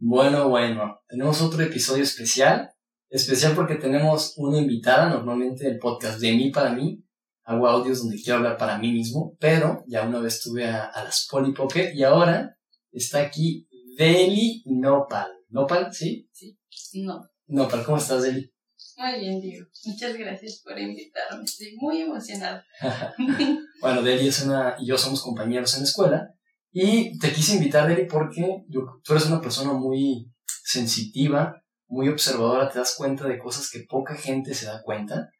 Bueno, 0.00 0.48
bueno, 0.48 1.00
tenemos 1.08 1.42
otro 1.42 1.60
episodio 1.60 2.04
especial. 2.04 2.70
Especial 3.10 3.54
porque 3.56 3.74
tenemos 3.74 4.34
una 4.36 4.58
invitada, 4.58 5.08
normalmente 5.08 5.66
el 5.66 5.78
podcast 5.78 6.20
de 6.20 6.32
mí 6.32 6.50
para 6.50 6.72
mí. 6.72 7.04
Hago 7.42 7.66
audios 7.66 8.00
donde 8.00 8.20
quiero 8.22 8.36
hablar 8.36 8.56
para 8.56 8.78
mí 8.78 8.92
mismo, 8.92 9.36
pero 9.40 9.82
ya 9.88 10.06
una 10.06 10.20
vez 10.20 10.34
estuve 10.34 10.66
a, 10.68 10.84
a 10.84 11.02
las 11.02 11.26
Polipoque 11.28 11.92
y 11.94 12.04
ahora 12.04 12.56
está 12.92 13.20
aquí 13.20 13.66
Deli 13.96 14.62
Nopal. 14.66 15.32
¿Nopal? 15.48 15.92
¿Sí? 15.92 16.28
Sí, 16.32 17.02
no. 17.02 17.20
Nopal, 17.46 17.84
¿cómo 17.84 17.98
estás, 17.98 18.22
Deli? 18.22 18.52
Muy 18.98 19.18
bien, 19.18 19.40
Diego. 19.40 19.66
Muchas 19.84 20.16
gracias 20.16 20.60
por 20.62 20.78
invitarme. 20.78 21.42
Estoy 21.42 21.74
muy 21.76 22.02
emocionada. 22.02 22.64
bueno, 23.80 24.02
Deli 24.02 24.28
es 24.28 24.42
una, 24.44 24.76
y 24.78 24.86
yo 24.86 24.96
somos 24.96 25.22
compañeros 25.22 25.74
en 25.74 25.80
la 25.80 25.88
escuela. 25.88 26.37
Y 26.70 27.18
te 27.18 27.32
quise 27.32 27.54
invitar, 27.54 27.88
Deli, 27.88 28.06
porque 28.06 28.64
tú 28.70 29.12
eres 29.12 29.26
una 29.26 29.40
persona 29.40 29.72
muy 29.72 30.30
sensitiva, 30.64 31.62
muy 31.86 32.08
observadora, 32.08 32.70
te 32.70 32.78
das 32.78 32.94
cuenta 32.96 33.26
de 33.26 33.38
cosas 33.38 33.70
que 33.70 33.86
poca 33.88 34.14
gente 34.14 34.54
se 34.54 34.66
da 34.66 34.82
cuenta. 34.82 35.30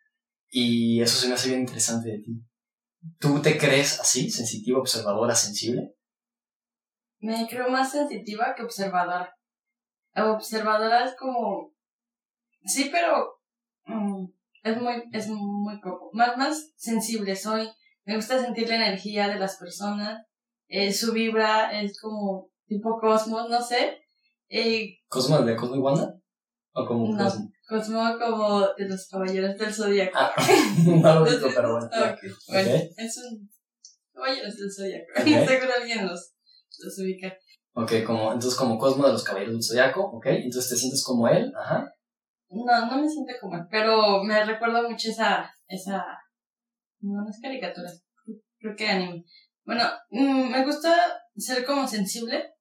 Y 0.51 1.03
eso 1.03 1.19
se 1.19 1.29
me 1.29 1.35
hace 1.35 1.49
bien 1.49 1.61
interesante 1.61 2.11
de 2.11 2.19
ti. 2.21 2.43
¿Tú 3.19 3.41
te 3.43 3.59
crees 3.59 4.01
así, 4.01 4.31
sensitiva, 4.31 4.79
observadora, 4.79 5.35
sensible? 5.35 5.95
Me 7.21 7.47
creo 7.49 7.69
más 7.69 7.93
sensitiva 7.93 8.55
que 8.57 8.63
observadora. 8.63 9.35
Observadora 10.15 11.05
es 11.05 11.15
como... 11.17 11.75
Sí, 12.65 12.91
pero 12.91 13.41
mm, 13.85 14.27
es 14.63 14.81
muy, 14.81 15.03
es 15.13 15.29
muy 15.29 15.81
poco. 15.81 16.11
Más, 16.13 16.37
más 16.37 16.73
sensible 16.77 17.37
soy. 17.37 17.69
Me 18.05 18.17
gusta 18.17 18.41
sentir 18.41 18.69
la 18.69 18.77
energía 18.77 19.29
de 19.29 19.39
las 19.39 19.57
personas. 19.57 20.23
Eh, 20.69 20.93
su 20.93 21.13
vibra 21.13 21.81
es 21.81 21.99
como 22.01 22.51
tipo 22.67 22.99
cosmos, 23.01 23.49
no 23.49 23.61
sé. 23.63 23.99
Eh, 24.49 24.99
¿Cosmos 25.09 25.45
de 25.47 25.57
Cosmo 25.57 25.77
y 25.77 25.79
Wanda? 25.79 26.15
¿O 26.73 26.87
como 26.87 27.15
no, 27.15 27.25
Cosmo? 27.69 28.19
como 28.19 28.61
de 28.77 28.89
los 28.89 29.09
caballeros 29.09 29.59
del 29.59 29.73
zodiaco. 29.73 30.19
Ah, 30.19 30.33
no 30.87 31.21
lo 31.21 31.27
he 31.27 31.31
visto, 31.31 31.49
pero 31.55 31.73
bueno. 31.73 31.89
Okay. 31.99 32.31
Bueno, 32.49 32.71
es 32.97 33.19
un 33.19 33.49
caballeros 34.13 34.57
del 34.57 34.73
zodiaco. 34.73 35.07
Seguro 35.49 35.73
alguien 35.81 36.07
los, 36.07 36.35
los 36.79 36.99
ubica. 36.99 37.35
Ok, 37.73 37.93
como, 38.07 38.33
entonces 38.33 38.59
como 38.59 38.79
Cosmo 38.79 39.07
de 39.07 39.13
los 39.13 39.25
caballeros 39.25 39.55
del 39.55 39.65
zodiaco, 39.65 40.03
ok. 40.03 40.27
Entonces 40.27 40.71
te 40.71 40.77
sientes 40.77 41.03
como 41.05 41.29
él, 41.29 41.53
ajá. 41.57 41.95
No, 42.51 42.87
no 42.87 43.03
me 43.03 43.09
siento 43.09 43.33
como 43.41 43.57
él, 43.57 43.67
pero 43.71 44.23
me 44.23 44.45
recuerda 44.45 44.83
mucho 44.83 45.11
esa, 45.11 45.51
esa, 45.67 46.03
no, 47.01 47.23
no 47.23 47.31
es 47.31 47.39
caricatura, 47.41 47.91
creo 48.59 48.75
que 48.75 48.89
anime. 48.89 49.25
Bueno, 49.69 49.85
mm, 50.09 50.51
me 50.51 50.65
gusta 50.65 50.97
ser 51.37 51.67
como 51.67 51.87
sensible 51.87 52.55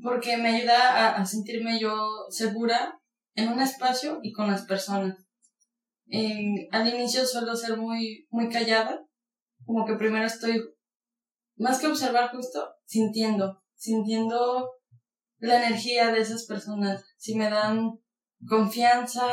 porque 0.00 0.36
me 0.36 0.50
ayuda 0.50 1.16
a, 1.16 1.26
sentirme 1.26 1.80
yo 1.80 1.92
segura 2.30 3.00
en 3.34 3.48
un 3.48 3.60
espacio 3.60 4.20
y 4.22 4.30
con 4.30 4.46
las 4.46 4.64
personas. 4.64 5.16
al 6.70 6.86
inicio 6.86 7.26
suelo 7.26 7.56
ser 7.56 7.76
muy, 7.78 8.28
muy 8.30 8.48
callada, 8.48 9.04
como 9.66 9.84
que 9.84 9.96
primero 9.96 10.24
estoy, 10.24 10.62
más 11.56 11.80
que 11.80 11.88
observar 11.88 12.30
justo, 12.30 12.64
sintiendo, 12.84 13.60
sintiendo 13.74 14.70
la 15.38 15.66
energía 15.66 16.12
de 16.12 16.20
esas 16.20 16.46
personas. 16.46 17.04
Si 17.16 17.34
me 17.34 17.50
dan 17.50 17.90
confianza, 18.48 19.26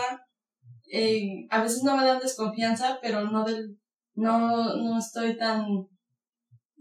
eh, 0.92 1.46
a 1.52 1.62
veces 1.62 1.84
no 1.84 1.96
me 1.96 2.06
dan 2.06 2.20
desconfianza, 2.20 2.98
pero 3.04 3.30
no 3.30 3.46
del, 3.46 3.80
no, 4.16 4.76
no 4.78 4.98
estoy 4.98 5.38
tan, 5.38 5.68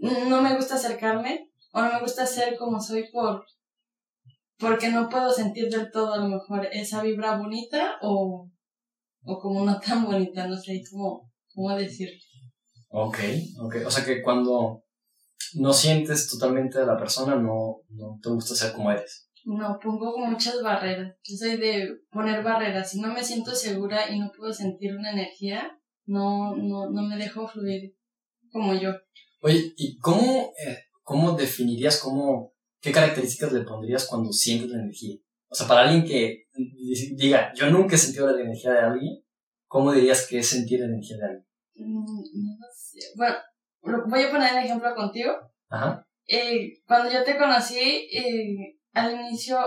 no 0.00 0.42
me 0.42 0.56
gusta 0.56 0.74
acercarme, 0.74 1.50
o 1.72 1.82
no 1.82 1.92
me 1.92 2.00
gusta 2.00 2.26
ser 2.26 2.56
como 2.56 2.80
soy 2.80 3.10
por, 3.12 3.44
porque 4.58 4.90
no 4.90 5.08
puedo 5.08 5.32
sentir 5.32 5.68
del 5.70 5.90
todo 5.90 6.14
a 6.14 6.18
lo 6.18 6.28
mejor 6.28 6.66
esa 6.72 7.02
vibra 7.02 7.36
bonita 7.36 7.98
o, 8.02 8.50
o 9.24 9.38
como 9.38 9.64
no 9.64 9.78
tan 9.80 10.04
bonita, 10.04 10.46
no 10.46 10.56
sé 10.56 10.82
cómo, 10.90 11.30
cómo 11.54 11.74
decirlo. 11.76 12.18
Ok, 12.88 13.18
ok. 13.60 13.76
O 13.86 13.90
sea 13.90 14.04
que 14.04 14.20
cuando 14.22 14.84
no 15.54 15.72
sientes 15.72 16.28
totalmente 16.28 16.78
a 16.78 16.86
la 16.86 16.96
persona, 16.96 17.36
no, 17.36 17.82
no 17.88 18.18
te 18.22 18.30
gusta 18.30 18.54
ser 18.54 18.72
como 18.72 18.90
eres. 18.90 19.30
No, 19.44 19.78
pongo 19.82 20.18
muchas 20.18 20.62
barreras. 20.62 21.16
Yo 21.22 21.36
soy 21.36 21.56
de 21.56 21.88
poner 22.10 22.42
barreras. 22.42 22.90
Si 22.90 23.00
no 23.00 23.12
me 23.12 23.24
siento 23.24 23.54
segura 23.54 24.10
y 24.10 24.18
no 24.18 24.30
puedo 24.36 24.52
sentir 24.52 24.94
una 24.96 25.12
energía, 25.12 25.78
no, 26.04 26.54
no, 26.56 26.90
no 26.90 27.02
me 27.02 27.16
dejo 27.16 27.48
fluir 27.48 27.94
como 28.50 28.74
yo. 28.74 28.92
Oye, 29.40 29.72
¿y 29.76 29.98
cómo, 29.98 30.52
eh, 30.66 30.78
cómo 31.02 31.32
definirías 31.32 31.98
cómo 31.98 32.52
¿qué 32.80 32.92
características 32.92 33.52
le 33.52 33.62
pondrías 33.62 34.06
cuando 34.06 34.32
sientes 34.32 34.70
la 34.70 34.80
energía? 34.80 35.16
O 35.48 35.54
sea, 35.54 35.66
para 35.66 35.82
alguien 35.82 36.04
que 36.04 36.46
diga, 37.16 37.52
yo 37.54 37.70
nunca 37.70 37.96
he 37.96 37.98
sentido 37.98 38.30
la 38.30 38.40
energía 38.40 38.72
de 38.72 38.80
alguien, 38.80 39.24
¿cómo 39.66 39.92
dirías 39.92 40.26
que 40.28 40.38
es 40.38 40.48
sentir 40.48 40.80
la 40.80 40.86
energía 40.86 41.16
de 41.16 41.24
alguien? 41.24 41.46
Mm, 41.74 42.58
no 42.58 42.66
sé. 42.72 43.00
Bueno, 43.16 43.36
voy 44.06 44.22
a 44.22 44.30
poner 44.30 44.52
el 44.52 44.64
ejemplo 44.64 44.94
contigo. 44.94 45.32
Ajá. 45.68 46.06
Eh, 46.26 46.80
cuando 46.86 47.10
yo 47.10 47.24
te 47.24 47.36
conocí, 47.36 47.78
eh, 47.78 48.78
al 48.92 49.12
inicio, 49.12 49.58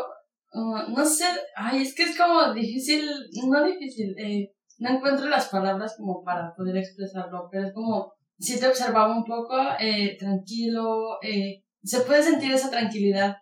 uh, 0.53 0.89
no 0.95 1.05
sé, 1.05 1.25
ay, 1.55 1.81
es 1.81 1.93
que 1.93 2.03
es 2.03 2.17
como 2.17 2.53
difícil, 2.53 3.05
no 3.49 3.65
difícil, 3.65 4.15
eh, 4.17 4.53
no 4.77 4.91
encuentro 4.91 5.27
las 5.27 5.49
palabras 5.49 5.95
como 5.97 6.23
para 6.23 6.53
poder 6.55 6.77
expresarlo, 6.77 7.49
pero 7.51 7.67
es 7.67 7.73
como, 7.73 8.13
si 8.39 8.59
te 8.59 8.67
observaba 8.67 9.15
un 9.15 9.23
poco, 9.23 9.55
eh, 9.79 10.17
tranquilo, 10.17 11.19
eh, 11.21 11.63
se 11.83 12.01
puede 12.01 12.23
sentir 12.23 12.51
esa 12.51 12.69
tranquilidad. 12.69 13.37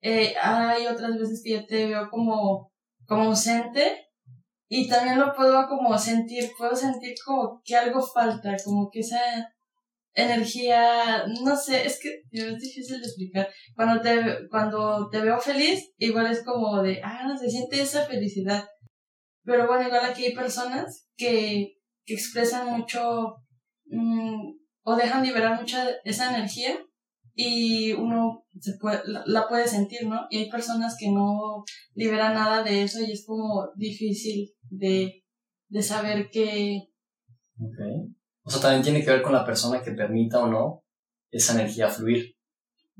Eh, 0.00 0.34
hay 0.40 0.86
otras 0.86 1.16
veces 1.18 1.40
que 1.44 1.52
yo 1.52 1.66
te 1.66 1.86
veo 1.86 2.10
como, 2.10 2.72
como 3.06 3.24
ausente 3.24 4.08
y 4.68 4.88
también 4.88 5.18
lo 5.18 5.34
puedo 5.34 5.66
como 5.68 5.96
sentir, 5.98 6.50
puedo 6.58 6.74
sentir 6.76 7.14
como 7.24 7.62
que 7.64 7.76
algo 7.76 8.02
falta, 8.02 8.56
como 8.64 8.90
que 8.90 9.00
esa 9.00 9.20
energía, 10.14 11.24
no 11.44 11.56
sé, 11.56 11.86
es 11.86 12.00
que 12.00 12.22
es 12.30 12.58
difícil 12.58 13.00
de 13.00 13.06
explicar. 13.06 13.48
Cuando 13.74 14.00
te, 14.00 14.48
cuando 14.48 15.08
te 15.10 15.20
veo 15.20 15.38
feliz, 15.40 15.92
igual 15.98 16.30
es 16.30 16.44
como 16.44 16.82
de, 16.82 17.00
ah, 17.02 17.36
se 17.38 17.50
siente 17.50 17.80
esa 17.80 18.06
felicidad. 18.06 18.64
Pero 19.44 19.66
bueno, 19.66 19.86
igual 19.86 20.04
aquí 20.04 20.26
hay 20.26 20.34
personas 20.34 21.08
que, 21.16 21.74
que 22.04 22.14
expresan 22.14 22.68
mucho 22.68 23.36
mm, 23.86 24.54
o 24.82 24.96
dejan 24.96 25.22
liberar 25.22 25.60
mucha 25.60 25.88
esa 26.04 26.34
energía 26.34 26.78
y 27.34 27.92
uno 27.92 28.44
se 28.60 28.74
puede, 28.80 29.00
la, 29.06 29.48
puede 29.48 29.66
sentir, 29.66 30.06
¿no? 30.06 30.26
Y 30.30 30.38
hay 30.38 30.50
personas 30.50 30.96
que 30.98 31.10
no 31.10 31.64
liberan 31.94 32.34
nada 32.34 32.62
de 32.62 32.82
eso 32.82 33.00
y 33.00 33.12
es 33.12 33.24
como 33.26 33.68
difícil 33.74 34.50
de, 34.70 35.24
de 35.68 35.82
saber 35.82 36.30
que... 36.30 36.82
Ok. 37.58 38.12
O 38.44 38.50
sea, 38.50 38.60
también 38.60 38.82
tiene 38.82 39.04
que 39.04 39.10
ver 39.10 39.22
con 39.22 39.32
la 39.32 39.44
persona 39.44 39.82
que 39.82 39.92
permita 39.92 40.44
o 40.44 40.48
no 40.48 40.84
esa 41.30 41.54
energía 41.54 41.88
fluir. 41.88 42.36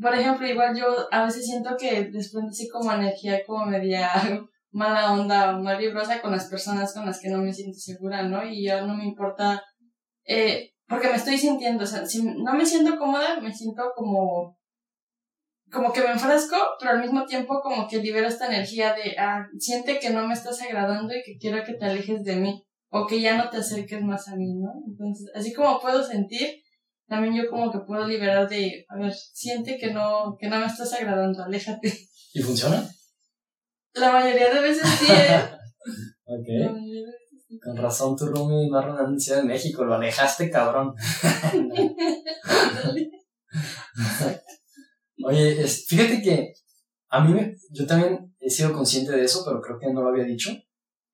Por 0.01 0.13
ejemplo, 0.13 0.47
igual 0.49 0.77
yo 0.77 0.87
a 1.13 1.25
veces 1.25 1.47
siento 1.47 1.77
que 1.79 2.11
después 2.11 2.45
así 2.49 2.69
como 2.69 2.93
energía 2.93 3.45
como 3.47 3.67
media 3.67 4.11
mala 4.73 5.13
onda, 5.13 5.57
mal 5.57 5.79
vibrosa 5.79 6.21
con 6.21 6.33
las 6.33 6.49
personas 6.49 6.93
con 6.93 7.07
las 7.07 7.21
que 7.21 7.29
no 7.29 7.39
me 7.39 7.53
siento 7.53 7.79
segura, 7.79 8.23
¿no? 8.23 8.45
Y 8.45 8.65
ya 8.65 8.85
no 8.85 8.97
me 8.97 9.05
importa 9.05 9.63
eh, 10.27 10.74
porque 10.89 11.09
me 11.09 11.17
estoy 11.17 11.39
sintiendo, 11.39 11.85
o 11.85 11.87
sea, 11.87 12.05
si 12.07 12.23
no 12.23 12.55
me 12.55 12.67
siento 12.67 12.99
cómoda, 12.99 13.41
me 13.41 13.53
siento 13.53 13.93
como, 13.97 14.59
como 15.71 15.93
que 15.93 16.01
me 16.01 16.13
enfrasco, 16.13 16.57
pero 16.79 16.93
al 16.93 17.01
mismo 17.01 17.25
tiempo 17.25 17.61
como 17.63 17.89
que 17.89 17.99
libero 17.99 18.29
esta 18.29 18.47
energía 18.47 18.95
de, 18.95 19.17
ah, 19.19 19.47
siente 19.59 19.99
que 19.99 20.11
no 20.11 20.27
me 20.27 20.35
estás 20.35 20.61
agradando 20.63 21.15
y 21.15 21.23
que 21.23 21.39
quiero 21.39 21.65
que 21.65 21.75
te 21.75 21.87
alejes 21.87 22.23
de 22.25 22.37
mí, 22.37 22.65
o 22.91 23.07
que 23.07 23.21
ya 23.21 23.37
no 23.37 23.51
te 23.51 23.59
acerques 23.59 24.03
más 24.03 24.29
a 24.29 24.37
mí, 24.37 24.55
¿no? 24.55 24.73
Entonces, 24.87 25.31
así 25.35 25.53
como 25.53 25.81
puedo 25.81 26.03
sentir, 26.03 26.63
también 27.09 27.35
yo 27.35 27.51
como 27.51 27.71
que 27.73 27.79
puedo 27.87 28.07
liberar 28.07 28.49
de, 28.49 28.85
a 28.89 28.97
ver, 28.97 29.13
siente 29.13 29.79
que 29.79 29.93
no, 29.93 30.37
que 30.39 30.49
no 30.49 30.59
me 30.61 30.67
estás 30.67 30.93
agradando, 30.93 31.43
aléjate. 31.43 31.93
¿Y 32.35 32.43
funciona? 32.43 32.89
La 33.95 34.13
mayoría 34.13 34.53
de 34.53 34.61
veces 34.61 34.89
sí, 34.89 35.07
¿eh? 35.11 35.41
ok. 36.27 36.49
Con 37.63 37.77
razón 37.77 38.17
tu 38.17 38.27
roomie 38.27 38.71
va 38.71 38.81
a 38.81 39.05
en 39.05 39.21
Ciudad 39.21 39.43
de 39.43 39.49
México, 39.49 39.85
lo 39.85 39.95
alejaste, 39.95 40.51
cabrón. 40.51 40.95
Oye, 45.25 45.67
fíjate 45.67 46.23
que 46.23 46.55
a 47.09 47.21
mí, 47.21 47.41
yo 47.71 47.87
también 47.87 48.35
he 48.41 48.51
sido 48.51 48.73
consciente 48.73 49.13
de 49.13 49.25
eso, 49.25 49.43
pero 49.45 49.61
creo 49.61 49.79
que 49.79 49.93
no 49.93 50.03
lo 50.03 50.09
había 50.09 50.25
dicho. 50.25 50.51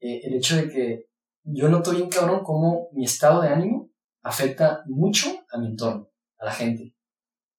Eh, 0.01 0.21
el 0.25 0.35
hecho 0.35 0.57
de 0.57 0.69
que 0.69 1.07
yo 1.43 1.69
noto 1.69 1.91
bien, 1.91 2.09
cabrón, 2.09 2.43
cómo 2.43 2.89
mi 2.93 3.05
estado 3.05 3.43
de 3.43 3.49
ánimo 3.49 3.91
afecta 4.23 4.83
mucho 4.87 5.29
a 5.53 5.59
mi 5.59 5.67
entorno, 5.67 6.11
a 6.39 6.47
la 6.47 6.53
gente. 6.53 6.95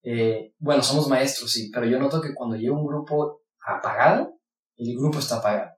Eh, 0.02 0.54
bueno, 0.58 0.82
somos 0.82 1.08
maestros, 1.08 1.52
sí, 1.52 1.70
pero 1.72 1.86
yo 1.86 1.98
noto 1.98 2.20
que 2.20 2.34
cuando 2.34 2.56
llego 2.56 2.76
a 2.76 2.80
un 2.80 2.86
grupo 2.86 3.42
apagado, 3.64 4.38
el 4.76 4.96
grupo 4.96 5.20
está 5.20 5.36
apagado. 5.36 5.76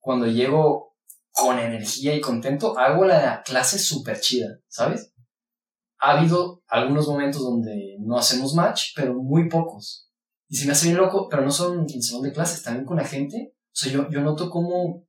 Cuando 0.00 0.26
llego 0.26 0.87
con 1.38 1.58
energía 1.58 2.14
y 2.14 2.20
contento, 2.20 2.78
hago 2.78 3.04
la 3.04 3.42
clase 3.42 3.78
súper 3.78 4.20
chida, 4.20 4.60
¿sabes? 4.68 5.12
Ha 5.98 6.18
habido 6.18 6.62
algunos 6.68 7.08
momentos 7.08 7.42
donde 7.42 7.96
no 8.00 8.18
hacemos 8.18 8.54
match, 8.54 8.92
pero 8.94 9.14
muy 9.14 9.48
pocos. 9.48 10.10
Y 10.48 10.56
se 10.56 10.66
me 10.66 10.72
hace 10.72 10.86
bien 10.86 10.98
loco, 10.98 11.28
pero 11.28 11.42
no 11.42 11.50
solo 11.50 11.80
en 11.80 12.02
salón 12.02 12.22
de 12.22 12.32
clases, 12.32 12.62
también 12.62 12.86
con 12.86 12.96
la 12.96 13.04
gente. 13.04 13.54
O 13.54 13.70
sea, 13.72 13.92
yo, 13.92 14.08
yo 14.10 14.20
noto 14.20 14.50
como, 14.50 15.06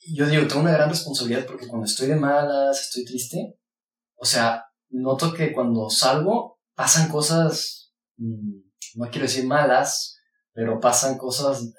yo 0.00 0.26
digo, 0.26 0.46
tengo 0.46 0.62
una 0.62 0.72
gran 0.72 0.90
responsabilidad 0.90 1.46
porque 1.46 1.68
cuando 1.68 1.86
estoy 1.86 2.08
de 2.08 2.16
malas, 2.16 2.80
estoy 2.80 3.04
triste, 3.04 3.58
o 4.16 4.24
sea, 4.24 4.64
noto 4.90 5.32
que 5.32 5.52
cuando 5.52 5.88
salgo 5.88 6.58
pasan 6.74 7.08
cosas, 7.08 7.92
mm, 8.16 8.60
no 8.96 9.10
quiero 9.10 9.26
decir 9.26 9.46
malas, 9.46 10.18
pero 10.52 10.80
pasan 10.80 11.16
cosas 11.16 11.72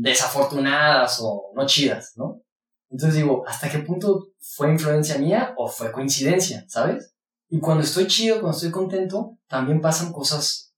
desafortunadas 0.00 1.18
o 1.22 1.52
no 1.54 1.66
chidas, 1.66 2.12
¿no? 2.16 2.42
Entonces 2.90 3.16
digo, 3.16 3.44
¿hasta 3.46 3.68
qué 3.68 3.80
punto 3.80 4.28
fue 4.38 4.70
influencia 4.70 5.18
mía 5.18 5.54
o 5.56 5.68
fue 5.68 5.90
coincidencia, 5.90 6.64
¿sabes? 6.68 7.14
Y 7.48 7.60
cuando 7.60 7.82
estoy 7.82 8.06
chido, 8.06 8.40
cuando 8.40 8.56
estoy 8.56 8.70
contento, 8.70 9.38
también 9.48 9.80
pasan 9.80 10.12
cosas 10.12 10.74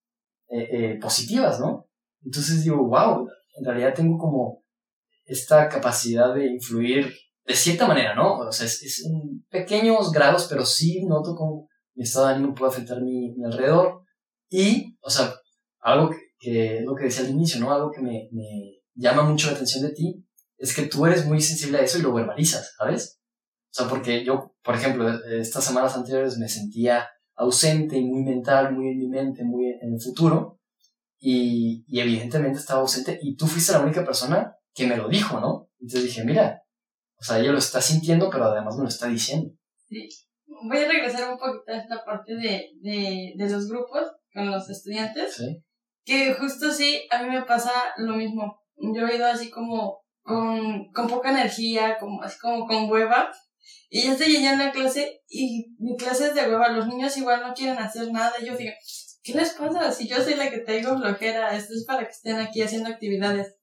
eh, 0.48 0.68
eh, 0.70 0.98
positivas, 1.00 1.60
¿no? 1.60 1.86
Entonces 2.24 2.64
digo, 2.64 2.86
wow, 2.86 3.28
en 3.56 3.64
realidad 3.64 3.94
tengo 3.94 4.18
como 4.18 4.62
esta 5.24 5.68
capacidad 5.68 6.34
de 6.34 6.46
influir 6.46 7.14
de 7.44 7.54
cierta 7.54 7.86
manera, 7.86 8.14
¿no? 8.14 8.38
O 8.38 8.52
sea, 8.52 8.66
es, 8.66 9.04
en 9.04 9.44
pequeños 9.48 10.10
grados, 10.12 10.46
pero 10.48 10.64
sí 10.64 11.04
noto 11.06 11.34
cómo 11.34 11.68
mi 11.94 12.04
estado 12.04 12.26
de 12.26 12.34
ánimo 12.34 12.54
puede 12.54 12.72
afectar 12.72 13.00
mi, 13.02 13.34
mi 13.34 13.44
alrededor. 13.44 14.02
Y, 14.50 14.96
o 15.00 15.10
sea, 15.10 15.34
algo 15.80 16.10
que, 16.10 16.18
que, 16.38 16.78
es 16.78 16.84
lo 16.84 16.94
que 16.94 17.04
decía 17.04 17.24
al 17.24 17.30
inicio, 17.30 17.60
¿no? 17.60 17.72
Algo 17.72 17.90
que 17.90 18.00
me, 18.00 18.28
me 18.32 18.77
llama 18.98 19.22
mucho 19.22 19.46
la 19.46 19.54
atención 19.54 19.84
de 19.84 19.94
ti 19.94 20.24
es 20.58 20.74
que 20.74 20.82
tú 20.82 21.06
eres 21.06 21.24
muy 21.24 21.40
sensible 21.40 21.78
a 21.78 21.82
eso 21.82 21.98
y 21.98 22.02
lo 22.02 22.12
verbalizas, 22.12 22.74
¿sabes? 22.76 23.20
O 23.70 23.74
sea, 23.74 23.88
porque 23.88 24.24
yo, 24.24 24.54
por 24.62 24.74
ejemplo, 24.74 25.08
estas 25.30 25.64
semanas 25.64 25.94
anteriores 25.94 26.36
me 26.36 26.48
sentía 26.48 27.08
ausente 27.36 27.96
y 27.96 28.04
muy 28.04 28.24
mental, 28.24 28.74
muy 28.74 28.88
en 28.88 28.98
mi 28.98 29.08
mente, 29.08 29.44
muy 29.44 29.66
en 29.80 29.94
el 29.94 30.00
futuro. 30.00 30.60
Y, 31.20 31.84
y 31.88 32.00
evidentemente 32.00 32.58
estaba 32.58 32.80
ausente 32.80 33.18
y 33.22 33.36
tú 33.36 33.46
fuiste 33.46 33.72
la 33.72 33.80
única 33.80 34.04
persona 34.04 34.54
que 34.74 34.86
me 34.86 34.96
lo 34.96 35.08
dijo, 35.08 35.40
¿no? 35.40 35.68
Entonces 35.80 36.04
dije, 36.04 36.24
mira, 36.24 36.62
o 37.20 37.24
sea, 37.24 37.38
ella 37.38 37.52
lo 37.52 37.58
está 37.58 37.80
sintiendo, 37.80 38.30
pero 38.30 38.44
además 38.44 38.76
me 38.76 38.82
lo 38.82 38.88
está 38.88 39.08
diciendo. 39.08 39.52
Sí. 39.88 40.08
Voy 40.46 40.78
a 40.78 40.88
regresar 40.88 41.30
un 41.30 41.38
poquito 41.38 41.72
a 41.72 41.76
esta 41.76 42.04
parte 42.04 42.34
de, 42.34 42.70
de, 42.80 43.32
de 43.36 43.50
los 43.50 43.68
grupos 43.68 44.08
con 44.32 44.50
los 44.50 44.68
estudiantes. 44.70 45.34
Sí. 45.34 45.62
Que 46.04 46.34
justo 46.34 46.72
sí, 46.72 47.06
a 47.10 47.22
mí 47.22 47.30
me 47.30 47.42
pasa 47.42 47.70
lo 47.96 48.16
mismo. 48.16 48.60
Yo 48.80 49.06
he 49.06 49.16
ido 49.16 49.26
así 49.26 49.50
como 49.50 50.00
con, 50.22 50.92
con 50.92 51.08
poca 51.08 51.30
energía, 51.30 51.98
como, 51.98 52.22
así 52.22 52.38
como 52.38 52.66
con 52.66 52.90
hueva. 52.90 53.30
Y 53.90 54.02
ya 54.02 54.12
estoy 54.12 54.36
en 54.36 54.58
la 54.58 54.70
clase 54.70 55.22
y 55.28 55.74
mi 55.78 55.96
clase 55.96 56.26
es 56.26 56.34
de 56.34 56.42
hueva. 56.42 56.68
Los 56.68 56.86
niños 56.86 57.16
igual 57.16 57.40
no 57.40 57.54
quieren 57.54 57.78
hacer 57.78 58.10
nada. 58.12 58.32
Y 58.40 58.46
yo 58.46 58.56
digo, 58.56 58.72
¿qué 59.22 59.34
les 59.34 59.50
pasa? 59.50 59.90
Si 59.92 60.06
yo 60.06 60.22
soy 60.22 60.34
la 60.34 60.50
que 60.50 60.58
tengo 60.58 60.96
flojera, 60.98 61.56
esto 61.56 61.74
es 61.74 61.84
para 61.86 62.04
que 62.04 62.10
estén 62.10 62.36
aquí 62.36 62.62
haciendo 62.62 62.90
actividades. 62.90 63.56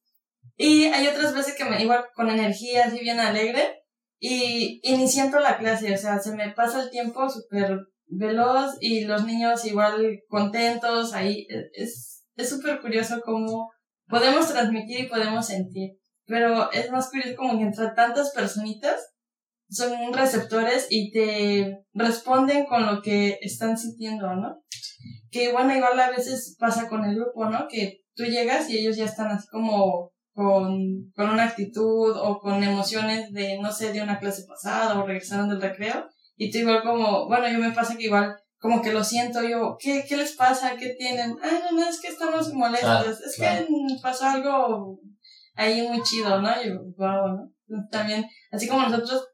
Y 0.57 0.85
hay 0.85 1.07
otras 1.07 1.33
veces 1.33 1.56
que 1.56 1.65
me 1.65 1.81
igual 1.81 2.06
con 2.15 2.29
energía, 2.29 2.85
así 2.85 3.00
bien 3.00 3.19
alegre. 3.19 3.83
Y 4.17 4.79
iniciando 4.83 5.39
la 5.39 5.57
clase, 5.57 5.94
o 5.94 5.97
sea, 5.97 6.19
se 6.19 6.35
me 6.35 6.51
pasa 6.51 6.83
el 6.83 6.89
tiempo 6.89 7.29
súper 7.29 7.77
veloz 8.07 8.77
y 8.79 9.01
los 9.01 9.25
niños 9.25 9.65
igual 9.65 10.19
contentos. 10.29 11.13
Ahí 11.13 11.45
es 11.73 12.23
súper 12.38 12.81
curioso 12.81 13.21
cómo 13.23 13.71
podemos 14.07 14.47
transmitir 14.47 15.01
y 15.01 15.09
podemos 15.09 15.47
sentir. 15.47 15.91
Pero 16.25 16.71
es 16.71 16.91
más 16.91 17.09
curioso 17.09 17.35
como 17.35 17.57
que 17.57 17.65
entre 17.65 17.89
tantas 17.95 18.31
personitas 18.31 19.13
son 19.69 20.13
receptores 20.13 20.87
y 20.89 21.11
te 21.11 21.79
responden 21.93 22.65
con 22.65 22.85
lo 22.85 23.01
que 23.01 23.37
están 23.41 23.77
sintiendo, 23.77 24.35
¿no? 24.35 24.61
Que 25.31 25.51
bueno, 25.51 25.75
igual 25.75 25.99
a 25.99 26.09
veces 26.09 26.55
pasa 26.59 26.87
con 26.87 27.03
el 27.05 27.15
grupo, 27.15 27.49
¿no? 27.49 27.67
Que 27.69 28.01
tú 28.15 28.23
llegas 28.23 28.69
y 28.69 28.77
ellos 28.77 28.95
ya 28.95 29.05
están 29.05 29.27
así 29.27 29.47
como 29.47 30.11
con, 30.33 31.11
con 31.15 31.29
una 31.29 31.45
actitud 31.45 32.15
o 32.15 32.39
con 32.39 32.63
emociones 32.63 33.31
de, 33.31 33.59
no 33.59 33.71
sé, 33.71 33.91
de 33.91 34.01
una 34.01 34.19
clase 34.19 34.43
pasada 34.47 34.99
o 34.99 35.05
regresaron 35.05 35.49
del 35.49 35.61
recreo. 35.61 36.07
Y 36.37 36.51
tú 36.51 36.59
igual 36.59 36.83
como, 36.83 37.27
bueno, 37.27 37.49
yo 37.49 37.59
me 37.59 37.71
pasa 37.71 37.95
que 37.97 38.05
igual 38.05 38.35
como 38.59 38.81
que 38.81 38.93
lo 38.93 39.03
siento 39.03 39.43
yo, 39.43 39.77
¿qué, 39.79 40.05
qué 40.07 40.17
les 40.17 40.33
pasa? 40.33 40.75
¿Qué 40.77 40.95
tienen? 40.97 41.37
Ah, 41.41 41.59
no, 41.63 41.77
no, 41.77 41.89
es 41.89 41.99
que 41.99 42.07
estamos 42.07 42.53
molestos, 42.53 42.89
ah, 42.89 43.05
es 43.07 43.37
que 43.37 43.67
pasó 44.01 44.25
algo 44.25 44.99
ahí 45.55 45.87
muy 45.87 46.01
chido, 46.03 46.41
¿no? 46.41 46.49
Y 46.63 46.69
wow, 46.97 47.51
¿no? 47.67 47.87
También, 47.91 48.25
así 48.51 48.67
como 48.67 48.87
nosotros 48.87 49.27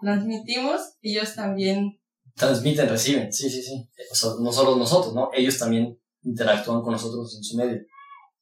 transmitimos, 0.00 0.96
ellos 1.02 1.34
también 1.34 2.00
transmiten, 2.34 2.88
reciben, 2.88 3.32
sí, 3.32 3.50
sí, 3.50 3.62
sí. 3.62 3.88
O 4.10 4.14
sea, 4.14 4.30
no 4.40 4.52
solo 4.52 4.76
nosotros, 4.76 5.14
¿no? 5.14 5.30
Ellos 5.34 5.58
también 5.58 5.98
interactúan 6.22 6.82
con 6.82 6.92
nosotros 6.92 7.36
en 7.36 7.44
su 7.44 7.56
medio. 7.56 7.80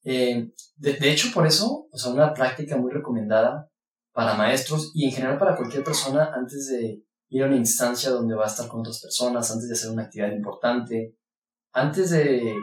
Eh, 0.04 0.48
de, 0.76 0.92
de, 0.94 1.10
hecho, 1.10 1.28
por 1.34 1.46
eso, 1.46 1.88
o 1.90 1.98
sea, 1.98 2.12
una 2.12 2.32
práctica 2.32 2.76
muy 2.76 2.92
recomendada 2.92 3.68
para 4.12 4.34
maestros 4.34 4.92
y 4.94 5.06
en 5.06 5.12
general 5.12 5.38
para 5.38 5.56
cualquier 5.56 5.84
persona 5.84 6.32
antes 6.34 6.68
de 6.68 7.02
ir 7.30 7.42
a 7.42 7.46
una 7.46 7.56
instancia 7.56 8.10
donde 8.10 8.34
va 8.34 8.44
a 8.44 8.48
estar 8.48 8.68
con 8.68 8.80
otras 8.80 9.00
personas, 9.00 9.50
antes 9.50 9.68
de 9.68 9.74
hacer 9.74 9.90
una 9.90 10.04
actividad 10.04 10.32
importante, 10.32 11.16
antes 11.72 12.10
de 12.10 12.54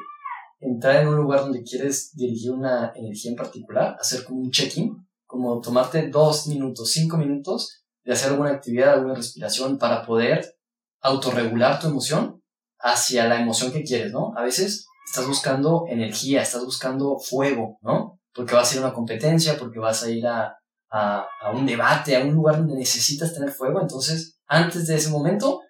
entrar 0.60 1.02
en 1.02 1.08
un 1.10 1.18
lugar 1.18 1.42
donde 1.42 1.64
quieres 1.64 2.12
dirigir 2.16 2.52
una 2.52 2.92
energía 2.96 3.32
en 3.32 3.38
particular, 3.38 3.96
hacer 4.00 4.24
como 4.24 4.42
un 4.42 4.52
check-in, 4.52 4.96
como 5.26 5.60
tomarte 5.62 6.10
dos 6.10 6.48
minutos, 6.48 6.92
cinco 6.92 7.18
minutos 7.18 7.84
de 8.04 8.14
hacer 8.14 8.32
alguna 8.32 8.52
actividad, 8.52 8.94
alguna 8.94 9.16
respiración 9.16 9.78
para 9.78 10.06
poder 10.06 10.56
autorregular 11.02 11.80
tu 11.80 11.88
emoción 11.88 12.42
hacia 12.80 13.28
la 13.28 13.42
emoción 13.42 13.72
que 13.72 13.84
quieres, 13.84 14.12
¿no? 14.12 14.34
A 14.36 14.44
veces 14.44 14.88
estás 15.06 15.28
buscando 15.28 15.86
energía, 15.88 16.42
estás 16.42 16.64
buscando 16.64 17.18
fuego, 17.20 17.78
¿no? 17.82 18.20
Porque 18.34 18.56
vas 18.56 18.72
a 18.72 18.76
ir 18.76 18.82
a 18.82 18.88
una 18.88 18.94
competencia, 18.94 19.58
porque 19.58 19.80
vas 19.80 20.04
a 20.04 20.10
ir 20.10 20.26
a, 20.26 20.58
a, 20.92 21.26
a 21.42 21.52
un 21.52 21.66
debate, 21.66 22.16
a 22.16 22.22
un 22.22 22.34
lugar 22.34 22.58
donde 22.58 22.76
necesitas 22.76 23.34
tener 23.34 23.52
fuego, 23.52 23.82
entonces 23.82 24.35
antes 24.48 24.88
de 24.88 24.96
ese 24.96 25.10
momento 25.10 25.62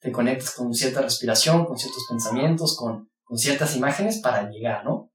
te 0.00 0.12
conectas 0.12 0.54
con 0.54 0.72
cierta 0.74 1.02
respiración, 1.02 1.64
con 1.64 1.76
ciertos 1.76 2.06
pensamientos, 2.08 2.76
con 2.76 3.08
con 3.26 3.36
ciertas 3.36 3.76
imágenes 3.76 4.20
para 4.20 4.48
llegar, 4.48 4.84
¿no? 4.84 5.10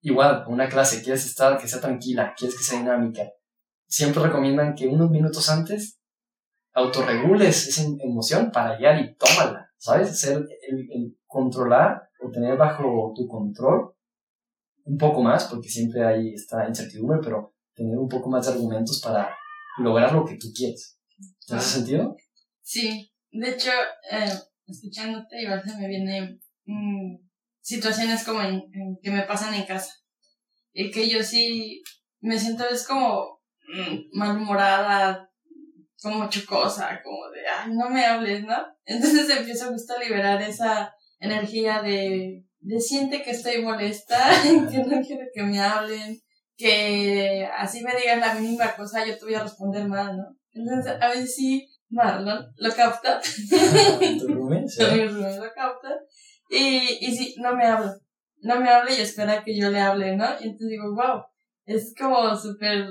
Igual, 0.00 0.44
una 0.48 0.68
clase, 0.68 1.02
quieres 1.02 1.26
estar, 1.26 1.58
que 1.58 1.68
sea 1.68 1.80
tranquila, 1.80 2.34
quieres 2.36 2.56
que 2.56 2.64
sea 2.64 2.78
dinámica. 2.78 3.22
Siempre 3.86 4.22
recomiendan 4.22 4.74
que 4.74 4.88
unos 4.88 5.10
minutos 5.10 5.48
antes 5.50 6.00
autorregules 6.72 7.68
esa 7.68 7.82
emoción 8.00 8.50
para 8.50 8.76
llegar 8.76 8.98
y 8.98 9.14
tómala, 9.16 9.70
¿sabes? 9.76 10.10
Hacer 10.10 10.38
el, 10.68 11.18
controlar 11.26 12.08
o 12.22 12.30
tener 12.30 12.56
bajo 12.56 13.12
tu 13.14 13.28
control 13.28 13.94
un 14.84 14.96
poco 14.96 15.22
más, 15.22 15.44
porque 15.44 15.68
siempre 15.68 16.04
hay 16.04 16.32
esta 16.32 16.66
incertidumbre, 16.66 17.18
pero 17.22 17.54
tener 17.74 17.98
un 17.98 18.08
poco 18.08 18.30
más 18.30 18.46
de 18.46 18.52
argumentos 18.52 19.00
para 19.02 19.34
lograr 19.78 20.12
lo 20.12 20.24
que 20.24 20.36
tú 20.36 20.48
quieres. 20.54 20.98
¿En 21.48 21.58
ese 21.58 21.78
sentido? 21.78 22.16
Sí, 22.64 23.12
de 23.30 23.50
hecho, 23.50 23.70
eh, 24.10 24.32
escuchándote, 24.66 25.42
igual 25.42 25.62
se 25.62 25.76
me 25.76 25.86
viene 25.86 26.40
mm, 26.64 27.16
situaciones 27.60 28.24
como 28.24 28.40
en, 28.40 28.62
que 29.02 29.10
me 29.10 29.22
pasan 29.22 29.54
en 29.54 29.66
casa. 29.66 29.92
Y 30.72 30.90
que 30.90 31.08
yo 31.08 31.22
sí 31.22 31.82
me 32.20 32.38
siento 32.38 32.66
es 32.66 32.86
como 32.86 33.42
mm, 33.68 34.18
malhumorada, 34.18 35.30
como 36.02 36.28
chocosa, 36.30 37.02
como 37.02 37.28
de, 37.30 37.46
ay, 37.46 37.70
no 37.74 37.90
me 37.90 38.06
hables, 38.06 38.42
¿no? 38.44 38.56
Entonces 38.86 39.28
empiezo 39.28 39.68
justo 39.70 39.94
a 39.94 40.02
liberar 40.02 40.40
esa 40.40 40.94
energía 41.20 41.82
de, 41.82 42.46
de 42.60 42.80
siente 42.80 43.22
que 43.22 43.32
estoy 43.32 43.62
molesta, 43.62 44.30
que 44.42 44.78
no 44.78 45.02
quiero 45.02 45.26
que 45.34 45.42
me 45.42 45.60
hablen, 45.60 46.18
que 46.56 47.46
así 47.58 47.82
me 47.82 47.94
digan 47.94 48.20
la 48.20 48.34
mínima 48.34 48.74
cosa, 48.74 49.04
yo 49.04 49.18
te 49.18 49.24
voy 49.26 49.34
a 49.34 49.42
responder 49.42 49.86
mal, 49.86 50.16
¿no? 50.16 50.24
Entonces, 50.52 50.94
a 51.00 51.08
veces 51.08 51.34
sí, 51.34 51.68
Marlon 51.94 52.44
lo 52.56 52.74
capta. 52.74 53.20
¿Tu 53.20 54.28
lo 54.28 55.54
capta. 55.54 55.94
Y, 56.50 56.98
y 57.00 57.16
sí, 57.16 57.34
no 57.38 57.56
me 57.56 57.64
habla. 57.64 57.96
No 58.42 58.60
me 58.60 58.68
habla 58.68 58.92
y 58.92 59.00
espera 59.00 59.42
que 59.42 59.58
yo 59.58 59.70
le 59.70 59.80
hable, 59.80 60.14
¿no? 60.14 60.26
Y 60.40 60.44
entonces 60.44 60.68
digo, 60.68 60.94
wow, 60.94 61.24
es 61.64 61.94
como 61.98 62.36
súper 62.36 62.86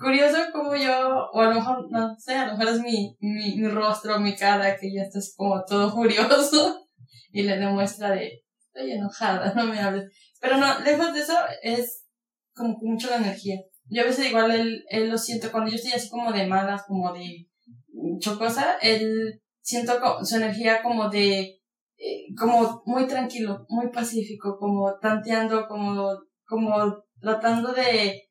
curioso 0.00 0.38
como 0.52 0.74
yo, 0.74 1.28
o 1.32 1.40
a 1.40 1.48
lo 1.48 1.54
mejor, 1.54 1.90
no 1.90 2.16
sé, 2.18 2.34
a 2.34 2.46
lo 2.46 2.56
mejor 2.56 2.74
es 2.74 2.80
mi, 2.80 3.16
mi, 3.20 3.56
mi 3.56 3.68
rostro, 3.68 4.18
mi 4.18 4.34
cara, 4.34 4.76
que 4.76 4.92
ya 4.92 5.02
está 5.02 5.20
como 5.36 5.62
todo 5.64 5.90
furioso 5.94 6.86
y 7.32 7.42
le 7.42 7.58
demuestra 7.58 8.10
de, 8.12 8.42
estoy 8.58 8.92
enojada, 8.92 9.52
no 9.54 9.64
me 9.64 9.78
hables. 9.78 10.10
Pero 10.40 10.56
no, 10.56 10.80
lejos 10.80 11.12
de 11.12 11.20
eso, 11.20 11.36
es 11.62 12.06
como 12.54 12.76
mucho 12.80 13.10
la 13.10 13.16
energía. 13.16 13.60
Yo 13.90 14.02
a 14.02 14.06
veces 14.06 14.26
igual 14.26 14.50
él, 14.50 14.84
él 14.88 15.08
lo 15.08 15.18
siento, 15.18 15.50
cuando 15.50 15.70
yo 15.70 15.76
estoy 15.76 15.92
así 15.92 16.08
como 16.08 16.32
de 16.32 16.46
malas, 16.46 16.84
como 16.86 17.12
de 17.12 17.47
chocosa, 18.20 18.76
él 18.80 19.42
siento 19.60 19.92
su 20.24 20.36
energía 20.36 20.82
como 20.82 21.08
de 21.08 21.58
eh, 22.00 22.32
como 22.38 22.82
muy 22.86 23.08
tranquilo, 23.08 23.66
muy 23.68 23.90
pacífico, 23.90 24.56
como 24.58 24.98
tanteando, 25.00 25.66
como, 25.66 26.08
como 26.46 27.02
tratando 27.20 27.72
de, 27.72 28.28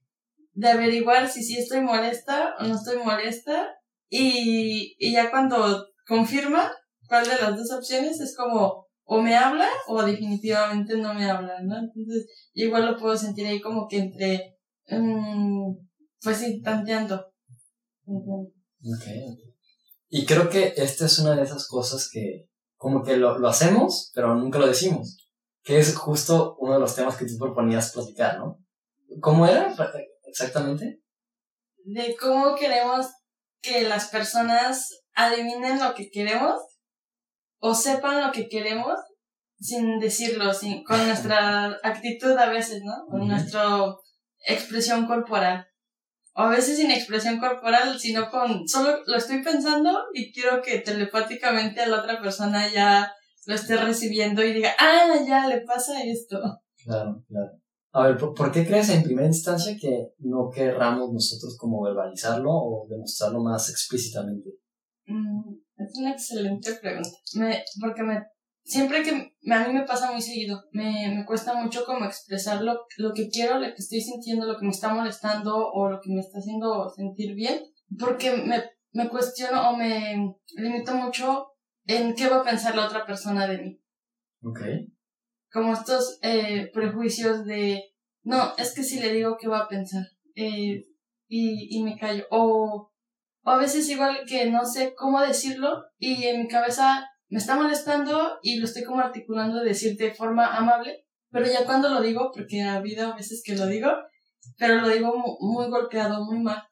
de 0.53 0.67
averiguar 0.69 1.27
si 1.27 1.43
sí 1.43 1.57
estoy 1.57 1.81
molesta 1.81 2.55
o 2.60 2.63
no 2.63 2.75
estoy 2.75 2.98
molesta. 3.03 3.75
Y, 4.10 4.96
y 4.98 5.12
ya 5.12 5.29
cuando 5.29 5.86
confirma 6.07 6.72
cuál 7.10 7.25
de 7.25 7.36
las 7.36 7.57
dos 7.57 7.72
opciones 7.74 8.22
es 8.22 8.38
como, 8.38 8.88
o 9.03 9.22
me 9.22 9.36
habla 9.36 9.67
o 9.88 10.01
definitivamente 10.01 10.98
no 10.98 11.13
me 11.13 11.29
habla, 11.29 11.62
¿no? 11.62 11.77
Entonces, 11.77 12.25
igual 12.53 12.86
lo 12.86 12.98
puedo 12.98 13.17
sentir 13.17 13.48
ahí 13.48 13.60
como 13.60 13.88
que 13.89 13.98
entre, 13.98 14.57
um, 14.91 15.75
pues 16.22 16.38
sí, 16.38 16.62
tanteando. 16.62 17.34
Okay. 18.05 19.47
Y 20.10 20.26
creo 20.26 20.50
que 20.50 20.74
esta 20.78 21.06
es 21.06 21.20
una 21.20 21.36
de 21.36 21.44
esas 21.44 21.68
cosas 21.68 22.10
que 22.12 22.48
como 22.78 23.04
que 23.04 23.18
lo, 23.18 23.38
lo 23.40 23.48
hacemos, 23.48 24.12
pero 24.14 24.36
nunca 24.36 24.60
lo 24.60 24.68
decimos. 24.68 25.28
Que 25.64 25.80
es 25.80 25.96
justo 25.96 26.56
uno 26.60 26.74
de 26.74 26.80
los 26.80 26.96
temas 26.96 27.18
que 27.18 27.26
tú 27.26 27.38
proponías 27.38 27.92
platicar, 27.92 28.38
¿no? 28.40 28.60
¿Cómo 29.22 29.46
era 29.46 29.74
exactamente? 30.26 31.02
De 31.84 32.16
cómo 32.16 32.56
queremos 32.56 33.08
que 33.62 33.84
las 33.84 34.08
personas 34.10 35.04
adivinen 35.14 35.80
lo 35.80 35.94
que 35.96 36.10
queremos 36.10 36.62
o 37.60 37.74
sepan 37.74 38.26
lo 38.26 38.32
que 38.32 38.48
queremos 38.48 38.98
sin 39.60 40.00
decirlo, 40.00 40.54
sin, 40.54 40.84
con 40.84 40.98
nuestra 41.08 41.78
actitud 41.84 42.38
a 42.38 42.50
veces, 42.50 42.84
¿no? 42.84 43.06
Con 43.10 43.28
nuestra 43.28 43.96
expresión 44.46 45.08
corporal. 45.08 45.68
O 46.38 46.41
a 46.41 46.50
veces 46.51 46.77
sin 46.77 46.91
expresión 46.91 47.39
corporal, 47.39 48.00
sino 48.00 48.29
con 48.29 48.67
solo 48.67 49.00
lo 49.08 49.17
estoy 49.17 49.41
pensando 49.41 49.89
y 50.13 50.32
quiero 50.32 50.62
que 50.62 50.79
telepáticamente 50.79 51.82
a 51.82 51.88
la 51.88 52.01
otra 52.01 52.22
persona 52.22 52.72
ya 52.72 53.12
lo 53.48 53.56
esté 53.56 53.75
recibiendo 53.75 54.44
y 54.44 54.53
diga, 54.53 54.70
ah, 54.77 55.15
ya 55.27 55.48
le 55.48 55.62
pasa 55.62 56.03
esto. 56.03 56.38
Claro, 56.84 57.24
claro. 57.27 57.51
A 57.94 58.08
ver, 58.08 58.17
¿por, 58.17 58.51
qué 58.51 58.67
crees 58.67 58.89
en 58.89 59.01
primera 59.01 59.25
instancia 59.25 59.75
que 59.82 60.10
no 60.20 60.51
querramos 60.53 61.12
nosotros 61.12 61.58
como 61.58 61.82
verbalizarlo 61.82 62.51
o 62.51 62.86
demostrarlo 62.88 63.41
más 63.41 63.72
explícitamente? 63.72 64.51
Mm, 65.08 65.56
es 65.77 65.98
una 65.98 66.12
excelente 66.12 66.75
pregunta. 66.75 67.10
Me, 67.34 67.63
porque 67.82 68.03
me 68.03 68.24
siempre 68.67 69.01
que 69.01 69.12
a 69.12 69.67
mí 69.67 69.74
me 69.74 69.86
pasa 69.86 70.12
muy 70.12 70.21
seguido, 70.21 70.65
me, 70.71 71.15
me 71.15 71.25
cuesta 71.25 71.53
mucho 71.53 71.86
como 71.86 72.05
expresar 72.05 72.62
lo, 72.62 72.86
lo, 72.97 73.13
que 73.13 73.29
quiero, 73.29 73.59
lo 73.59 73.67
que 73.67 73.79
estoy 73.81 74.01
sintiendo, 74.01 74.45
lo 74.45 74.57
que 74.57 74.65
me 74.65 74.71
está 74.71 74.93
molestando 74.93 75.55
o 75.55 75.89
lo 75.89 76.01
que 76.01 76.12
me 76.12 76.19
está 76.19 76.39
haciendo 76.39 76.89
sentir 76.89 77.33
bien, 77.33 77.62
porque 77.97 78.36
me, 78.36 78.63
me 78.91 79.09
cuestiono 79.09 79.69
o 79.69 79.77
me 79.77 80.36
limito 80.57 80.93
mucho 80.93 81.47
en 81.86 82.13
qué 82.13 82.27
va 82.27 82.41
a 82.41 82.43
pensar 82.43 82.75
la 82.75 82.86
otra 82.86 83.05
persona 83.05 83.47
de 83.47 83.57
mí. 83.57 83.81
Ok. 84.43 84.59
Como 85.50 85.71
estos 85.71 86.19
eh, 86.21 86.69
prejuicios 86.74 87.45
de, 87.45 87.81
no, 88.24 88.53
es 88.57 88.75
que 88.75 88.83
si 88.83 89.00
le 89.00 89.13
digo 89.13 89.38
qué 89.39 89.47
va 89.47 89.59
a 89.59 89.69
pensar 89.69 90.03
eh, 90.36 90.86
y, 91.29 91.77
y 91.77 91.83
me 91.83 91.97
callo. 91.97 92.25
O, 92.31 92.91
o 93.43 93.50
a 93.50 93.57
veces 93.57 93.88
igual 93.88 94.25
que 94.27 94.51
no 94.51 94.65
sé 94.65 94.93
cómo 94.93 95.21
decirlo 95.21 95.86
y 95.97 96.25
en 96.25 96.41
mi 96.41 96.47
cabeza 96.50 97.07
me 97.29 97.39
está 97.39 97.55
molestando 97.55 98.39
y 98.41 98.57
lo 98.57 98.65
estoy 98.65 98.84
como 98.84 99.01
articulando 99.01 99.60
de 99.60 99.69
decir 99.69 99.98
de 99.98 100.13
forma 100.13 100.55
amable, 100.55 101.05
pero 101.29 101.46
ya 101.46 101.65
cuando 101.65 101.89
lo 101.89 102.01
digo, 102.01 102.31
porque 102.34 102.62
ha 102.62 102.75
habido 102.75 103.15
veces 103.15 103.41
que 103.43 103.55
lo 103.55 103.67
digo, 103.67 103.89
pero 104.57 104.81
lo 104.81 104.89
digo 104.89 105.13
muy, 105.39 105.69
golpeado, 105.69 106.24
muy 106.24 106.39
mal. 106.39 106.63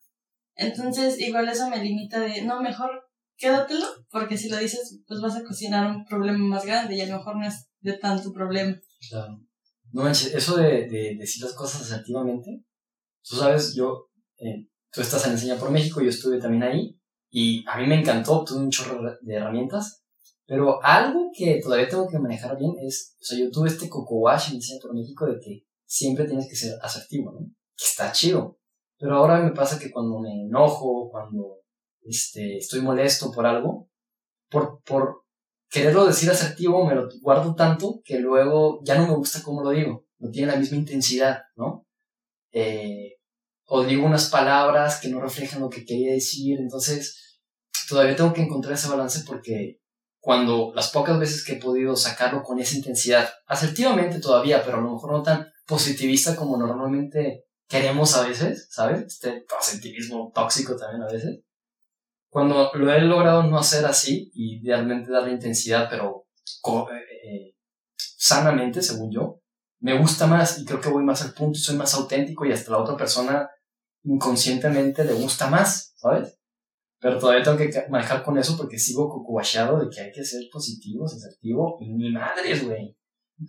Entonces, 0.56 1.20
igual 1.20 1.50
eso 1.50 1.70
me 1.70 1.84
limita 1.84 2.20
de, 2.22 2.44
no, 2.44 2.62
mejor 2.62 2.90
quédatelo, 3.38 3.86
porque 4.10 4.38
si 4.38 4.48
lo 4.48 4.58
dices, 4.58 5.02
pues 5.06 5.20
vas 5.20 5.36
a 5.36 5.44
cocinar 5.44 5.94
un 5.94 6.06
problema 6.06 6.38
más 6.38 6.66
grande 6.66 6.96
y 6.96 7.02
a 7.02 7.08
lo 7.08 7.18
mejor 7.18 7.36
no 7.36 7.46
es 7.46 7.70
de 7.82 7.94
tanto 7.98 8.32
problema. 8.32 8.80
Claro. 9.10 9.42
No 9.92 10.04
manches, 10.04 10.34
eso 10.34 10.56
de, 10.56 10.88
de 10.88 11.16
decir 11.20 11.44
las 11.44 11.54
cosas 11.54 11.82
asertivamente, 11.82 12.64
tú 13.24 13.36
sabes, 13.36 13.76
yo, 13.76 14.10
eh, 14.38 14.68
tú 14.92 15.02
estás 15.02 15.26
en 15.26 15.34
Enseña 15.34 15.58
por 15.58 15.72
México, 15.72 16.02
yo 16.02 16.10
estuve 16.10 16.40
también 16.40 16.64
ahí, 16.64 17.00
y 17.30 17.66
a 17.68 17.78
mí 17.78 17.88
me 17.88 18.00
encantó, 18.00 18.46
tuve 18.46 18.60
un 18.60 18.72
chorro 18.72 19.02
de 19.22 19.36
herramientas, 19.36 20.05
pero 20.48 20.84
algo 20.84 21.32
que 21.36 21.60
todavía 21.62 21.90
tengo 21.90 22.08
que 22.08 22.20
manejar 22.20 22.58
bien 22.58 22.74
es, 22.82 23.16
o 23.20 23.24
sea, 23.24 23.38
yo 23.40 23.50
tuve 23.50 23.70
este 23.70 23.90
coco 23.90 24.20
wash 24.20 24.52
en 24.52 24.60
Diseño 24.60 24.80
por 24.82 24.94
México 24.94 25.26
de 25.26 25.40
que 25.40 25.66
siempre 25.86 26.26
tienes 26.26 26.48
que 26.48 26.56
ser 26.56 26.78
asertivo, 26.82 27.32
¿no? 27.32 27.40
Que 27.76 27.84
está 27.84 28.12
chido. 28.12 28.60
Pero 28.98 29.16
ahora 29.16 29.42
me 29.42 29.52
pasa 29.52 29.80
que 29.80 29.92
cuando 29.92 30.20
me 30.20 30.46
enojo, 30.46 31.10
cuando 31.10 31.62
este, 32.02 32.58
estoy 32.58 32.82
molesto 32.82 33.32
por 33.32 33.46
algo, 33.46 33.90
por, 34.50 34.82
por 34.84 35.24
quererlo 35.70 36.06
decir 36.06 36.30
asertivo, 36.30 36.86
me 36.86 36.96
lo 36.96 37.10
guardo 37.22 37.56
tanto 37.56 38.02
que 38.06 38.20
luego 38.20 38.80
ya 38.84 38.98
no 38.98 39.08
me 39.08 39.16
gusta 39.16 39.42
cómo 39.44 39.64
lo 39.64 39.72
digo. 39.72 40.06
No 40.20 40.30
tiene 40.30 40.52
la 40.52 40.58
misma 40.58 40.78
intensidad, 40.78 41.42
¿no? 41.56 41.86
Eh, 42.52 43.18
o 43.66 43.84
digo 43.84 44.06
unas 44.06 44.30
palabras 44.30 45.00
que 45.02 45.10
no 45.10 45.20
reflejan 45.20 45.62
lo 45.62 45.70
que 45.70 45.86
quería 45.86 46.14
decir. 46.14 46.60
Entonces, 46.60 47.42
todavía 47.90 48.16
tengo 48.16 48.32
que 48.32 48.42
encontrar 48.44 48.76
ese 48.76 48.88
balance 48.88 49.24
porque 49.28 49.82
cuando 50.26 50.72
las 50.74 50.90
pocas 50.90 51.20
veces 51.20 51.46
que 51.46 51.54
he 51.54 51.62
podido 51.62 51.96
sacarlo 51.96 52.42
con 52.42 52.58
esa 52.58 52.76
intensidad, 52.76 53.30
asertivamente 53.46 54.20
todavía, 54.20 54.64
pero 54.66 54.80
a 54.80 54.82
lo 54.82 54.94
mejor 54.94 55.12
no 55.12 55.22
tan 55.22 55.48
positivista 55.68 56.36
como 56.36 56.58
normalmente 56.58 57.44
queremos 57.68 58.18
a 58.18 58.28
veces, 58.28 58.68
¿sabes? 58.72 59.04
Este 59.06 59.46
positivismo 59.48 60.32
tóxico 60.34 60.76
también 60.76 61.04
a 61.04 61.12
veces. 61.12 61.42
Cuando 62.28 62.72
lo 62.74 62.92
he 62.92 63.02
logrado 63.02 63.44
no 63.44 63.60
hacer 63.60 63.86
así 63.86 64.32
y 64.34 64.66
realmente 64.66 65.12
darle 65.12 65.34
intensidad, 65.34 65.88
pero 65.92 66.26
eh, 66.92 67.30
eh, 67.30 67.56
sanamente, 67.96 68.82
según 68.82 69.12
yo, 69.12 69.42
me 69.80 69.96
gusta 69.96 70.26
más 70.26 70.58
y 70.58 70.66
creo 70.66 70.82
que 70.82 70.90
voy 70.90 71.04
más 71.04 71.22
al 71.22 71.36
punto, 71.36 71.60
soy 71.60 71.76
más 71.76 71.94
auténtico 71.94 72.48
y 72.48 72.52
hasta 72.52 72.72
la 72.72 72.80
otra 72.80 72.98
persona 72.98 73.48
inconscientemente 74.02 75.06
le 75.06 75.14
gusta 75.14 75.52
más, 75.52 75.94
¿sabes? 75.98 76.40
Pero 77.00 77.20
todavía 77.20 77.44
tengo 77.44 77.58
que 77.58 77.72
manejar 77.90 78.24
con 78.24 78.38
eso 78.38 78.58
porque 78.58 78.80
sigo 78.80 79.10
cucuachado 79.10 79.80
de 79.80 79.90
que 79.90 80.02
hay 80.02 80.12
que 80.12 80.24
ser 80.24 80.44
positivo, 80.52 81.06
asertivo. 81.06 81.78
Y 81.80 81.94
ni 81.94 82.12
madres, 82.12 82.66
güey. 82.66 82.98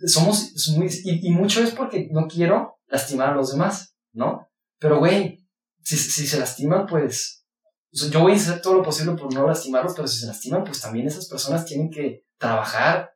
Somos 0.05 0.53
muy. 0.75 0.89
Y, 1.03 1.29
mucho 1.31 1.63
es 1.63 1.71
porque 1.71 2.09
no 2.11 2.27
quiero 2.27 2.79
lastimar 2.87 3.29
a 3.29 3.35
los 3.35 3.51
demás, 3.51 3.95
¿no? 4.11 4.47
Pero, 4.79 4.99
güey, 4.99 5.47
si, 5.81 5.97
se 5.97 6.39
lastiman, 6.39 6.85
pues. 6.85 7.45
yo 7.91 8.19
voy 8.19 8.33
a 8.33 8.35
hacer 8.35 8.61
todo 8.61 8.75
lo 8.75 8.83
posible 8.83 9.13
por 9.13 9.33
no 9.33 9.47
lastimarlos, 9.47 9.93
pero 9.95 10.07
si 10.07 10.19
se 10.19 10.27
lastiman, 10.27 10.63
pues 10.63 10.81
también 10.81 11.07
esas 11.07 11.27
personas 11.29 11.65
tienen 11.65 11.89
que 11.89 12.25
trabajar 12.37 13.11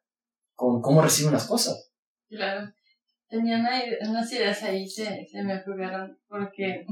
con 0.55 0.81
cómo 0.81 1.01
reciben 1.01 1.33
las 1.33 1.47
cosas. 1.47 1.91
Claro. 2.29 2.71
Tenía 3.27 3.57
unas 4.01 4.31
ideas 4.31 4.63
ahí, 4.63 4.87
se, 4.87 5.27
se 5.29 5.43
me 5.43 5.57
ocurrieron, 5.59 6.17
porque 6.27 6.85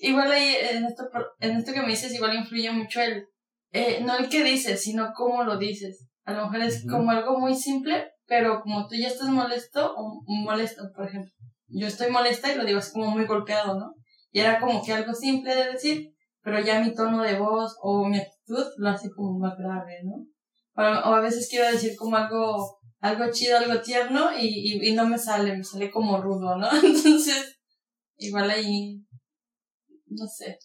igual 0.00 0.30
ahí, 0.32 0.56
en 0.72 0.84
esto, 0.84 1.04
en 1.40 1.56
esto 1.56 1.72
que 1.72 1.82
me 1.82 1.88
dices, 1.88 2.14
igual 2.14 2.34
influye 2.34 2.70
mucho 2.72 3.00
el, 3.00 3.26
eh, 3.72 4.00
no 4.02 4.16
el 4.16 4.28
que 4.28 4.42
dices, 4.42 4.82
sino 4.82 5.12
cómo 5.14 5.44
lo 5.44 5.58
dices. 5.58 6.08
A 6.24 6.32
lo 6.32 6.44
mejor 6.44 6.66
es 6.66 6.86
como 6.88 7.10
algo 7.10 7.38
muy 7.38 7.54
simple, 7.54 8.12
pero 8.26 8.60
como 8.62 8.86
tú 8.88 8.94
ya 8.94 9.08
estás 9.08 9.28
molesto 9.28 9.94
o 9.96 10.22
molesto, 10.26 10.82
por 10.94 11.06
ejemplo. 11.06 11.30
Yo 11.68 11.86
estoy 11.86 12.10
molesta 12.10 12.52
y 12.52 12.56
lo 12.56 12.64
digo 12.64 12.78
así 12.78 12.92
como 12.92 13.10
muy 13.10 13.24
golpeado, 13.24 13.78
¿no? 13.78 13.94
Y 14.30 14.40
era 14.40 14.60
como 14.60 14.82
que 14.84 14.92
algo 14.92 15.14
simple 15.14 15.54
de 15.54 15.72
decir, 15.72 16.12
pero 16.42 16.60
ya 16.60 16.80
mi 16.80 16.94
tono 16.94 17.22
de 17.22 17.38
voz 17.38 17.76
o 17.82 18.06
mi 18.06 18.18
actitud 18.18 18.64
lo 18.76 18.88
hace 18.88 19.10
como 19.10 19.38
más 19.38 19.56
grave, 19.56 20.00
¿no? 20.04 20.26
O, 20.74 21.14
a 21.14 21.20
veces 21.20 21.48
quiero 21.50 21.70
decir 21.70 21.94
como 21.96 22.16
algo, 22.16 22.78
algo 23.00 23.30
chido, 23.30 23.58
algo 23.58 23.80
tierno 23.80 24.30
y, 24.38 24.46
y, 24.46 24.88
y 24.88 24.94
no 24.94 25.06
me 25.06 25.18
sale, 25.18 25.56
me 25.56 25.64
sale 25.64 25.90
como 25.90 26.20
rudo, 26.20 26.56
¿no? 26.56 26.68
Entonces, 26.82 27.60
igual 28.16 28.50
ahí 28.50 29.02
no 30.14 30.26
sé. 30.26 30.58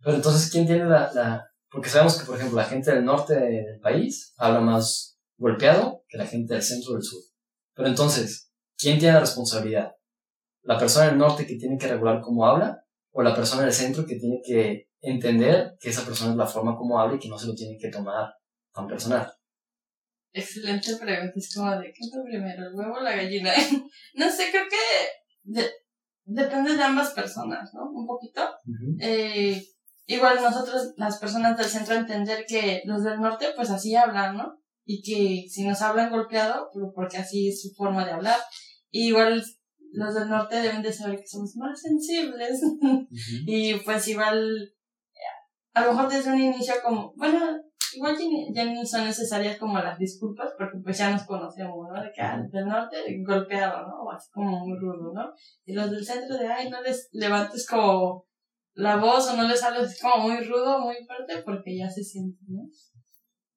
Pero 0.00 0.16
entonces, 0.16 0.50
¿quién 0.50 0.66
tiene 0.66 0.84
la, 0.84 1.12
la... 1.12 1.48
Porque 1.70 1.88
sabemos 1.88 2.18
que, 2.18 2.26
por 2.26 2.36
ejemplo, 2.36 2.56
la 2.56 2.66
gente 2.66 2.92
del 2.92 3.04
norte 3.04 3.34
del 3.34 3.80
país 3.80 4.34
habla 4.36 4.60
más 4.60 5.18
golpeado 5.36 6.04
que 6.08 6.18
la 6.18 6.26
gente 6.26 6.54
del 6.54 6.62
centro 6.62 6.94
del 6.94 7.02
sur. 7.02 7.22
Pero 7.74 7.88
entonces, 7.88 8.52
¿quién 8.76 8.98
tiene 8.98 9.14
la 9.14 9.20
responsabilidad? 9.20 9.92
¿La 10.62 10.78
persona 10.78 11.06
del 11.06 11.18
norte 11.18 11.46
que 11.46 11.56
tiene 11.56 11.78
que 11.78 11.88
regular 11.88 12.20
cómo 12.20 12.46
habla? 12.46 12.84
¿O 13.12 13.22
la 13.22 13.34
persona 13.34 13.62
del 13.62 13.72
centro 13.72 14.06
que 14.06 14.16
tiene 14.16 14.40
que 14.44 14.88
entender 15.00 15.76
que 15.80 15.90
esa 15.90 16.04
persona 16.04 16.32
es 16.32 16.36
la 16.36 16.46
forma 16.46 16.76
como 16.76 16.98
habla 16.98 17.16
y 17.16 17.18
que 17.18 17.28
no 17.28 17.38
se 17.38 17.46
lo 17.46 17.54
tiene 17.54 17.76
que 17.78 17.88
tomar 17.88 18.32
tan 18.72 18.86
personal? 18.86 19.32
Excelente 20.32 20.96
pregunta. 20.96 21.32
Es 21.36 21.54
como 21.54 21.70
de, 21.78 21.92
¿qué 21.92 22.00
primero, 22.24 22.68
el 22.68 22.74
huevo 22.74 22.94
o 22.94 23.02
la 23.02 23.16
gallina? 23.16 23.52
no 24.14 24.30
sé, 24.30 24.50
creo 24.50 24.64
que 24.68 25.70
depende 26.24 26.76
de 26.76 26.82
ambas 26.82 27.10
personas, 27.10 27.70
¿no? 27.74 27.90
Un 27.90 28.06
poquito. 28.06 28.42
eh, 29.00 29.62
igual 30.06 30.38
nosotros, 30.42 30.94
las 30.96 31.18
personas 31.18 31.56
del 31.56 31.66
centro, 31.66 31.94
entender 31.94 32.44
que 32.46 32.82
los 32.84 33.02
del 33.02 33.20
norte, 33.20 33.46
pues 33.56 33.70
así 33.70 33.94
hablan, 33.94 34.36
¿no? 34.36 34.58
Y 34.84 35.02
que 35.02 35.48
si 35.48 35.66
nos 35.66 35.80
hablan 35.82 36.10
golpeado, 36.10 36.68
pues 36.72 36.86
porque 36.94 37.18
así 37.18 37.48
es 37.48 37.62
su 37.62 37.74
forma 37.74 38.04
de 38.04 38.12
hablar. 38.12 38.38
igual 38.90 39.42
los 39.94 40.14
del 40.14 40.30
norte 40.30 40.56
deben 40.56 40.82
de 40.82 40.92
saber 40.92 41.18
que 41.18 41.26
somos 41.26 41.54
más 41.56 41.80
sensibles. 41.80 42.60
y 43.46 43.74
pues 43.80 44.08
igual, 44.08 44.72
a 45.74 45.84
lo 45.84 45.92
mejor 45.92 46.10
desde 46.10 46.32
un 46.32 46.40
inicio 46.40 46.74
como, 46.82 47.12
bueno, 47.16 47.38
igual 47.94 48.16
ya 48.54 48.64
ni, 48.64 48.86
son 48.86 49.04
necesarias 49.04 49.58
como 49.58 49.78
las 49.78 49.98
disculpas, 49.98 50.52
porque 50.58 50.78
pues 50.82 50.98
ya 50.98 51.10
nos 51.10 51.24
conocemos, 51.24 51.88
¿no? 51.92 52.02
De 52.02 52.10
que 52.12 52.20
ah, 52.20 52.42
del 52.50 52.66
norte 52.66 52.96
golpeado, 53.26 53.86
¿no? 53.86 54.02
O 54.04 54.10
así 54.10 54.30
como 54.32 54.66
muy 54.66 54.78
rudo, 54.78 55.12
¿no? 55.14 55.32
Y 55.64 55.72
los 55.72 55.90
del 55.90 56.04
centro 56.04 56.36
de, 56.36 56.46
ay, 56.46 56.70
no 56.70 56.80
les 56.82 57.08
levantes 57.12 57.66
como 57.66 58.26
la 58.74 58.96
voz 58.96 59.28
o 59.28 59.36
no 59.36 59.46
les 59.46 59.62
hables 59.62 60.00
como 60.00 60.28
muy 60.28 60.42
rudo, 60.44 60.80
muy 60.80 60.96
fuerte, 61.06 61.42
porque 61.44 61.76
ya 61.76 61.88
se 61.88 62.02
sienten, 62.02 62.46
¿no? 62.48 62.62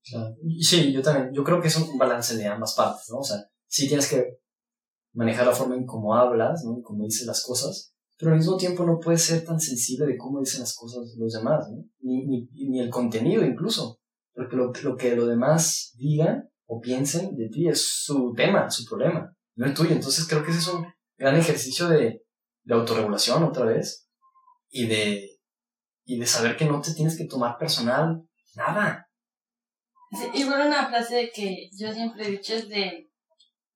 Claro. 0.03 0.35
Sí, 0.59 0.91
yo 0.91 1.01
también, 1.01 1.33
yo 1.33 1.43
creo 1.43 1.59
que 1.59 1.67
es 1.67 1.77
un 1.77 1.97
balance 1.97 2.37
de 2.37 2.47
ambas 2.47 2.75
partes, 2.75 3.05
¿no? 3.09 3.19
O 3.19 3.23
sea, 3.23 3.37
sí 3.67 3.87
tienes 3.87 4.09
que 4.09 4.37
manejar 5.13 5.47
la 5.47 5.53
forma 5.53 5.75
en 5.75 5.85
cómo 5.85 6.15
hablas, 6.15 6.63
¿no? 6.63 6.81
Cómo 6.83 7.05
dices 7.05 7.25
las 7.25 7.43
cosas, 7.43 7.93
pero 8.17 8.31
al 8.31 8.37
mismo 8.37 8.55
tiempo 8.57 8.85
no 8.85 8.99
puedes 8.99 9.23
ser 9.23 9.43
tan 9.43 9.59
sensible 9.59 10.05
de 10.05 10.17
cómo 10.17 10.39
dicen 10.39 10.61
las 10.61 10.75
cosas 10.75 11.15
los 11.17 11.33
demás, 11.33 11.67
¿no? 11.71 11.83
Ni, 12.01 12.25
ni, 12.27 12.47
ni 12.69 12.79
el 12.79 12.89
contenido 12.89 13.43
incluso, 13.43 13.99
porque 14.35 14.55
lo, 14.55 14.71
lo 14.83 14.97
que 14.97 15.15
los 15.15 15.27
demás 15.27 15.93
digan 15.97 16.49
o 16.65 16.81
piensen 16.81 17.35
de 17.35 17.49
ti 17.49 17.67
es 17.67 18.03
su 18.03 18.33
tema, 18.35 18.69
su 18.69 18.85
problema, 18.85 19.33
no 19.55 19.65
el 19.65 19.73
tuyo. 19.73 19.91
Entonces 19.91 20.27
creo 20.27 20.43
que 20.43 20.51
ese 20.51 20.59
es 20.59 20.67
un 20.67 20.85
gran 21.17 21.35
ejercicio 21.35 21.87
de, 21.87 22.23
de 22.63 22.73
autorregulación 22.73 23.43
otra 23.43 23.65
vez 23.65 24.09
y 24.69 24.87
de, 24.87 25.29
y 26.03 26.19
de 26.19 26.25
saber 26.25 26.57
que 26.57 26.65
no 26.65 26.81
te 26.81 26.93
tienes 26.93 27.17
que 27.17 27.25
tomar 27.25 27.57
personal 27.57 28.23
nada. 28.55 29.07
Sí, 30.11 30.41
igual 30.41 30.67
una 30.67 30.87
frase 30.87 31.31
que 31.33 31.69
yo 31.77 31.91
siempre 31.91 32.25
he 32.25 32.31
dicho 32.31 32.53
es 32.53 32.69
de, 32.69 33.09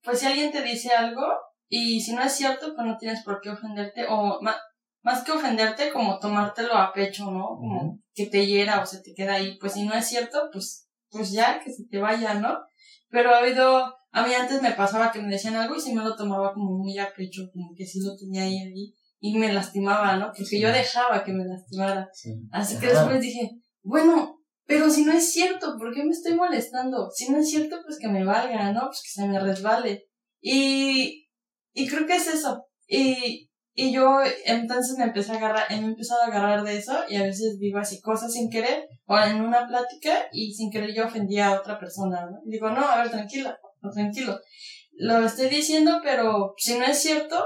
pues 0.04 0.20
si 0.20 0.26
alguien 0.26 0.52
te 0.52 0.62
dice 0.64 0.92
algo 0.92 1.26
y 1.68 2.02
si 2.02 2.14
no 2.14 2.22
es 2.22 2.34
cierto, 2.34 2.74
pues 2.76 2.88
no 2.88 2.98
tienes 2.98 3.24
por 3.24 3.42
qué 3.42 3.50
ofenderte 3.50 4.06
o 4.10 4.40
más, 5.02 5.24
que 5.24 5.32
ofenderte, 5.32 5.92
como 5.92 6.20
tomártelo 6.20 6.74
a 6.76 6.94
pecho, 6.94 7.32
¿no? 7.32 7.48
Como 7.58 8.00
que 8.14 8.28
te 8.28 8.46
hiera 8.46 8.82
o 8.82 8.86
se 8.86 9.02
te 9.02 9.14
queda 9.14 9.36
ahí. 9.36 9.58
Pues 9.60 9.74
si 9.74 9.84
no 9.84 9.94
es 9.94 10.08
cierto, 10.08 10.50
pues, 10.52 10.90
pues 11.10 11.32
ya, 11.32 11.60
que 11.60 11.72
se 11.72 11.86
te 11.90 12.00
vaya, 12.00 12.36
¿no? 12.36 12.60
Pero 13.10 13.34
ha 13.34 13.40
habido, 13.40 13.94
a 14.12 14.28
mí 14.28 14.34
antes 14.34 14.62
me 14.62 14.72
pasaba 14.72 15.12
que 15.12 15.22
me 15.22 15.32
decían 15.32 15.56
algo 15.56 15.76
y 15.76 15.82
si 15.82 15.94
me 15.94 16.04
lo 16.04 16.16
tomaba 16.16 16.54
como 16.54 16.78
muy 16.78 16.98
a 17.00 17.14
pecho, 17.14 17.44
como 17.54 17.72
que 17.76 17.86
sí 17.86 18.00
lo 18.02 18.16
tenía 18.16 18.44
ahí, 18.44 18.58
ahí 18.58 18.94
y 19.20 19.38
me 19.38 19.52
lastimaba, 19.52 20.16
¿no? 20.18 20.32
Porque 20.36 20.60
yo 20.60 20.72
dejaba 20.72 21.24
que 21.24 21.34
me 21.34 21.46
lastimara. 21.46 22.10
Así 22.52 22.80
que 22.80 22.88
después 22.88 23.20
dije, 23.20 23.52
bueno, 23.84 24.40
pero 24.66 24.90
si 24.90 25.04
no 25.04 25.14
es 25.14 25.32
cierto, 25.32 25.78
¿por 25.78 25.94
qué 25.94 26.04
me 26.04 26.12
estoy 26.12 26.36
molestando? 26.36 27.10
Si 27.12 27.30
no 27.30 27.40
es 27.40 27.50
cierto, 27.50 27.78
pues 27.86 27.98
que 28.00 28.08
me 28.08 28.24
valga, 28.24 28.72
¿no? 28.72 28.82
Pues 28.88 29.02
que 29.04 29.10
se 29.22 29.28
me 29.28 29.40
resbale. 29.40 30.08
Y, 30.42 31.28
y 31.74 31.88
creo 31.88 32.06
que 32.06 32.16
es 32.16 32.28
eso. 32.28 32.66
Y, 32.88 33.49
y 33.82 33.94
yo 33.94 34.20
entonces 34.44 34.98
me 34.98 35.06
empecé 35.06 35.32
a 35.32 35.36
agarrar, 35.36 35.64
he 35.70 35.76
empezado 35.76 36.22
a 36.22 36.26
agarrar 36.26 36.66
de 36.66 36.78
eso 36.78 36.98
y 37.08 37.16
a 37.16 37.24
veces 37.24 37.60
digo 37.60 37.80
así 37.80 38.02
cosas 38.02 38.34
sin 38.34 38.50
querer 38.50 38.90
o 39.06 39.18
en 39.18 39.40
una 39.40 39.70
plática 39.70 40.28
y 40.34 40.54
sin 40.54 40.70
querer 40.70 40.94
yo 40.94 41.06
ofendía 41.06 41.48
a 41.48 41.60
otra 41.62 41.80
persona, 41.80 42.26
¿no? 42.30 42.40
Y 42.46 42.52
digo, 42.52 42.70
no, 42.72 42.86
a 42.86 42.98
ver, 42.98 43.10
tranquila, 43.10 43.58
o 43.82 43.90
tranquilo. 43.90 44.38
Lo 44.98 45.26
estoy 45.26 45.48
diciendo, 45.48 46.02
pero 46.04 46.56
si 46.58 46.78
no 46.78 46.84
es 46.84 47.02
cierto, 47.02 47.42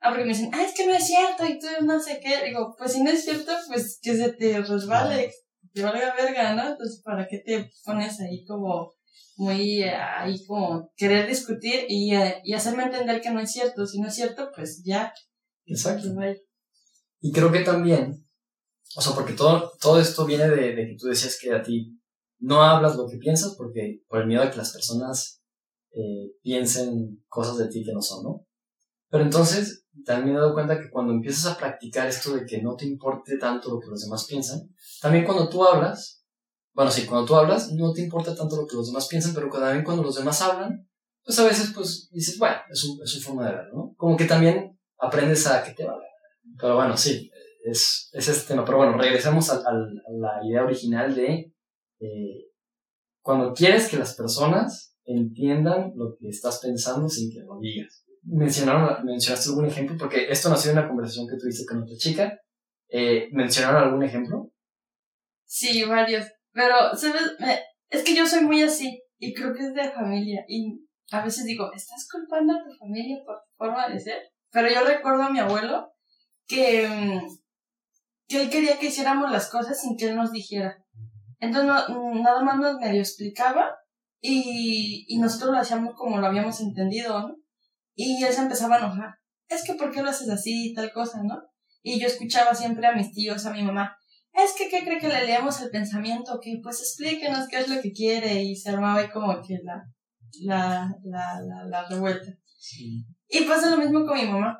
ah, 0.00 0.08
porque 0.08 0.24
me 0.24 0.32
dicen, 0.32 0.50
ah, 0.54 0.62
es 0.62 0.72
que 0.72 0.86
no 0.86 0.94
es 0.94 1.06
cierto 1.06 1.44
y 1.44 1.58
tú 1.58 1.66
no 1.82 2.00
sé 2.00 2.18
qué. 2.18 2.46
Digo, 2.46 2.74
pues 2.78 2.94
si 2.94 3.02
no 3.02 3.10
es 3.10 3.22
cierto, 3.22 3.52
pues 3.68 3.98
que 4.02 4.16
se 4.16 4.32
te 4.32 4.62
resbale, 4.62 5.30
te 5.74 5.82
valga 5.82 6.14
verga, 6.14 6.54
¿no? 6.54 6.62
Entonces, 6.62 7.02
¿para 7.04 7.26
qué 7.26 7.42
te 7.44 7.70
pones 7.84 8.18
ahí 8.22 8.42
como 8.46 8.94
muy, 9.36 9.82
eh, 9.82 9.94
ahí 9.94 10.42
como 10.46 10.90
querer 10.96 11.28
discutir 11.28 11.84
y, 11.90 12.14
eh, 12.14 12.40
y 12.42 12.54
hacerme 12.54 12.84
entender 12.84 13.20
que 13.20 13.30
no 13.30 13.40
es 13.40 13.52
cierto? 13.52 13.84
Si 13.84 14.00
no 14.00 14.08
es 14.08 14.14
cierto, 14.14 14.50
pues 14.54 14.82
ya. 14.82 15.12
Exacto. 15.66 16.08
Y 17.20 17.32
creo 17.32 17.50
que 17.50 17.60
también, 17.60 18.26
o 18.96 19.00
sea, 19.00 19.14
porque 19.14 19.32
todo, 19.32 19.72
todo 19.80 20.00
esto 20.00 20.26
viene 20.26 20.48
de, 20.48 20.74
de 20.74 20.86
que 20.86 20.96
tú 20.98 21.06
decías 21.06 21.38
que 21.40 21.52
a 21.52 21.62
ti 21.62 21.98
no 22.38 22.62
hablas 22.62 22.96
lo 22.96 23.08
que 23.08 23.16
piensas 23.16 23.54
porque 23.56 24.02
por 24.08 24.20
el 24.20 24.26
miedo 24.26 24.42
a 24.42 24.50
que 24.50 24.58
las 24.58 24.72
personas 24.72 25.42
eh, 25.92 26.32
piensen 26.42 27.24
cosas 27.28 27.56
de 27.56 27.68
ti 27.68 27.84
que 27.84 27.92
no 27.92 28.02
son, 28.02 28.24
¿no? 28.24 28.46
Pero 29.08 29.24
entonces, 29.24 29.86
también 30.04 30.32
me 30.32 30.38
he 30.38 30.40
dado 30.40 30.54
cuenta 30.54 30.80
que 30.80 30.90
cuando 30.90 31.12
empiezas 31.12 31.46
a 31.46 31.56
practicar 31.56 32.08
esto 32.08 32.34
de 32.34 32.44
que 32.44 32.60
no 32.60 32.74
te 32.74 32.84
importe 32.84 33.38
tanto 33.38 33.70
lo 33.70 33.80
que 33.80 33.86
los 33.86 34.02
demás 34.02 34.26
piensan, 34.26 34.74
también 35.00 35.24
cuando 35.24 35.48
tú 35.48 35.64
hablas, 35.64 36.24
bueno, 36.72 36.90
sí, 36.90 37.06
cuando 37.06 37.26
tú 37.26 37.36
hablas, 37.36 37.70
no 37.72 37.92
te 37.92 38.02
importa 38.02 38.34
tanto 38.34 38.56
lo 38.56 38.66
que 38.66 38.74
los 38.74 38.88
demás 38.88 39.06
piensan, 39.06 39.32
pero 39.34 39.48
también 39.48 39.84
cuando 39.84 40.02
los 40.02 40.16
demás 40.16 40.42
hablan, 40.42 40.88
pues 41.24 41.38
a 41.38 41.44
veces, 41.44 41.70
pues, 41.72 42.08
dices, 42.10 42.38
bueno, 42.38 42.56
es, 42.68 42.80
su, 42.80 43.00
es 43.02 43.10
su 43.10 43.20
forma 43.20 43.46
de 43.46 43.54
verlo, 43.54 43.74
¿no? 43.74 43.94
Como 43.96 44.16
que 44.16 44.24
también 44.24 44.73
aprendes 45.06 45.46
a 45.46 45.62
que 45.62 45.72
te 45.72 45.84
valga. 45.84 46.06
Pero 46.58 46.76
bueno, 46.76 46.96
sí, 46.96 47.30
es, 47.64 48.10
es 48.12 48.28
este 48.28 48.48
tema. 48.48 48.64
Pero 48.64 48.78
bueno, 48.78 48.96
regresemos 48.96 49.50
a, 49.50 49.62
la 49.62 50.40
idea 50.44 50.64
original 50.64 51.14
de 51.14 51.52
eh, 52.00 52.50
cuando 53.22 53.52
quieres 53.52 53.88
que 53.88 53.96
las 53.96 54.14
personas 54.14 54.96
entiendan 55.04 55.92
lo 55.96 56.16
que 56.18 56.28
estás 56.28 56.60
pensando 56.60 57.08
sin 57.08 57.30
que 57.30 57.40
lo 57.40 57.58
digas 57.58 58.04
mencionaron, 58.24 59.04
mencionaste 59.04 59.50
algún 59.50 59.66
ejemplo, 59.66 59.96
porque 59.98 60.26
esto 60.30 60.48
nació 60.48 60.72
en 60.72 60.78
una 60.78 60.88
conversación 60.88 61.26
que 61.28 61.36
tuviste 61.36 61.66
con 61.66 61.82
otra 61.82 61.96
chica. 61.96 62.40
Eh, 62.88 63.28
¿Mencionaron 63.32 63.82
algún 63.82 64.02
ejemplo? 64.02 64.50
Sí, 65.44 65.84
varios. 65.84 66.26
Pero, 66.52 66.94
¿sabes? 66.94 67.22
Es 67.90 68.02
que 68.02 68.14
yo 68.14 68.26
soy 68.26 68.42
muy 68.42 68.62
así 68.62 69.02
y 69.18 69.34
creo 69.34 69.52
que 69.52 69.66
es 69.66 69.74
de 69.74 69.90
familia. 69.90 70.44
Y 70.48 70.86
a 71.10 71.24
veces 71.24 71.44
digo, 71.44 71.70
¿estás 71.74 72.08
culpando 72.10 72.54
a 72.54 72.62
tu 72.62 72.74
familia 72.76 73.16
por 73.24 73.36
tu 73.36 73.54
forma 73.56 73.88
de 73.88 74.00
ser? 74.00 74.22
Pero 74.54 74.68
yo 74.72 74.84
recuerdo 74.84 75.24
a 75.24 75.30
mi 75.30 75.40
abuelo 75.40 75.92
que, 76.46 76.86
mm, 76.88 77.26
que 78.28 78.42
él 78.42 78.50
quería 78.50 78.78
que 78.78 78.86
hiciéramos 78.86 79.32
las 79.32 79.50
cosas 79.50 79.80
sin 79.80 79.96
que 79.96 80.10
él 80.10 80.16
nos 80.16 80.30
dijera. 80.30 80.78
Entonces, 81.40 81.66
no, 81.66 82.14
nada 82.14 82.40
más 82.44 82.58
nos 82.58 82.78
medio 82.78 83.00
explicaba 83.00 83.74
y, 84.20 85.06
y 85.08 85.18
nosotros 85.18 85.50
lo 85.50 85.58
hacíamos 85.58 85.94
como 85.96 86.18
lo 86.18 86.28
habíamos 86.28 86.60
entendido, 86.60 87.20
¿no? 87.20 87.36
Y 87.96 88.22
él 88.22 88.32
se 88.32 88.42
empezaba 88.42 88.76
a 88.76 88.78
enojar. 88.78 89.14
Es 89.48 89.64
que, 89.64 89.74
¿por 89.74 89.90
qué 89.90 90.02
lo 90.02 90.10
haces 90.10 90.30
así 90.30 90.70
y 90.70 90.72
tal 90.72 90.92
cosa, 90.92 91.20
no? 91.24 91.42
Y 91.82 91.98
yo 91.98 92.06
escuchaba 92.06 92.54
siempre 92.54 92.86
a 92.86 92.94
mis 92.94 93.10
tíos, 93.10 93.44
a 93.46 93.52
mi 93.52 93.62
mamá. 93.62 93.96
Es 94.32 94.52
que, 94.56 94.68
¿qué 94.68 94.84
cree 94.84 95.00
que 95.00 95.08
le 95.08 95.26
leemos 95.26 95.60
el 95.60 95.70
pensamiento? 95.70 96.38
Que, 96.40 96.60
pues, 96.62 96.78
explíquenos 96.80 97.48
qué 97.48 97.58
es 97.58 97.68
lo 97.68 97.82
que 97.82 97.92
quiere. 97.92 98.42
Y 98.42 98.54
se 98.54 98.70
armaba 98.70 99.00
ahí 99.00 99.10
como 99.10 99.42
que 99.42 99.58
la, 99.64 99.82
la, 100.42 100.88
la, 101.02 101.40
la, 101.40 101.64
la 101.64 101.88
revuelta. 101.88 102.32
Sí. 102.56 103.04
Y 103.28 103.44
pasa 103.44 103.70
lo 103.70 103.78
mismo 103.78 104.06
con 104.06 104.16
mi 104.16 104.26
mamá. 104.26 104.58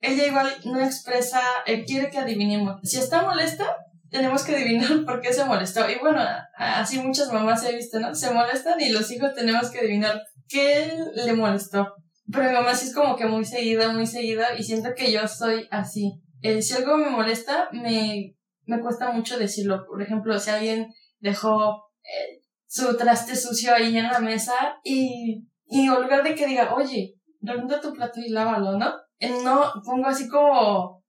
Ella 0.00 0.26
igual 0.26 0.52
no 0.64 0.80
expresa, 0.80 1.40
quiere 1.86 2.10
que 2.10 2.18
adivinemos. 2.18 2.80
Si 2.82 2.98
está 2.98 3.22
molesta, 3.22 3.76
tenemos 4.10 4.44
que 4.44 4.54
adivinar 4.54 5.04
por 5.06 5.20
qué 5.20 5.32
se 5.32 5.44
molestó. 5.44 5.88
Y 5.90 5.98
bueno, 5.98 6.20
así 6.56 6.98
muchas 6.98 7.32
mamás 7.32 7.64
he 7.64 7.74
visto, 7.74 7.98
¿no? 7.98 8.14
Se 8.14 8.30
molestan 8.30 8.80
y 8.80 8.90
los 8.90 9.10
hijos 9.10 9.34
tenemos 9.34 9.70
que 9.70 9.80
adivinar 9.80 10.22
qué 10.48 10.92
le 11.14 11.32
molestó. 11.32 11.94
Pero 12.30 12.48
mi 12.48 12.54
mamá 12.54 12.74
sí 12.74 12.88
es 12.88 12.94
como 12.94 13.16
que 13.16 13.26
muy 13.26 13.44
seguida, 13.44 13.92
muy 13.92 14.06
seguida, 14.06 14.56
y 14.58 14.62
siento 14.62 14.90
que 14.96 15.12
yo 15.12 15.26
soy 15.28 15.68
así. 15.70 16.20
Eh, 16.42 16.60
si 16.60 16.74
algo 16.74 16.96
me 16.96 17.08
molesta, 17.08 17.68
me, 17.72 18.34
me 18.64 18.80
cuesta 18.80 19.12
mucho 19.12 19.38
decirlo. 19.38 19.84
Por 19.86 20.02
ejemplo, 20.02 20.38
si 20.38 20.50
alguien 20.50 20.88
dejó 21.20 21.84
eh, 22.02 22.40
su 22.66 22.96
traste 22.96 23.36
sucio 23.36 23.74
ahí 23.74 23.96
en 23.96 24.10
la 24.10 24.18
mesa 24.18 24.54
y, 24.82 25.46
y 25.66 25.86
en 25.86 25.94
lugar 25.94 26.24
de 26.24 26.34
que 26.34 26.46
diga, 26.46 26.74
oye, 26.74 27.14
remonta 27.40 27.80
tu 27.80 27.92
plato 27.92 28.20
y 28.20 28.30
lávalo, 28.30 28.78
¿no? 28.78 28.92
Eh, 29.18 29.32
no, 29.42 29.72
pongo 29.84 30.06
así 30.08 30.28
como 30.28 31.04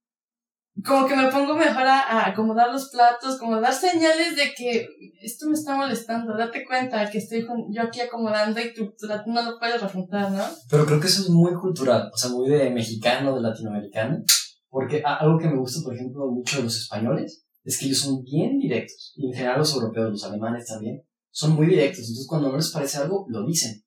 como 0.84 1.06
que 1.06 1.16
me 1.16 1.30
pongo 1.30 1.54
mejor 1.54 1.86
a, 1.86 2.28
acomodar 2.28 2.72
los 2.72 2.90
platos, 2.90 3.38
como 3.38 3.60
dar 3.60 3.72
señales 3.72 4.36
de 4.36 4.54
que 4.56 4.86
esto 5.20 5.46
me 5.46 5.54
está 5.54 5.76
molestando, 5.76 6.36
date 6.36 6.64
cuenta 6.64 7.10
que 7.10 7.18
estoy 7.18 7.46
yo 7.70 7.82
aquí 7.82 8.00
acomodando 8.00 8.60
y 8.60 8.72
tú, 8.72 8.94
no 9.26 9.42
lo 9.42 9.58
puedes 9.58 9.80
refutar, 9.80 10.30
¿no? 10.30 10.44
Pero 10.70 10.86
creo 10.86 11.00
que 11.00 11.08
eso 11.08 11.22
es 11.22 11.30
muy 11.30 11.54
cultural, 11.54 12.10
o 12.12 12.16
sea, 12.16 12.30
muy 12.30 12.48
de 12.48 12.70
mexicano, 12.70 13.34
de 13.34 13.42
latinoamericano, 13.42 14.22
porque 14.68 15.02
algo 15.04 15.38
que 15.38 15.48
me 15.48 15.58
gusta, 15.58 15.82
por 15.82 15.94
ejemplo, 15.94 16.30
mucho 16.30 16.58
de 16.58 16.64
los 16.64 16.76
españoles, 16.76 17.44
es 17.64 17.78
que 17.78 17.86
ellos 17.86 17.98
son 17.98 18.22
bien 18.22 18.58
directos, 18.58 19.14
y 19.16 19.26
en 19.26 19.34
general 19.34 19.58
los 19.58 19.74
europeos, 19.74 20.10
los 20.10 20.24
alemanes 20.24 20.66
también, 20.66 21.02
son 21.30 21.54
muy 21.56 21.66
directos, 21.66 22.04
entonces 22.04 22.26
cuando 22.28 22.50
no 22.50 22.56
les 22.56 22.70
parece 22.70 22.98
algo, 22.98 23.26
lo 23.28 23.44
dicen, 23.44 23.82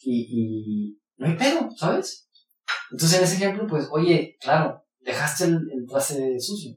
y, 0.00 0.26
y 0.30 0.98
no 1.18 1.26
hay 1.26 1.36
pedo, 1.36 1.68
¿sabes? 1.76 2.28
Entonces 2.90 3.18
en 3.18 3.24
ese 3.24 3.36
ejemplo, 3.36 3.66
pues, 3.66 3.88
oye, 3.90 4.36
claro, 4.40 4.84
dejaste 5.00 5.44
el, 5.44 5.70
el 5.72 5.86
traste 5.86 6.40
sucio. 6.40 6.76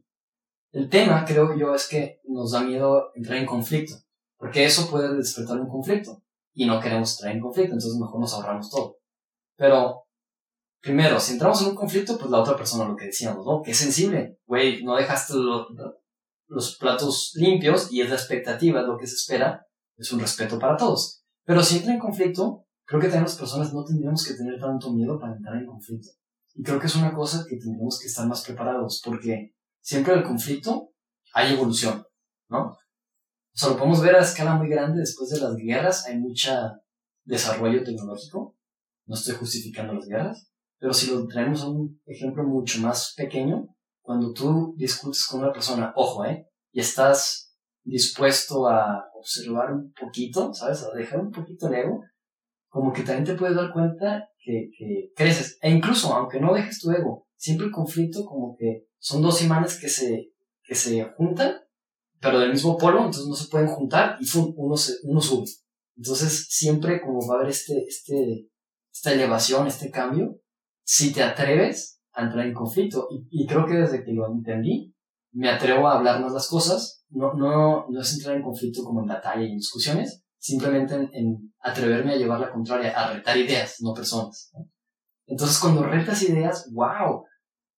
El 0.72 0.90
tema, 0.90 1.26
creo 1.26 1.58
yo, 1.58 1.74
es 1.76 1.88
que 1.88 2.22
nos 2.26 2.52
da 2.52 2.62
miedo 2.62 3.12
entrar 3.16 3.38
en 3.38 3.46
conflicto, 3.46 3.96
porque 4.38 4.66
eso 4.66 4.90
puede 4.90 5.16
despertar 5.16 5.60
un 5.60 5.70
conflicto 5.70 6.24
y 6.54 6.66
no 6.66 6.80
queremos 6.80 7.14
entrar 7.14 7.36
en 7.36 7.42
conflicto, 7.42 7.74
entonces 7.74 8.00
mejor 8.00 8.20
nos 8.20 8.34
ahorramos 8.34 8.70
todo. 8.70 8.98
Pero, 9.58 10.06
primero, 10.82 11.20
si 11.20 11.34
entramos 11.34 11.62
en 11.62 11.70
un 11.70 11.76
conflicto, 11.76 12.18
pues 12.18 12.32
la 12.32 12.40
otra 12.40 12.56
persona, 12.56 12.88
lo 12.88 12.96
que 12.96 13.06
decíamos, 13.06 13.46
¿no? 13.46 13.62
Que 13.62 13.72
es 13.72 13.78
sensible, 13.78 14.40
güey, 14.46 14.84
no 14.84 14.96
dejaste 14.96 15.34
lo, 15.34 15.68
los 16.48 16.78
platos 16.78 17.34
limpios 17.36 17.92
y 17.92 18.02
es 18.02 18.10
la 18.10 18.16
expectativa, 18.16 18.82
lo 18.82 18.98
que 18.98 19.08
se 19.08 19.16
espera, 19.16 19.66
es 19.98 20.12
un 20.12 20.20
respeto 20.20 20.58
para 20.58 20.78
todos. 20.78 21.24
Pero 21.46 21.64
si 21.64 21.78
entra 21.78 21.94
en 21.94 22.00
conflicto, 22.00 22.66
creo 22.92 23.00
que 23.00 23.08
también 23.08 23.24
las 23.24 23.38
personas 23.38 23.74
no 23.74 23.86
tendríamos 23.86 24.28
que 24.28 24.34
tener 24.34 24.60
tanto 24.60 24.92
miedo 24.92 25.18
para 25.18 25.34
entrar 25.34 25.56
en 25.56 25.66
conflicto. 25.66 26.10
Y 26.54 26.62
creo 26.62 26.78
que 26.78 26.88
es 26.88 26.96
una 26.98 27.14
cosa 27.14 27.46
que 27.48 27.56
tendríamos 27.56 27.98
que 27.98 28.08
estar 28.08 28.28
más 28.28 28.44
preparados, 28.44 29.02
porque 29.06 29.56
siempre 29.80 30.14
el 30.14 30.24
conflicto 30.24 30.92
hay 31.34 31.54
evolución, 31.54 32.06
¿no? 32.50 32.66
O 32.66 32.78
sea, 33.54 33.70
lo 33.70 33.78
podemos 33.78 34.02
ver 34.02 34.18
a 34.18 34.20
escala 34.20 34.56
muy 34.56 34.68
grande 34.68 35.00
después 35.00 35.30
de 35.30 35.40
las 35.40 35.56
guerras, 35.56 36.06
hay 36.06 36.20
mucho 36.20 36.52
desarrollo 37.24 37.82
tecnológico, 37.82 38.58
no 39.06 39.16
estoy 39.16 39.36
justificando 39.36 39.94
las 39.94 40.08
guerras, 40.08 40.52
pero 40.78 40.94
si 40.94 41.12
lo 41.12 41.26
traemos 41.28 41.62
a 41.62 41.70
un 41.70 42.02
ejemplo 42.06 42.44
mucho 42.44 42.82
más 42.82 43.14
pequeño, 43.16 43.70
cuando 44.02 44.34
tú 44.34 44.74
discutes 44.76 45.26
con 45.28 45.40
una 45.44 45.54
persona, 45.54 45.94
ojo, 45.96 46.26
¿eh? 46.26 46.46
Y 46.74 46.82
estás 46.82 47.56
dispuesto 47.86 48.68
a 48.68 49.06
observar 49.18 49.72
un 49.72 49.94
poquito, 49.94 50.54
¿sabes? 50.54 50.84
A 50.84 50.94
dejar 50.94 51.22
un 51.22 51.32
poquito 51.32 51.70
el 51.70 51.76
ego, 51.76 52.02
como 52.72 52.94
que 52.94 53.04
también 53.04 53.26
te 53.26 53.36
puedes 53.36 53.58
dar 53.58 53.74
cuenta 53.74 54.30
que, 54.40 54.72
que 54.78 55.12
creces. 55.14 55.60
E 55.62 55.70
incluso, 55.70 56.14
aunque 56.16 56.40
no 56.40 56.54
dejes 56.54 56.80
tu 56.80 56.90
ego, 56.90 57.28
siempre 57.36 57.68
el 57.68 57.72
conflicto 57.74 58.26
como 58.26 58.56
que 58.58 58.88
son 58.98 59.22
dos 59.22 59.44
imanes 59.44 59.78
que 59.78 59.90
se, 59.90 60.32
que 60.64 60.74
se 60.74 61.04
juntan, 61.18 61.56
pero 62.22 62.40
del 62.40 62.52
mismo 62.52 62.78
polo, 62.78 63.00
entonces 63.00 63.28
no 63.28 63.36
se 63.36 63.50
pueden 63.50 63.68
juntar 63.68 64.18
y 64.22 64.26
uno, 64.56 64.78
se, 64.78 64.94
uno 65.04 65.20
sube. 65.20 65.50
Entonces 65.98 66.48
siempre 66.50 67.02
como 67.02 67.20
va 67.28 67.36
a 67.36 67.38
haber 67.40 67.52
este, 67.52 67.84
este, 67.86 68.48
esta 68.90 69.12
elevación, 69.12 69.68
este 69.68 69.92
cambio, 69.92 70.40
si 70.84 71.12
te 71.12 71.24
atreves 71.24 72.02
a 72.14 72.24
entrar 72.24 72.46
en 72.46 72.54
conflicto, 72.54 73.10
y, 73.12 73.44
y 73.44 73.48
creo 73.48 73.66
que 73.66 73.74
desde 73.74 74.06
que 74.06 74.14
lo 74.14 74.32
entendí, 74.32 74.96
me 75.34 75.50
atrevo 75.50 75.90
a 75.90 75.98
hablar 75.98 76.22
más 76.22 76.32
las 76.32 76.48
cosas, 76.48 77.04
no, 77.10 77.34
no, 77.34 77.88
no 77.90 78.02
es 78.02 78.14
entrar 78.14 78.38
en 78.38 78.44
conflicto 78.44 78.82
como 78.86 79.02
en 79.02 79.08
batalla 79.08 79.44
y 79.44 79.52
en 79.52 79.58
discusiones, 79.58 80.21
simplemente 80.42 80.96
en, 80.96 81.54
atreverme 81.60 82.14
a 82.14 82.18
llevar 82.18 82.40
la 82.40 82.52
contraria, 82.52 82.92
a 82.92 83.14
retar 83.14 83.38
ideas, 83.38 83.78
no 83.82 83.94
personas. 83.94 84.52
Entonces 85.28 85.60
cuando 85.60 85.84
retas 85.84 86.24
ideas, 86.24 86.68
wow, 86.74 87.24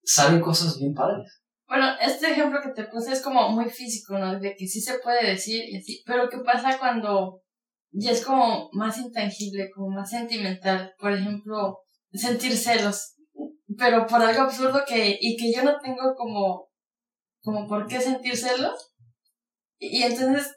salen 0.02 0.40
cosas 0.40 0.80
bien 0.80 0.94
padres. 0.94 1.44
Bueno, 1.68 1.88
este 2.02 2.32
ejemplo 2.32 2.60
que 2.64 2.72
te 2.72 2.90
puse 2.90 3.12
es 3.12 3.22
como 3.22 3.50
muy 3.50 3.70
físico, 3.70 4.18
¿no? 4.18 4.40
De 4.40 4.56
que 4.58 4.66
sí 4.66 4.80
se 4.80 5.00
puede 5.00 5.32
decir 5.32 5.64
y 5.68 5.78
así, 5.78 6.02
pero 6.06 6.30
¿qué 6.30 6.38
pasa 6.40 6.80
cuando 6.80 7.42
ya 7.92 8.12
es 8.12 8.26
como 8.26 8.70
más 8.72 8.98
intangible, 8.98 9.70
como 9.76 9.90
más 9.90 10.10
sentimental? 10.10 10.94
Por 10.98 11.12
ejemplo, 11.12 11.80
sentir 12.14 12.56
celos, 12.56 13.16
pero 13.78 14.06
por 14.08 14.22
algo 14.22 14.44
absurdo 14.44 14.84
que, 14.88 15.18
y 15.20 15.36
que 15.36 15.52
yo 15.52 15.64
no 15.64 15.80
tengo 15.80 16.16
como, 16.16 16.70
como 17.42 17.68
por 17.68 17.88
qué 17.88 18.00
sentir 18.00 18.38
celos. 18.38 18.94
Y, 19.80 20.04
entonces 20.04 20.56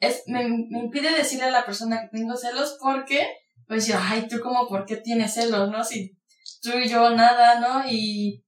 es, 0.00 0.22
me, 0.26 0.48
me 0.48 0.80
impide 0.80 1.12
decirle 1.12 1.44
a 1.44 1.50
la 1.50 1.64
persona 1.64 2.00
que 2.00 2.16
tengo 2.18 2.36
celos 2.36 2.76
porque, 2.80 3.26
pues 3.68 3.86
yo, 3.86 3.96
ay, 3.98 4.26
tú 4.28 4.40
como 4.40 4.66
por 4.66 4.86
qué 4.86 4.96
tienes 4.96 5.34
celos, 5.34 5.70
¿no? 5.70 5.84
Si 5.84 6.18
tú 6.62 6.70
y 6.78 6.88
yo 6.88 7.10
nada, 7.10 7.60
¿no? 7.60 7.88
Y, 7.88 8.44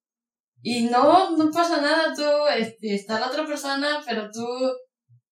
y 0.63 0.85
no, 0.85 1.37
no 1.37 1.51
pasa 1.51 1.81
nada, 1.81 2.15
tú, 2.15 2.25
este, 2.57 2.95
está 2.95 3.21
la 3.21 3.29
otra 3.29 3.47
persona, 3.47 4.03
pero 4.07 4.31
tú, 4.31 4.47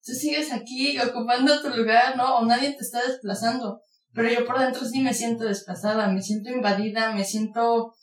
tú 0.05 0.13
sigues 0.13 0.53
aquí 0.53 0.99
ocupando 0.99 1.61
tu 1.63 1.71
lugar, 1.71 2.17
¿no? 2.17 2.39
O 2.39 2.45
nadie 2.45 2.73
te 2.73 2.85
está 2.85 3.03
desplazando. 3.03 3.81
Pero 4.13 4.29
yo 4.29 4.45
por 4.45 4.59
dentro 4.59 4.85
sí 4.85 5.01
me 5.01 5.15
siento 5.15 5.45
desplazada, 5.45 6.09
me 6.09 6.21
siento 6.21 6.51
invadida, 6.51 7.13
me 7.15 7.25
siento 7.25 7.95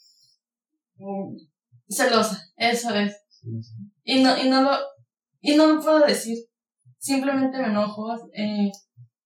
mm, 0.96 1.36
celosa, 1.88 2.50
eso 2.56 2.94
es. 2.94 3.14
Y 4.02 4.22
no, 4.22 4.36
y 4.42 4.48
no 4.48 4.62
lo, 4.62 4.70
y 5.40 5.54
no 5.54 5.66
lo 5.66 5.80
puedo 5.80 6.00
decir. 6.00 6.47
Simplemente 6.98 7.58
me 7.58 7.68
enojo, 7.68 8.14
eh, 8.34 8.70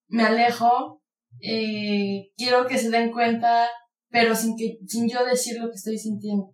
me 0.07 0.23
alejo, 0.23 1.01
eh, 1.39 2.31
quiero 2.37 2.67
que 2.67 2.77
se 2.77 2.89
den 2.89 3.11
cuenta, 3.11 3.67
pero 4.09 4.35
sin 4.35 4.55
que, 4.55 4.77
sin 4.87 5.09
yo 5.09 5.25
decir 5.25 5.59
lo 5.59 5.69
que 5.69 5.75
estoy 5.75 5.97
sintiendo. 5.97 6.53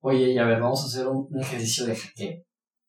Oye, 0.00 0.32
y 0.32 0.38
a 0.38 0.44
ver, 0.44 0.60
vamos 0.60 0.82
a 0.82 0.86
hacer 0.86 1.06
un, 1.06 1.28
ejercicio 1.38 1.84
de 1.84 1.94
hackeo. 1.94 2.42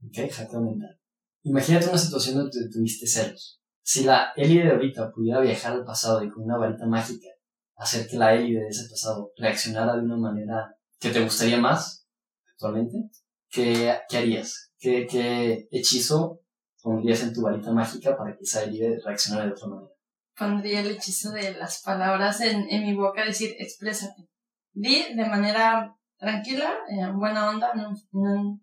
¿Ok? 0.05 0.31
Hackeo 0.31 0.61
mental. 0.61 0.97
Imagínate 1.43 1.89
una 1.89 1.97
situación 1.97 2.35
donde 2.35 2.69
tuviste 2.71 3.07
celos. 3.07 3.61
Si 3.81 4.03
la 4.03 4.31
Eli 4.35 4.59
de 4.59 4.71
ahorita 4.71 5.11
pudiera 5.11 5.41
viajar 5.41 5.73
al 5.73 5.83
pasado 5.83 6.23
y 6.23 6.29
con 6.29 6.43
una 6.43 6.57
varita 6.57 6.85
mágica 6.85 7.27
hacer 7.75 8.07
que 8.07 8.17
la 8.17 8.33
Eli 8.33 8.53
de 8.53 8.67
ese 8.67 8.87
pasado 8.89 9.31
reaccionara 9.37 9.95
de 9.95 10.03
una 10.03 10.17
manera 10.17 10.75
que 10.99 11.09
te 11.09 11.23
gustaría 11.23 11.57
más 11.57 12.07
actualmente, 12.53 13.09
¿qué, 13.49 13.97
qué 14.07 14.17
harías? 14.17 14.71
¿Qué, 14.77 15.07
¿Qué 15.09 15.67
hechizo 15.71 16.41
pondrías 16.89 17.21
en 17.21 17.33
tu 17.33 17.43
varita 17.43 17.71
mágica 17.71 18.17
para 18.17 18.35
que 18.35 18.43
esa 18.43 18.63
Eli 18.63 18.79
reaccionara 19.05 19.45
de 19.45 19.51
otra 19.51 19.67
manera? 19.67 19.91
Pondría 20.35 20.79
el 20.79 20.91
hechizo 20.91 21.31
de 21.31 21.53
las 21.53 21.83
palabras 21.83 22.41
en, 22.41 22.65
en 22.67 22.81
mi 22.83 22.95
boca, 22.95 23.23
decir, 23.23 23.55
exprésate. 23.59 24.27
Di 24.73 25.13
de 25.13 25.25
manera 25.25 25.95
tranquila, 26.17 26.73
en 26.89 27.19
buena 27.19 27.47
onda, 27.49 27.73
no, 27.75 27.93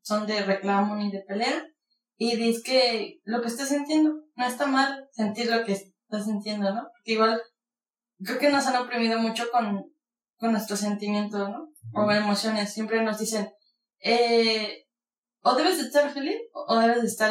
son 0.03 0.27
de 0.27 0.43
reclamo 0.43 0.97
ni 0.97 1.13
de 1.13 1.21
pelea. 1.21 1.65
Y 2.19 2.37
dices 2.37 2.65
que 2.65 3.21
lo 3.25 3.41
que 3.43 3.49
estás 3.49 3.69
sintiendo, 3.69 4.11
no 4.35 4.47
está 4.47 4.67
mal 4.67 5.09
sentir 5.13 5.49
lo 5.49 5.65
que 5.65 5.73
estás 5.73 6.25
sintiendo, 6.25 6.75
¿no? 6.75 6.83
Porque 6.83 7.13
igual 7.13 7.41
creo 8.25 8.39
que 8.39 8.51
nos 8.51 8.67
han 8.67 8.83
oprimido 8.83 9.21
mucho 9.21 9.45
con, 9.53 9.85
con 10.37 10.51
nuestros 10.51 10.81
sentimientos, 10.81 11.49
¿no? 11.49 11.69
O 11.95 12.11
emociones. 12.11 12.73
Siempre 12.73 13.05
nos 13.05 13.19
dicen, 13.19 13.51
eh, 14.01 14.86
o 15.47 15.55
debes 15.55 15.79
de 15.79 15.85
estar 15.85 16.13
feliz 16.13 16.41
o 16.53 16.77
debes 16.81 17.03
de 17.03 17.07
estar 17.07 17.31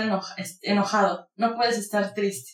enojado. 0.62 1.28
No 1.36 1.54
puedes 1.56 1.78
estar 1.78 2.14
triste. 2.14 2.52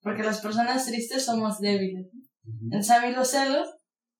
Porque 0.00 0.24
las 0.24 0.40
personas 0.40 0.84
tristes 0.84 1.24
somos 1.24 1.60
débiles. 1.60 2.08
En 2.72 3.14
los 3.14 3.30
celos 3.30 3.68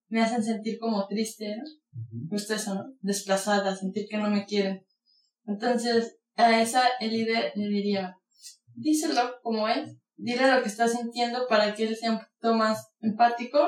me 0.09 0.22
hacen 0.22 0.44
sentir 0.44 0.79
como 0.79 1.09
triste, 1.09 1.57
¿no? 1.57 1.64
Justo 2.31 2.55
eso, 2.55 2.75
¿no? 2.77 2.85
Desplazada, 3.01 3.75
sentir 3.75 4.07
que 4.09 4.18
no 4.18 4.31
me 4.31 4.44
quieren. 4.44 4.87
Entonces, 5.46 6.18
a 6.37 6.61
esa 6.62 6.83
el 7.01 7.11
líder 7.11 7.53
le 7.57 7.68
diría, 7.68 8.16
díselo 8.75 9.40
como 9.42 9.68
es, 9.68 9.96
dile 10.14 10.55
lo 10.55 10.62
que 10.62 10.68
estás 10.68 10.92
sintiendo 10.92 11.49
para 11.49 11.75
que 11.75 11.88
él 11.88 11.96
sea 11.96 12.12
un 12.12 12.18
poquito 12.18 12.55
más 12.55 12.92
empático 13.01 13.59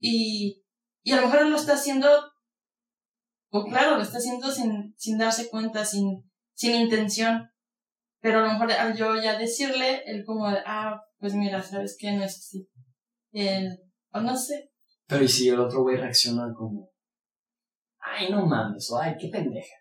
y, 0.00 0.64
y 1.04 1.12
a 1.12 1.16
lo 1.16 1.22
mejor 1.22 1.42
él 1.42 1.50
lo 1.50 1.56
está 1.56 1.74
haciendo, 1.74 2.08
o 3.50 3.64
claro, 3.64 3.96
lo 3.96 4.02
está 4.02 4.18
haciendo 4.18 4.50
sin, 4.50 4.94
sin 4.96 5.18
darse 5.18 5.48
cuenta, 5.48 5.84
sin, 5.84 6.27
sin 6.58 6.74
intención. 6.74 7.48
Pero 8.20 8.40
a 8.40 8.42
lo 8.42 8.52
mejor 8.52 8.72
al 8.72 8.96
yo 8.96 9.14
ya 9.14 9.38
decirle, 9.38 10.02
él 10.06 10.24
como 10.26 10.50
de, 10.50 10.58
ah, 10.66 11.00
pues 11.18 11.34
mira, 11.34 11.62
sabes 11.62 11.96
que 11.98 12.10
no 12.12 12.24
es 12.24 12.36
así. 12.36 12.68
o 14.12 14.20
no 14.20 14.36
sé. 14.36 14.70
Pero 15.06 15.24
¿y 15.24 15.28
si 15.28 15.48
el 15.48 15.60
otro 15.60 15.82
güey 15.82 15.96
reacciona 15.96 16.52
como, 16.52 16.90
ay, 18.00 18.28
no 18.30 18.44
mames, 18.44 18.90
o 18.90 18.98
ay, 18.98 19.14
qué 19.18 19.28
pendeja. 19.28 19.74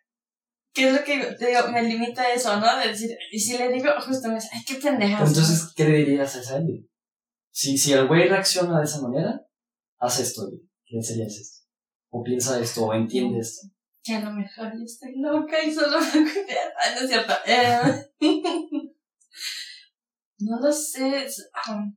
¿Qué 0.72 0.90
es 0.90 0.94
lo 0.94 1.04
que 1.04 1.36
te 1.40 1.48
digo? 1.48 1.72
Me 1.72 1.82
limita 1.82 2.32
eso, 2.32 2.60
¿no? 2.60 2.78
De 2.78 2.90
decir, 2.90 3.10
y 3.32 3.40
si 3.40 3.58
le 3.58 3.70
digo, 3.70 3.90
justo 4.00 4.28
me 4.28 4.36
dice, 4.36 4.50
ay, 4.54 4.62
qué 4.68 4.76
pendeja. 4.76 5.18
Entonces, 5.18 5.74
¿qué 5.76 5.86
le 5.86 5.98
dirías 5.98 6.36
a 6.36 6.42
esa 6.42 6.62
Si, 7.52 7.76
si 7.76 7.94
el 7.94 8.08
güey 8.08 8.30
reacciona 8.30 8.78
de 8.78 8.86
esa 8.86 9.02
manera, 9.02 9.42
haz 9.98 10.20
esto, 10.20 10.44
¿qué 10.86 11.02
sería 11.02 11.26
esto? 11.26 11.66
O 12.12 12.22
piensa 12.22 12.60
esto, 12.60 12.86
o 12.86 12.94
entiende 12.94 13.40
esto. 13.40 13.68
Que 14.08 14.16
a 14.16 14.22
lo 14.22 14.32
mejor 14.32 14.72
yo 14.72 14.86
estoy 14.86 15.20
loca 15.20 15.62
y 15.62 15.74
solo 15.74 16.00
me 16.00 16.06
Ay, 16.08 16.96
no 16.96 17.02
es 17.02 17.10
cierto. 17.10 17.34
Eh... 17.46 18.10
no 20.40 20.60
lo 20.62 20.72
sé. 20.72 21.28
Um... 21.70 21.94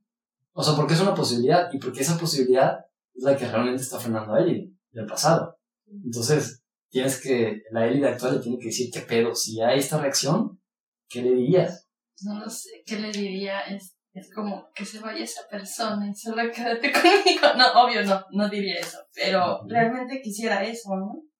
O 0.51 0.61
sea, 0.61 0.75
porque 0.75 0.93
es 0.93 0.99
una 0.99 1.15
posibilidad 1.15 1.71
y 1.71 1.77
porque 1.77 2.01
esa 2.01 2.17
posibilidad 2.17 2.79
es 3.13 3.23
la 3.23 3.37
que 3.37 3.47
realmente 3.47 3.81
está 3.81 3.97
frenando 3.97 4.33
a 4.33 4.41
él 4.41 4.75
del 4.91 5.05
pasado. 5.05 5.57
Entonces, 5.87 6.61
tienes 6.89 7.21
que, 7.21 7.63
la 7.71 7.87
élite 7.87 8.09
actual 8.09 8.35
le 8.35 8.41
tiene 8.41 8.57
que 8.59 8.65
decir 8.65 8.91
qué 8.91 8.99
pedo, 8.99 9.33
si 9.33 9.61
hay 9.61 9.79
esta 9.79 9.97
reacción, 9.97 10.61
¿qué 11.07 11.21
le 11.21 11.31
dirías? 11.31 11.87
No 12.23 12.41
lo 12.41 12.49
sé, 12.49 12.83
¿qué 12.85 12.99
le 12.99 13.09
diría? 13.09 13.61
Es, 13.61 13.95
es 14.11 14.33
como 14.33 14.67
que 14.75 14.83
se 14.83 14.99
vaya 14.99 15.23
esa 15.23 15.47
persona 15.49 16.09
y 16.09 16.13
solo 16.13 16.43
quédate 16.51 16.91
conmigo. 16.91 17.47
No, 17.57 17.85
obvio 17.85 18.03
no, 18.03 18.21
no 18.31 18.49
diría 18.49 18.81
eso, 18.81 18.97
pero 19.15 19.61
realmente 19.65 20.21
quisiera 20.21 20.61
eso, 20.65 20.93
¿no? 20.97 21.30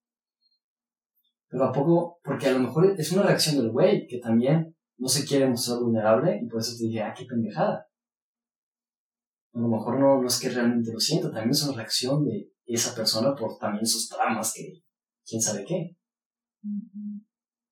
Pero 1.52 1.66
a 1.66 1.72
poco, 1.74 2.20
porque 2.24 2.48
a 2.48 2.54
lo 2.54 2.60
mejor 2.60 2.96
es 2.98 3.12
una 3.12 3.24
reacción 3.24 3.58
del 3.58 3.72
güey 3.72 4.08
que 4.08 4.20
también 4.20 4.74
no 4.98 5.10
se 5.10 5.26
quiere 5.26 5.50
mostrar 5.50 5.80
vulnerable 5.80 6.40
y 6.42 6.48
por 6.48 6.62
eso 6.62 6.78
te 6.78 6.86
diría, 6.86 7.10
ah, 7.10 7.14
qué 7.14 7.26
pendejada. 7.26 7.88
A 9.54 9.60
lo 9.60 9.68
mejor 9.68 10.00
no, 10.00 10.22
no 10.22 10.28
es 10.28 10.40
que 10.40 10.50
realmente 10.50 10.94
lo 10.94 11.00
sienta, 11.00 11.30
también 11.30 11.50
es 11.50 11.64
una 11.64 11.76
reacción 11.76 12.24
de, 12.24 12.50
esa 12.66 12.96
persona 12.96 13.36
por 13.36 13.58
también 13.58 13.86
sus 13.86 14.08
traumas, 14.08 14.54
que 14.56 14.82
quién 15.28 15.42
sabe 15.42 15.66
qué. 15.66 15.98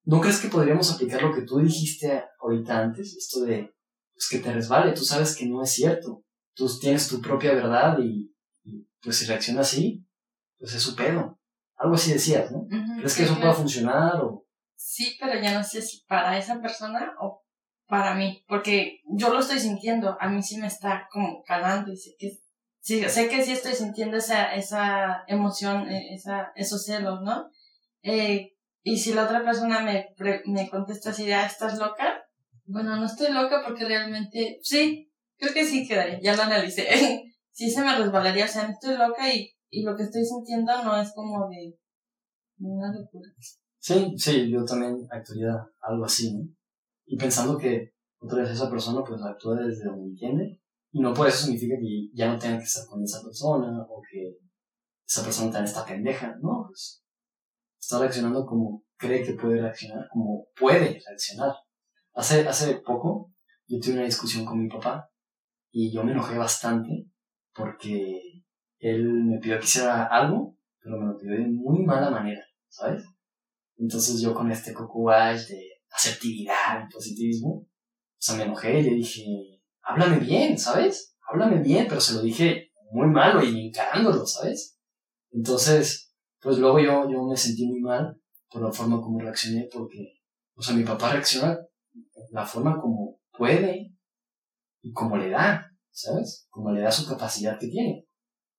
¿No 0.03 0.19
crees 0.19 0.41
que 0.41 0.49
podríamos 0.49 0.91
aplicar 0.91 1.21
lo 1.21 1.33
que 1.33 1.43
tú 1.43 1.59
dijiste 1.59 2.25
ahorita 2.41 2.79
antes? 2.79 3.15
Esto 3.15 3.45
de, 3.45 3.73
pues 4.13 4.27
que 4.29 4.39
te 4.39 4.51
resbale, 4.51 4.91
tú 4.91 5.05
sabes 5.05 5.37
que 5.37 5.45
no 5.47 5.63
es 5.63 5.71
cierto. 5.71 6.25
Tú 6.53 6.67
tienes 6.81 7.07
tu 7.07 7.21
propia 7.21 7.53
verdad 7.53 7.97
y, 8.03 8.35
pues 9.01 9.15
si 9.15 9.25
reacciona 9.25 9.61
así, 9.61 10.05
pues 10.57 10.73
es 10.73 10.81
su 10.81 10.97
pedo. 10.97 11.38
Algo 11.79 11.95
así 11.95 12.13
decías, 12.13 12.51
¿no? 12.51 12.67
¿Crees 12.97 13.15
que 13.15 13.23
eso 13.23 13.39
pueda 13.39 13.53
funcionar 13.53 14.17
o...? 14.21 14.45
Sí, 14.75 15.17
pero 15.19 15.39
ya 15.41 15.53
no 15.53 15.63
sé 15.63 15.81
si 15.81 16.03
para 16.05 16.37
esa 16.37 16.61
persona 16.61 17.13
o 17.19 17.43
para 17.87 18.13
mí, 18.13 18.43
porque 18.47 18.99
yo 19.05 19.33
lo 19.33 19.39
estoy 19.39 19.59
sintiendo, 19.59 20.15
a 20.19 20.29
mí 20.29 20.43
sí 20.43 20.57
me 20.57 20.67
está 20.67 21.07
como 21.11 21.41
calando 21.43 21.91
y 21.91 21.97
sé 21.97 22.11
que 22.19 22.37
sí, 22.81 23.03
sé 23.09 23.29
que 23.29 23.43
sí 23.43 23.53
estoy 23.53 23.73
sintiendo 23.73 24.17
esa, 24.17 24.53
esa 24.53 25.23
emoción, 25.27 25.89
e, 25.89 26.13
esa, 26.13 26.51
esos 26.55 26.85
celos, 26.85 27.21
¿no? 27.21 27.49
Eh, 28.03 28.53
y 28.83 28.97
si 28.97 29.13
la 29.13 29.23
otra 29.23 29.43
persona 29.43 29.81
me, 29.81 30.13
me 30.45 30.69
contesta 30.69 31.09
así, 31.09 31.31
ah, 31.31 31.45
¿estás 31.45 31.77
loca? 31.79 32.23
Bueno, 32.65 32.95
no 32.97 33.05
estoy 33.05 33.31
loca 33.31 33.63
porque 33.65 33.85
realmente, 33.85 34.59
sí, 34.61 35.11
creo 35.37 35.53
que 35.53 35.65
sí 35.65 35.87
quedaría, 35.87 36.19
ya 36.21 36.35
lo 36.35 36.43
analicé. 36.43 36.87
sí 37.51 37.71
se 37.71 37.81
me 37.81 37.95
resbalaría, 37.95 38.45
o 38.45 38.47
sea, 38.47 38.67
no 38.67 38.73
estoy 38.73 38.97
loca 38.97 39.33
y, 39.33 39.51
y 39.69 39.83
lo 39.83 39.95
que 39.95 40.03
estoy 40.03 40.25
sintiendo 40.25 40.71
no 40.83 40.99
es 40.99 41.13
como 41.13 41.47
de 41.49 41.77
una 42.59 42.93
locura. 42.93 43.29
Sí, 43.77 44.13
sí, 44.17 44.49
yo 44.51 44.65
también 44.65 45.07
actuaría 45.09 45.55
algo 45.81 46.05
así, 46.05 46.33
¿no? 46.33 46.45
Y 47.05 47.17
pensando 47.17 47.57
que 47.57 47.93
otra 48.19 48.39
vez 48.39 48.51
esa 48.51 48.69
persona 48.69 49.03
pues 49.03 49.21
actúa 49.21 49.55
desde 49.55 49.85
donde 49.85 50.09
entiende 50.09 50.61
y 50.91 50.99
no 50.99 51.13
por 51.13 51.27
eso 51.27 51.45
significa 51.45 51.75
que 51.79 52.09
ya 52.13 52.31
no 52.31 52.37
tenga 52.37 52.57
que 52.57 52.65
estar 52.65 52.85
con 52.87 53.03
esa 53.03 53.21
persona 53.23 53.85
o 53.89 54.01
que 54.01 54.37
esa 55.07 55.23
persona 55.23 55.51
también 55.51 55.65
está 55.65 55.85
pendeja, 55.85 56.35
no, 56.41 56.65
pues 56.67 57.03
está 57.79 57.99
reaccionando 57.99 58.45
como 58.45 58.83
cree 58.97 59.23
que 59.23 59.33
puede 59.33 59.61
reaccionar, 59.61 60.07
como 60.11 60.47
puede 60.59 60.99
reaccionar. 61.05 61.53
Hace, 62.13 62.47
hace 62.47 62.81
poco 62.85 63.31
yo 63.67 63.79
tuve 63.79 63.93
una 63.93 64.03
discusión 64.03 64.45
con 64.45 64.59
mi 64.61 64.67
papá 64.67 65.09
y 65.71 65.91
yo 65.93 66.03
me 66.03 66.11
enojé 66.11 66.37
bastante 66.37 67.07
porque 67.53 68.21
él 68.79 69.05
me 69.25 69.39
pidió 69.39 69.59
que 69.59 69.65
hiciera 69.65 70.05
algo, 70.05 70.57
pero 70.81 70.97
me 70.97 71.07
lo 71.07 71.17
pidió 71.17 71.33
de 71.33 71.47
muy 71.47 71.83
mala 71.85 72.09
manera, 72.09 72.41
¿sabes? 72.67 73.03
Entonces 73.77 74.21
yo 74.21 74.33
con 74.33 74.51
este 74.51 74.73
coco 74.73 75.09
de 75.09 75.79
asertividad 75.91 76.85
y 76.85 76.93
positivismo, 76.93 77.49
o 77.49 78.21
sea, 78.21 78.35
me 78.35 78.43
enojé 78.43 78.79
y 78.79 78.83
le 78.83 78.95
dije, 78.95 79.23
háblame 79.81 80.19
bien, 80.19 80.57
¿sabes? 80.57 81.15
Háblame 81.29 81.61
bien, 81.61 81.85
pero 81.87 82.01
se 82.01 82.13
lo 82.13 82.21
dije 82.21 82.71
muy 82.91 83.07
malo 83.07 83.43
y 83.43 83.67
encarándolo, 83.67 84.25
¿sabes? 84.25 84.77
Entonces, 85.31 86.13
pues 86.41 86.57
luego 86.57 86.79
yo, 86.79 87.09
yo 87.09 87.23
me 87.23 87.37
sentí 87.37 87.65
muy 87.65 87.79
mal 87.81 88.19
por 88.49 88.63
la 88.63 88.71
forma 88.71 88.99
como 89.01 89.19
reaccioné, 89.19 89.69
porque, 89.71 90.21
o 90.55 90.61
sea, 90.61 90.75
mi 90.75 90.83
papá 90.83 91.11
reacciona 91.11 91.57
la 92.31 92.45
forma 92.45 92.79
como 92.79 93.19
puede 93.37 93.93
y 94.81 94.91
como 94.91 95.17
le 95.17 95.29
da, 95.29 95.71
¿sabes? 95.91 96.47
Como 96.49 96.71
le 96.71 96.81
da 96.81 96.91
su 96.91 97.07
capacidad 97.07 97.59
que 97.59 97.67
tiene. 97.67 98.08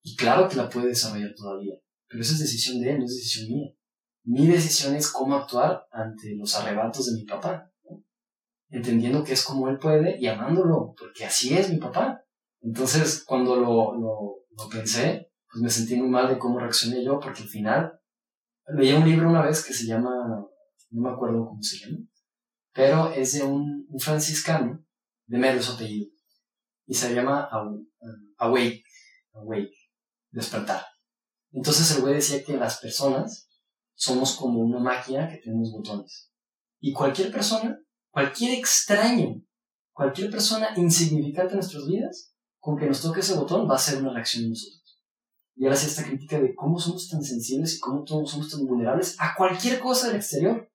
Y 0.03 0.17
claro 0.17 0.49
que 0.49 0.57
la 0.57 0.69
puede 0.69 0.89
desarrollar 0.89 1.35
todavía, 1.37 1.75
pero 2.09 2.23
esa 2.23 2.33
es 2.33 2.41
decisión 2.41 2.81
de 2.81 2.93
él, 2.93 2.99
no 2.99 3.05
es 3.05 3.17
decisión 3.17 3.49
mía. 3.49 3.73
Mi 4.25 4.47
decisión 4.47 4.95
es 4.95 5.11
cómo 5.11 5.35
actuar 5.35 5.87
ante 5.91 6.35
los 6.37 6.55
arrebatos 6.55 7.07
de 7.07 7.21
mi 7.21 7.25
papá, 7.25 7.71
entendiendo 8.69 9.25
que 9.25 9.33
es 9.33 9.45
como 9.45 9.69
él 9.69 9.79
puede 9.79 10.19
y 10.21 10.27
amándolo, 10.27 10.95
porque 10.99 11.25
así 11.25 11.55
es 11.55 11.71
mi 11.71 11.79
papá. 11.79 12.25
Entonces, 12.61 13.25
cuando 13.25 13.57
lo, 13.57 13.95
lo, 13.95 14.47
lo 14.57 14.69
pensé, 14.71 15.31
pues 15.51 15.63
me 15.63 15.71
sentí 15.71 15.97
muy 15.97 16.09
mal 16.09 16.29
de 16.29 16.39
cómo 16.39 16.59
reaccioné 16.61 17.05
yo, 17.05 17.19
porque 17.19 17.43
al 17.43 17.49
final 17.49 18.01
leí 18.77 18.93
un 18.93 19.09
libro 19.09 19.29
una 19.29 19.43
vez 19.43 19.65
que 19.65 19.73
se 19.73 19.87
llama, 19.87 20.11
no 20.91 21.03
me 21.03 21.11
acuerdo 21.11 21.47
cómo 21.47 21.63
se 21.63 21.79
llama, 21.79 21.99
pero 22.73 23.11
es 23.13 23.33
de 23.33 23.43
un, 23.43 23.87
franciscano 23.99 24.85
de 25.27 25.39
medio 25.39 25.61
apellido 25.73 26.11
y 26.87 26.95
se 26.95 27.13
llama 27.15 27.49
Awake, 28.39 28.85
Awake, 29.33 29.75
despertar. 30.31 30.85
Entonces 31.53 31.91
el 31.95 32.03
güey 32.03 32.15
decía 32.15 32.45
que 32.45 32.57
las 32.57 32.79
personas 32.79 33.49
somos 33.95 34.37
como 34.37 34.61
una 34.61 34.79
máquina 34.79 35.29
que 35.29 35.39
tenemos 35.39 35.73
botones. 35.73 36.31
Y 36.81 36.93
cualquier 36.93 37.31
persona, 37.31 37.79
cualquier 38.11 38.59
extraño, 38.59 39.43
cualquier 39.93 40.31
persona 40.31 40.71
insignificante 40.77 41.53
en 41.53 41.59
nuestras 41.59 41.87
vidas, 41.87 42.35
con 42.59 42.77
que 42.77 42.87
nos 42.87 43.03
toque 43.03 43.21
ese 43.21 43.35
botón 43.35 43.69
va 43.69 43.75
a 43.75 43.79
ser 43.79 44.01
una 44.01 44.13
reacción 44.13 44.45
en 44.45 44.51
nosotros. 44.51 44.81
Y 45.57 45.65
ahora 45.65 45.75
hacía 45.75 45.89
esta 45.89 46.05
crítica 46.05 46.41
de 46.41 46.55
cómo 46.55 46.79
somos 46.79 47.09
tan 47.09 47.23
sensibles 47.23 47.77
y 47.77 47.81
cómo 47.81 48.05
todos 48.05 48.31
somos 48.31 48.51
tan 48.51 48.65
vulnerables 48.65 49.17
a 49.19 49.35
cualquier 49.37 49.79
cosa 49.79 50.07
del 50.07 50.17
exterior. 50.17 50.71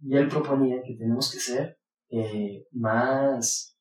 Y 0.00 0.14
él 0.16 0.28
proponía 0.28 0.82
que 0.84 0.94
tenemos 0.94 1.30
que 1.30 1.40
ser 1.40 1.78
eh, 2.10 2.66
más, 2.72 3.78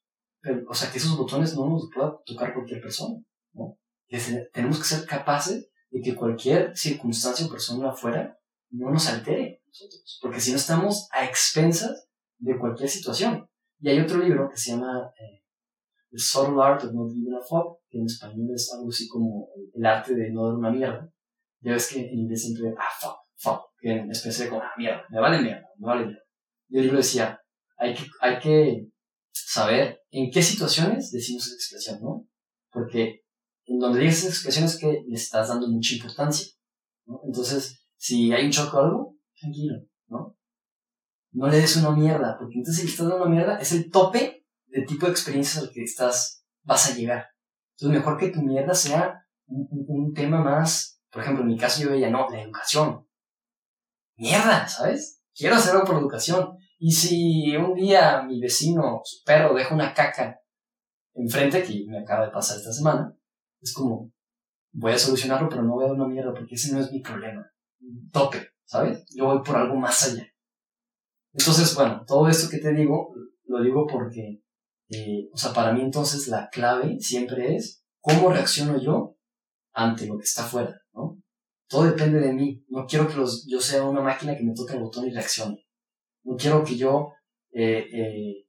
o 0.69 0.73
sea, 0.73 0.89
que 0.91 0.97
esos 0.97 1.17
botones 1.17 1.55
no 1.55 1.67
nos 1.69 1.89
pueda 1.93 2.17
tocar 2.25 2.53
cualquier 2.53 2.81
persona, 2.81 3.21
¿no? 3.53 3.77
Tenemos 4.07 4.77
que 4.79 4.85
ser 4.85 5.05
capaces 5.05 5.69
de 5.89 6.01
que 6.01 6.15
cualquier 6.15 6.75
circunstancia 6.75 7.45
o 7.45 7.49
persona 7.49 7.89
afuera 7.89 8.37
no 8.71 8.91
nos 8.91 9.07
altere 9.07 9.61
nosotros, 9.67 10.19
porque 10.21 10.39
si 10.39 10.51
no 10.51 10.57
estamos 10.57 11.07
a 11.11 11.25
expensas 11.25 12.07
de 12.37 12.57
cualquier 12.57 12.89
situación. 12.89 13.47
Y 13.79 13.89
hay 13.89 13.99
otro 13.99 14.19
libro 14.19 14.49
que 14.49 14.57
se 14.57 14.71
llama 14.71 15.11
eh, 15.19 15.43
The 16.11 16.17
Subtle 16.17 16.61
Art 16.61 16.83
of 16.83 16.93
Not 16.93 17.11
Giving 17.11 17.35
a 17.35 17.41
Fuck, 17.41 17.79
que 17.89 17.99
en 17.99 18.05
español 18.05 18.53
es 18.53 18.71
algo 18.73 18.89
así 18.89 19.07
como 19.07 19.49
el 19.73 19.85
arte 19.85 20.15
de 20.15 20.31
no 20.31 20.45
dar 20.45 20.55
una 20.55 20.71
mierda. 20.71 21.09
Ya 21.61 21.73
ves 21.73 21.91
que 21.91 21.99
en 21.99 22.19
inglés 22.19 22.43
siempre, 22.43 22.73
ah, 22.77 22.91
fuck, 22.99 23.17
fuck, 23.35 23.61
que 23.79 23.91
en 23.91 24.11
especie 24.11 24.45
de 24.45 24.49
como, 24.49 24.61
ah, 24.61 24.71
mierda, 24.77 25.03
me 25.09 25.19
vale 25.19 25.41
mierda, 25.41 25.67
me 25.77 25.87
vale 25.87 26.05
mierda. 26.05 26.23
Y 26.69 26.77
el 26.77 26.83
libro 26.83 26.97
decía, 26.97 27.39
hay 27.77 27.93
que, 27.93 28.05
hay 28.21 28.39
que 28.39 28.87
saber 29.31 30.01
en 30.11 30.31
qué 30.31 30.41
situaciones 30.41 31.11
decimos 31.11 31.45
esa 31.45 31.55
expresión, 31.55 32.01
¿no? 32.01 32.27
Porque 32.71 33.24
en 33.65 33.79
donde 33.79 33.99
dices 33.99 34.25
esa 34.25 34.29
expresión 34.29 34.65
es 34.65 34.77
que 34.77 35.03
le 35.07 35.15
estás 35.15 35.49
dando 35.49 35.67
mucha 35.67 35.95
importancia. 35.95 36.47
Entonces, 37.23 37.85
si 37.97 38.31
hay 38.31 38.45
un 38.45 38.51
choque 38.51 38.77
o 38.77 38.79
algo, 38.79 39.17
tranquilo, 39.39 39.75
¿no? 40.07 40.37
No 41.31 41.47
le 41.47 41.57
des 41.57 41.75
una 41.77 41.91
mierda, 41.91 42.37
porque 42.39 42.55
entonces 42.57 42.81
si 42.81 42.87
le 42.87 42.91
estás 42.91 43.07
dando 43.07 43.23
una 43.25 43.35
mierda 43.35 43.59
es 43.59 43.71
el 43.71 43.89
tope 43.89 44.45
del 44.67 44.85
tipo 44.85 45.05
de 45.05 45.11
experiencias 45.11 45.63
al 45.63 45.71
que 45.71 45.83
estás, 45.83 46.45
vas 46.63 46.89
a 46.89 46.95
llegar. 46.95 47.27
Entonces, 47.77 47.99
mejor 47.99 48.17
que 48.17 48.29
tu 48.29 48.41
mierda 48.41 48.73
sea 48.73 49.25
un, 49.47 50.13
tema 50.13 50.41
más, 50.41 51.01
por 51.11 51.21
ejemplo, 51.21 51.43
en 51.43 51.49
mi 51.49 51.57
caso 51.57 51.83
yo 51.83 51.91
veía, 51.91 52.09
no, 52.09 52.27
la 52.29 52.41
educación. 52.41 53.05
Mierda, 54.17 54.67
¿sabes? 54.67 55.21
Quiero 55.33 55.55
hacer 55.55 55.73
algo 55.73 55.85
por 55.85 55.97
educación. 55.97 56.57
Y 56.77 56.91
si 56.91 57.55
un 57.57 57.73
día 57.73 58.23
mi 58.23 58.39
vecino, 58.39 59.01
su 59.03 59.23
perro, 59.25 59.53
deja 59.53 59.75
una 59.75 59.93
caca 59.93 60.39
enfrente, 61.13 61.63
que 61.63 61.85
me 61.87 61.99
acaba 61.99 62.25
de 62.25 62.31
pasar 62.31 62.57
esta 62.57 62.71
semana, 62.71 63.15
es 63.61 63.73
como, 63.73 64.11
voy 64.73 64.91
a 64.91 64.97
solucionarlo, 64.97 65.49
pero 65.49 65.63
no 65.63 65.73
voy 65.73 65.85
a 65.85 65.87
dar 65.87 65.95
una 65.95 66.07
mierda, 66.07 66.33
porque 66.33 66.55
ese 66.55 66.73
no 66.73 66.79
es 66.79 66.91
mi 66.91 67.01
problema. 67.01 67.45
Tope, 68.11 68.49
¿sabes? 68.65 69.05
Yo 69.15 69.25
voy 69.25 69.41
por 69.43 69.55
algo 69.55 69.75
más 69.75 70.03
allá. 70.11 70.27
Entonces, 71.33 71.75
bueno, 71.75 72.03
todo 72.07 72.27
esto 72.29 72.49
que 72.49 72.59
te 72.59 72.73
digo, 72.73 73.13
lo 73.45 73.61
digo 73.61 73.85
porque 73.85 74.45
eh, 74.89 75.29
o 75.33 75.37
sea, 75.37 75.51
para 75.53 75.73
mí 75.73 75.81
entonces 75.81 76.27
la 76.27 76.49
clave 76.49 76.99
siempre 76.99 77.55
es 77.55 77.83
cómo 77.99 78.29
reacciono 78.29 78.79
yo 78.79 79.17
ante 79.73 80.05
lo 80.05 80.17
que 80.17 80.23
está 80.23 80.45
afuera, 80.45 80.79
¿no? 80.93 81.21
Todo 81.67 81.85
depende 81.85 82.19
de 82.19 82.33
mí. 82.33 82.63
No 82.69 82.85
quiero 82.85 83.07
que 83.07 83.15
los, 83.15 83.47
yo 83.49 83.59
sea 83.59 83.83
una 83.83 84.01
máquina 84.01 84.37
que 84.37 84.43
me 84.43 84.53
toque 84.53 84.73
el 84.73 84.81
botón 84.81 85.07
y 85.07 85.11
reaccione. 85.11 85.65
No 86.23 86.35
quiero 86.35 86.63
que 86.63 86.77
yo 86.77 87.13
eh, 87.51 87.87
eh, 87.91 88.47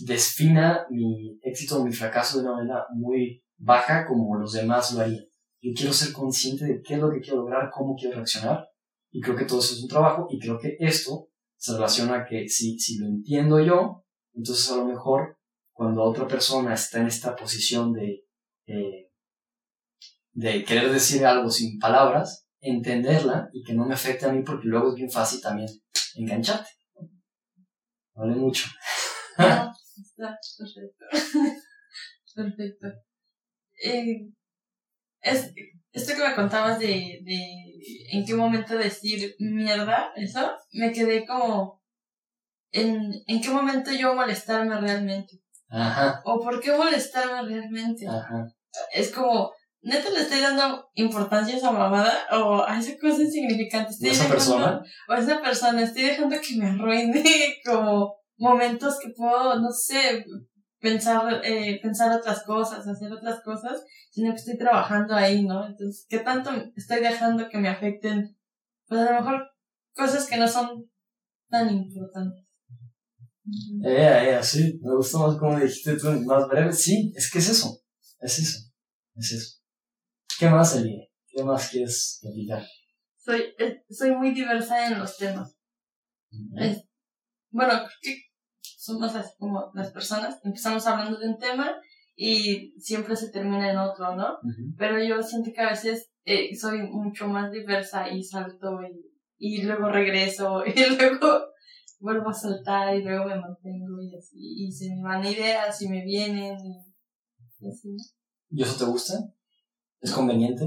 defina 0.00 0.86
mi 0.90 1.38
éxito 1.42 1.80
o 1.80 1.84
mi 1.84 1.92
fracaso 1.92 2.38
de 2.38 2.44
una 2.44 2.56
manera 2.56 2.86
muy 2.94 3.43
baja 3.56 4.06
como 4.06 4.36
los 4.36 4.52
demás 4.52 4.92
lo 4.92 5.00
harían. 5.00 5.24
Yo 5.60 5.72
quiero 5.74 5.92
ser 5.92 6.12
consciente 6.12 6.64
de 6.64 6.82
qué 6.82 6.94
es 6.94 7.00
lo 7.00 7.10
que 7.10 7.20
quiero 7.20 7.38
lograr, 7.38 7.70
cómo 7.72 7.96
quiero 7.96 8.16
reaccionar. 8.16 8.68
Y 9.10 9.20
creo 9.20 9.36
que 9.36 9.44
todo 9.44 9.60
eso 9.60 9.74
es 9.74 9.82
un 9.82 9.88
trabajo 9.88 10.26
y 10.30 10.38
creo 10.38 10.58
que 10.58 10.76
esto 10.78 11.28
se 11.56 11.72
relaciona 11.72 12.18
a 12.18 12.24
que 12.26 12.48
si, 12.48 12.78
si 12.78 12.98
lo 12.98 13.06
entiendo 13.06 13.60
yo, 13.60 14.04
entonces 14.34 14.70
a 14.70 14.76
lo 14.76 14.84
mejor 14.84 15.38
cuando 15.72 16.02
otra 16.02 16.26
persona 16.26 16.74
está 16.74 17.00
en 17.00 17.06
esta 17.06 17.34
posición 17.34 17.92
de, 17.92 18.24
eh, 18.66 19.10
de 20.32 20.64
querer 20.64 20.92
decir 20.92 21.24
algo 21.24 21.50
sin 21.50 21.78
palabras, 21.78 22.46
entenderla 22.60 23.48
y 23.52 23.62
que 23.62 23.74
no 23.74 23.86
me 23.86 23.94
afecte 23.94 24.26
a 24.26 24.32
mí 24.32 24.42
porque 24.42 24.68
luego 24.68 24.90
es 24.90 24.94
bien 24.96 25.10
fácil 25.10 25.40
también 25.40 25.68
engancharte. 26.14 26.70
Vale 28.14 28.34
mucho. 28.34 28.66
No, 30.16 30.30
está 30.36 30.38
perfecto. 30.58 31.04
perfecto. 32.34 32.86
Eh, 33.84 34.30
es, 35.20 35.52
esto 35.92 36.14
que 36.14 36.28
me 36.28 36.34
contabas 36.34 36.78
de, 36.78 37.20
de 37.22 37.38
en 38.12 38.24
qué 38.24 38.34
momento 38.34 38.76
decir 38.76 39.34
mierda, 39.38 40.12
eso, 40.16 40.52
me 40.72 40.92
quedé 40.92 41.26
como 41.26 41.82
en, 42.72 43.12
en 43.26 43.40
qué 43.40 43.50
momento 43.50 43.92
yo 43.92 44.14
molestarme 44.14 44.80
realmente. 44.80 45.40
Ajá. 45.68 46.22
¿O 46.24 46.40
por 46.40 46.60
qué 46.60 46.72
molestarme 46.76 47.42
realmente? 47.42 48.06
Ajá. 48.08 48.46
Es 48.92 49.12
como, 49.12 49.52
neta 49.82 50.10
le 50.10 50.20
estoy 50.20 50.40
dando 50.40 50.88
importancia 50.94 51.54
a 51.54 51.58
esa 51.58 51.70
mamada 51.70 52.26
o 52.32 52.64
a 52.66 52.78
esa 52.78 52.98
cosa 52.98 53.22
insignificante. 53.22 53.92
Estoy 53.92 54.10
¿O 54.10 54.12
esa 54.12 54.28
persona? 54.28 54.82
O 55.08 55.12
a 55.12 55.18
esa 55.18 55.40
persona, 55.40 55.82
estoy 55.82 56.04
dejando 56.04 56.36
que 56.40 56.56
me 56.56 56.70
arruine 56.70 57.56
como 57.64 58.16
momentos 58.36 58.98
que 58.98 59.10
puedo, 59.10 59.60
no 59.60 59.70
sé, 59.70 60.24
pensar, 60.84 61.40
eh, 61.42 61.80
pensar 61.80 62.14
otras 62.14 62.42
cosas, 62.44 62.86
hacer 62.86 63.10
otras 63.10 63.42
cosas, 63.42 63.82
sino 64.10 64.32
que 64.32 64.36
estoy 64.36 64.58
trabajando 64.58 65.14
ahí, 65.14 65.42
¿no? 65.42 65.66
Entonces, 65.66 66.04
¿qué 66.10 66.18
tanto 66.18 66.50
estoy 66.76 67.00
dejando 67.00 67.48
que 67.48 67.56
me 67.56 67.70
afecten? 67.70 68.36
Pues 68.86 69.00
a 69.00 69.12
lo 69.12 69.22
mejor 69.22 69.42
cosas 69.94 70.28
que 70.28 70.36
no 70.36 70.46
son 70.46 70.84
tan 71.48 71.70
importantes. 71.70 72.44
Eh, 73.82 74.36
eh, 74.36 74.42
sí, 74.42 74.78
me 74.82 74.94
gustó 74.94 75.26
más 75.26 75.38
como 75.38 75.58
dijiste 75.58 75.96
tú, 75.96 76.12
más 76.26 76.46
breve. 76.48 76.70
Sí, 76.70 77.14
es 77.16 77.30
que 77.30 77.38
es 77.38 77.48
eso, 77.48 77.80
es 78.20 78.38
eso, 78.38 78.58
es 79.16 79.32
eso. 79.32 79.56
¿Qué 80.38 80.50
más, 80.50 80.76
Eli? 80.76 81.10
¿Qué 81.28 81.42
más 81.42 81.70
quieres 81.70 82.18
platicar? 82.20 82.62
Soy, 83.16 83.40
eh, 83.58 83.82
soy 83.88 84.14
muy 84.14 84.34
diversa 84.34 84.86
en 84.86 84.98
los 84.98 85.16
temas. 85.16 85.56
bueno, 87.50 87.72
que 88.02 88.20
somos 88.84 89.14
así 89.14 89.32
como 89.38 89.70
las 89.72 89.90
personas, 89.92 90.38
empezamos 90.44 90.86
hablando 90.86 91.18
de 91.18 91.28
un 91.28 91.38
tema 91.38 91.74
y 92.14 92.74
siempre 92.78 93.16
se 93.16 93.30
termina 93.30 93.70
en 93.70 93.78
otro, 93.78 94.14
¿no? 94.14 94.36
Pero 94.76 95.02
yo 95.02 95.22
siento 95.22 95.52
que 95.54 95.62
a 95.62 95.70
veces 95.70 96.10
eh, 96.26 96.54
soy 96.54 96.82
mucho 96.82 97.26
más 97.26 97.50
diversa 97.50 98.10
y 98.10 98.22
salto 98.22 98.80
y, 98.82 99.10
y 99.38 99.62
luego 99.62 99.88
regreso 99.88 100.64
y 100.66 100.96
luego 100.96 101.46
vuelvo 101.98 102.28
a 102.28 102.34
saltar 102.34 102.94
y 102.94 103.02
luego 103.02 103.24
me 103.24 103.40
mantengo 103.40 104.02
y 104.02 104.14
así, 104.16 104.36
y 104.38 104.70
se 104.70 104.94
me 104.94 105.02
van 105.02 105.24
ideas 105.24 105.80
y 105.80 105.88
me 105.88 106.04
vienen 106.04 106.58
y, 106.58 107.66
así. 107.66 107.96
¿Y 108.50 108.62
eso 108.62 108.76
te 108.76 108.90
gusta? 108.90 109.14
¿Es 110.02 110.12
conveniente? 110.12 110.66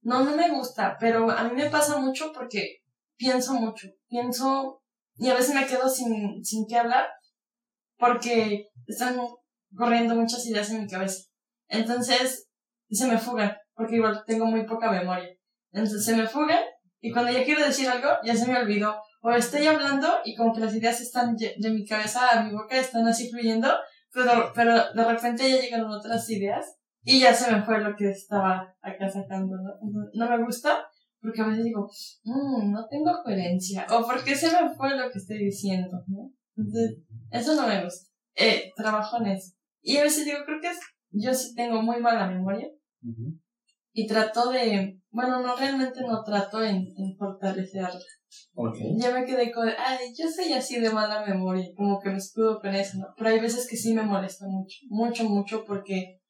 No, 0.00 0.24
no 0.24 0.34
me 0.34 0.50
gusta, 0.50 0.96
pero 0.98 1.30
a 1.30 1.44
mí 1.44 1.54
me 1.54 1.68
pasa 1.68 1.98
mucho 1.98 2.32
porque 2.32 2.78
pienso 3.18 3.52
mucho, 3.52 3.88
pienso 4.08 4.82
y 5.16 5.28
a 5.28 5.34
veces 5.34 5.54
me 5.54 5.66
quedo 5.66 5.86
sin, 5.90 6.42
sin 6.42 6.66
qué 6.66 6.78
hablar 6.78 7.06
porque 7.98 8.68
están 8.86 9.16
corriendo 9.74 10.14
muchas 10.14 10.46
ideas 10.46 10.70
en 10.70 10.82
mi 10.82 10.88
cabeza. 10.88 11.24
Entonces 11.68 12.48
se 12.90 13.06
me 13.06 13.18
fugan, 13.18 13.56
porque 13.74 13.96
igual 13.96 14.22
tengo 14.26 14.46
muy 14.46 14.66
poca 14.66 14.90
memoria. 14.90 15.30
Entonces 15.72 16.04
se 16.04 16.16
me 16.16 16.26
fugan 16.26 16.60
y 17.00 17.12
cuando 17.12 17.32
ya 17.32 17.44
quiero 17.44 17.64
decir 17.64 17.88
algo 17.88 18.08
ya 18.22 18.36
se 18.36 18.46
me 18.46 18.58
olvidó 18.58 19.00
o 19.22 19.30
estoy 19.30 19.66
hablando 19.66 20.08
y 20.24 20.34
como 20.34 20.52
que 20.52 20.60
las 20.60 20.74
ideas 20.74 21.00
están 21.00 21.36
de 21.36 21.70
mi 21.70 21.86
cabeza 21.86 22.28
a 22.28 22.42
mi 22.42 22.52
boca, 22.52 22.76
están 22.76 23.06
así 23.06 23.30
fluyendo, 23.30 23.68
pero, 24.12 24.52
pero 24.54 24.92
de 24.92 25.04
repente 25.04 25.48
ya 25.48 25.60
llegaron 25.60 25.90
otras 25.92 26.28
ideas 26.28 26.76
y 27.04 27.20
ya 27.20 27.32
se 27.32 27.50
me 27.50 27.62
fue 27.62 27.80
lo 27.80 27.96
que 27.96 28.10
estaba 28.10 28.74
acá 28.82 29.08
sacando, 29.08 29.56
¿no? 29.56 29.72
No 30.12 30.30
me 30.30 30.44
gusta 30.44 30.86
porque 31.20 31.40
a 31.40 31.46
veces 31.46 31.64
digo, 31.64 31.88
mmm, 32.24 32.72
no 32.72 32.86
tengo 32.88 33.12
coherencia, 33.22 33.86
o 33.90 34.04
porque 34.04 34.34
se 34.34 34.50
me 34.50 34.74
fue 34.74 34.96
lo 34.96 35.08
que 35.10 35.18
estoy 35.18 35.38
diciendo, 35.38 36.02
¿no? 36.08 36.32
Entonces, 36.56 36.98
eso 37.30 37.54
no 37.54 37.66
me 37.66 37.84
gusta. 37.84 38.10
Eh, 38.34 38.72
trabajo 38.76 39.18
en 39.18 39.28
eso. 39.28 39.52
Y 39.82 39.96
a 39.96 40.04
veces 40.04 40.24
digo, 40.24 40.38
creo 40.44 40.60
que 40.60 40.68
es, 40.68 40.80
yo 41.10 41.34
sí 41.34 41.54
tengo 41.54 41.82
muy 41.82 42.00
mala 42.00 42.28
memoria. 42.28 42.68
Y 43.94 44.06
trato 44.06 44.50
de, 44.50 45.00
bueno, 45.10 45.42
no 45.42 45.56
realmente 45.56 46.00
no 46.02 46.22
trato 46.24 46.62
en, 46.62 46.76
en 46.76 47.16
fortalecerla. 47.18 48.00
Ya 48.98 49.12
me 49.12 49.24
quedé 49.24 49.52
con, 49.52 49.68
ay, 49.68 50.14
yo 50.16 50.28
soy 50.28 50.52
así 50.52 50.80
de 50.80 50.90
mala 50.90 51.26
memoria, 51.26 51.66
como 51.76 52.00
que 52.00 52.10
me 52.10 52.16
escudo 52.16 52.60
con 52.60 52.74
eso, 52.74 52.98
¿no? 52.98 53.06
Pero 53.16 53.30
hay 53.30 53.40
veces 53.40 53.68
que 53.68 53.76
sí 53.76 53.92
me 53.92 54.02
molesta 54.02 54.46
mucho, 54.46 54.76
mucho, 54.88 55.24
mucho, 55.24 55.64
porque 55.64 56.20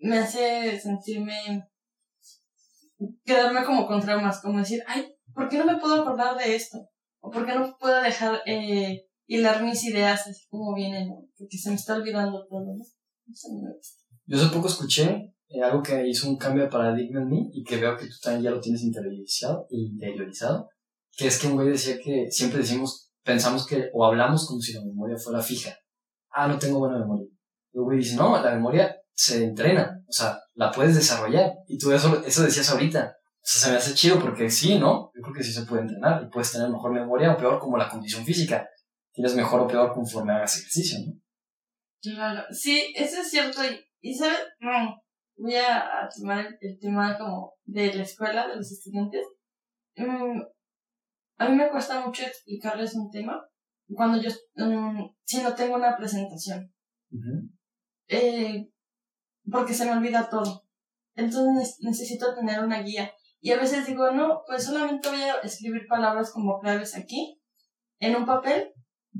me 0.00 0.18
hace 0.18 0.78
sentirme, 0.80 1.68
quedarme 3.24 3.64
como 3.64 3.86
con 3.86 4.00
traumas, 4.00 4.40
como 4.40 4.58
decir, 4.58 4.82
ay, 4.86 5.14
¿por 5.34 5.48
qué 5.48 5.58
no 5.58 5.66
me 5.66 5.78
puedo 5.78 6.02
acordar 6.02 6.36
de 6.36 6.56
esto? 6.56 6.78
¿O 7.20 7.30
por 7.30 7.46
qué 7.46 7.54
no 7.54 7.76
puedo 7.78 8.00
dejar 8.02 8.40
eh, 8.46 9.06
hilar 9.30 9.62
mis 9.62 9.84
ideas 9.84 10.26
así 10.26 10.46
como 10.48 10.74
vienen. 10.74 11.08
Porque 11.36 11.56
se 11.56 11.70
me 11.70 11.76
está 11.76 11.96
olvidando 11.96 12.46
todo, 12.48 12.76
¿no? 12.76 12.84
Yo 14.26 14.36
hace 14.36 14.54
poco 14.54 14.68
escuché 14.68 15.34
eh, 15.48 15.62
algo 15.62 15.82
que 15.82 16.06
hizo 16.08 16.28
un 16.28 16.36
cambio 16.36 16.64
de 16.64 16.70
paradigma 16.70 17.22
en 17.22 17.28
mí 17.28 17.50
y 17.52 17.62
que 17.62 17.76
veo 17.76 17.96
que 17.96 18.06
tú 18.06 18.14
también 18.22 18.44
ya 18.44 18.50
lo 18.50 18.60
tienes 18.60 18.82
interiorizado, 18.82 19.66
interiorizado 19.70 20.68
que 21.16 21.26
es 21.26 21.38
que 21.38 21.48
un 21.48 21.54
güey 21.54 21.68
decía 21.68 21.98
que 22.02 22.30
siempre 22.30 22.60
decimos, 22.60 23.10
pensamos 23.22 23.66
que, 23.66 23.90
o 23.92 24.04
hablamos 24.06 24.46
como 24.46 24.60
si 24.60 24.72
la 24.72 24.84
memoria 24.84 25.16
fuera 25.16 25.42
fija. 25.42 25.76
Ah, 26.30 26.48
no 26.48 26.58
tengo 26.58 26.78
buena 26.78 26.98
memoria. 26.98 27.26
Y 27.72 27.78
un 27.78 27.84
güey 27.84 27.98
dice, 27.98 28.16
no, 28.16 28.40
la 28.42 28.54
memoria 28.54 28.96
se 29.12 29.44
entrena, 29.44 30.02
o 30.08 30.12
sea, 30.12 30.38
la 30.54 30.70
puedes 30.70 30.94
desarrollar. 30.94 31.52
Y 31.66 31.78
tú 31.78 31.92
eso, 31.92 32.22
eso 32.24 32.42
decías 32.42 32.70
ahorita. 32.70 33.12
O 33.16 33.42
sea, 33.42 33.60
se 33.60 33.70
me 33.70 33.76
hace 33.76 33.94
chido 33.94 34.18
porque 34.18 34.48
sí, 34.50 34.78
¿no? 34.78 35.10
Yo 35.14 35.22
creo 35.22 35.34
que 35.34 35.44
sí 35.44 35.52
se 35.52 35.66
puede 35.66 35.82
entrenar 35.82 36.22
y 36.22 36.30
puedes 36.30 36.52
tener 36.52 36.70
mejor 36.70 36.92
memoria 36.92 37.32
o 37.32 37.36
peor 37.36 37.58
como 37.58 37.76
la 37.76 37.88
condición 37.88 38.24
física. 38.24 38.66
Tienes 39.12 39.34
mejor 39.34 39.60
o 39.60 39.66
peor 39.66 39.92
conforme 39.92 40.32
hagas 40.32 40.58
ejercicio, 40.58 40.98
¿no? 41.06 41.20
Claro, 42.02 42.44
sí, 42.50 42.92
eso 42.96 43.20
es 43.20 43.30
cierto. 43.30 43.60
Y, 44.00 44.14
¿sabes? 44.14 44.38
voy 45.36 45.54
a, 45.56 46.08
tomar 46.16 46.46
el, 46.60 46.78
tema 46.78 47.16
como 47.18 47.54
de 47.64 47.94
la 47.94 48.02
escuela, 48.02 48.46
de 48.46 48.56
los 48.56 48.70
estudiantes. 48.70 49.26
Mm, 49.96 50.40
a 51.38 51.48
mí 51.48 51.56
me 51.56 51.70
cuesta 51.70 52.04
mucho 52.04 52.24
explicarles 52.24 52.94
un 52.94 53.10
tema 53.10 53.42
cuando 53.94 54.20
yo, 54.20 54.30
um, 54.56 55.10
si 55.24 55.42
no 55.42 55.54
tengo 55.54 55.76
una 55.76 55.96
presentación. 55.96 56.72
eh, 58.08 58.70
porque 59.50 59.74
se 59.74 59.84
me 59.84 59.92
olvida 59.92 60.28
todo. 60.28 60.64
Entonces 61.14 61.78
necesito 61.80 62.34
tener 62.34 62.62
una 62.62 62.82
guía. 62.82 63.12
Y 63.40 63.52
a 63.52 63.58
veces 63.58 63.86
digo, 63.86 64.10
no, 64.12 64.42
pues 64.46 64.64
solamente 64.64 65.08
voy 65.08 65.22
a 65.22 65.38
escribir 65.42 65.86
palabras 65.88 66.30
como 66.30 66.60
claves 66.60 66.94
aquí, 66.94 67.40
en 67.98 68.16
un 68.16 68.26
papel, 68.26 68.72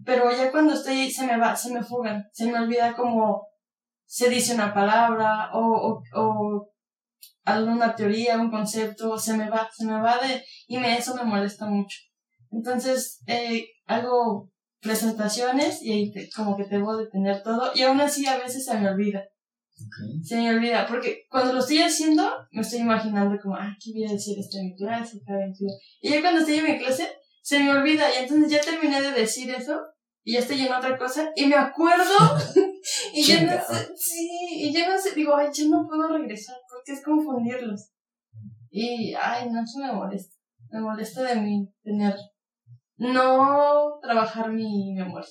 pero 0.05 0.31
ya 0.31 0.51
cuando 0.51 0.75
estoy 0.75 1.11
se 1.11 1.27
me 1.27 1.37
va, 1.37 1.57
se 1.57 1.73
me 1.73 1.83
fugan, 1.83 2.25
se 2.33 2.51
me 2.51 2.59
olvida 2.59 2.95
cómo 2.95 3.47
se 4.05 4.29
dice 4.29 4.55
una 4.55 4.75
palabra 4.75 5.51
o, 5.53 5.61
o, 5.61 6.03
o 6.15 6.71
alguna 7.45 7.95
teoría, 7.95 8.39
un 8.39 8.51
concepto, 8.51 9.19
se 9.19 9.37
me 9.37 9.49
va, 9.49 9.69
se 9.73 9.85
me 9.85 10.01
va 10.01 10.19
de, 10.19 10.45
y 10.67 10.79
me, 10.79 10.97
eso 10.97 11.15
me 11.15 11.25
molesta 11.25 11.67
mucho. 11.67 11.99
Entonces, 12.51 13.23
eh, 13.27 13.67
hago 13.87 14.51
presentaciones 14.81 15.83
y 15.83 15.93
ahí 15.93 16.31
como 16.35 16.57
que 16.57 16.65
tengo 16.65 16.97
de 16.97 17.07
tener 17.09 17.43
todo 17.43 17.71
y 17.75 17.83
aún 17.83 18.01
así 18.01 18.27
a 18.27 18.39
veces 18.39 18.65
se 18.65 18.79
me 18.79 18.89
olvida. 18.89 19.23
Se 20.23 20.37
me 20.37 20.51
olvida, 20.51 20.87
porque 20.87 21.23
cuando 21.31 21.55
lo 21.55 21.61
estoy 21.61 21.79
haciendo, 21.79 22.31
me 22.51 22.61
estoy 22.61 22.81
imaginando 22.81 23.39
como, 23.41 23.57
ah, 23.57 23.75
¿qué 23.83 23.93
voy 23.93 24.05
a 24.05 24.13
decir 24.13 24.39
esto 24.39 24.59
en 24.59 24.67
mi 24.67 24.77
clase? 24.77 25.19
Y 26.03 26.11
ya 26.11 26.21
cuando 26.21 26.41
estoy 26.41 26.57
en 26.57 26.65
mi 26.67 26.79
clase, 26.79 27.09
se 27.41 27.61
me 27.61 27.71
olvida 27.71 28.13
y 28.15 28.23
entonces 28.23 28.51
ya 28.51 28.61
terminé 28.61 29.01
de 29.01 29.13
decir 29.13 29.51
eso 29.51 29.81
y 30.23 30.35
ya 30.35 30.41
estoy 30.41 30.61
en 30.61 30.73
otra 30.73 30.99
cosa 30.99 31.31
y 31.35 31.47
me 31.47 31.57
acuerdo 31.57 32.05
y 33.15 33.25
ya 33.25 33.43
no 33.43 33.53
sé, 33.53 33.89
sí, 33.97 34.29
y 34.53 34.73
ya 34.73 34.89
no 34.89 34.99
sé, 34.99 35.15
digo, 35.15 35.35
ay, 35.35 35.49
ya 35.53 35.65
no 35.69 35.87
puedo 35.87 36.09
regresar 36.09 36.57
porque 36.71 36.93
es 36.93 37.05
confundirlos. 37.05 37.91
Y, 38.71 39.15
ay, 39.15 39.51
no, 39.51 39.63
eso 39.63 39.79
me 39.81 39.93
molesta. 39.93 40.37
Me 40.71 40.81
molesta 40.81 41.23
de 41.23 41.41
mí 41.41 41.69
tener 41.83 42.15
no 42.97 43.99
trabajar 44.01 44.53
mi 44.53 44.95
memoria. 44.95 45.29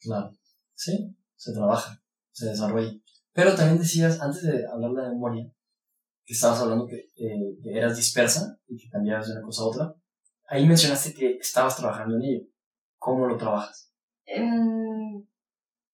Claro, 0.00 0.32
sí, 0.74 1.14
se 1.36 1.52
trabaja, 1.52 2.02
se 2.32 2.46
desarrolla. 2.46 2.92
Pero 3.32 3.54
también 3.54 3.78
decías, 3.78 4.20
antes 4.20 4.42
de 4.42 4.66
hablar 4.66 4.92
de 4.92 5.10
memoria, 5.10 5.52
que 6.24 6.34
estabas 6.34 6.60
hablando 6.60 6.86
que, 6.86 6.96
eh, 6.96 7.58
eras 7.64 7.96
dispersa 7.96 8.58
y 8.66 8.76
que 8.76 8.88
cambiabas 8.90 9.28
de 9.28 9.34
una 9.34 9.42
cosa 9.42 9.62
a 9.62 9.66
otra. 9.66 9.94
Ahí 10.52 10.66
mencionaste 10.66 11.14
que 11.14 11.38
estabas 11.40 11.78
trabajando 11.78 12.16
en 12.16 12.24
ello. 12.24 12.46
¿Cómo 12.98 13.26
lo 13.26 13.38
trabajas? 13.38 13.90
En, 14.26 15.26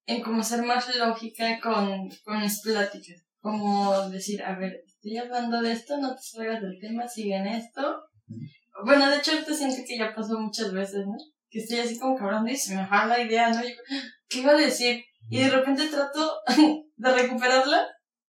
en 0.05 0.21
como 0.21 0.43
ser 0.43 0.65
más 0.65 0.97
lógica 0.97 1.61
con, 1.63 2.09
con 2.25 2.41
mis 2.41 2.61
pláticas. 2.63 3.25
Como 3.41 4.11
decir, 4.11 4.43
a 4.43 4.59
ver, 4.59 4.83
estoy 4.85 5.17
hablando 5.17 5.63
de 5.63 5.71
esto, 5.71 5.97
no 5.99 6.13
te 6.17 6.23
salgas 6.23 6.61
del 6.61 6.77
tema, 6.81 7.07
sigue 7.07 7.37
en 7.37 7.47
esto. 7.47 8.03
Bueno, 8.85 9.09
de 9.09 9.19
hecho, 9.19 9.31
ahorita 9.31 9.55
siento 9.55 9.77
que 9.87 9.97
ya 9.97 10.13
pasó 10.13 10.41
muchas 10.41 10.73
veces, 10.73 11.07
¿no? 11.07 11.15
Que 11.49 11.61
estoy 11.61 11.79
así 11.79 11.97
como 11.97 12.19
hablando 12.19 12.51
y 12.51 12.57
se 12.57 12.75
me 12.75 12.85
va 12.85 13.07
la 13.07 13.21
idea, 13.21 13.51
¿no? 13.51 13.61
¿qué 14.29 14.41
iba 14.41 14.51
a 14.51 14.57
decir? 14.57 15.05
Y 15.31 15.39
de 15.39 15.51
repente 15.51 15.87
trato 15.87 16.33
de 16.97 17.15
recuperarla 17.15 17.87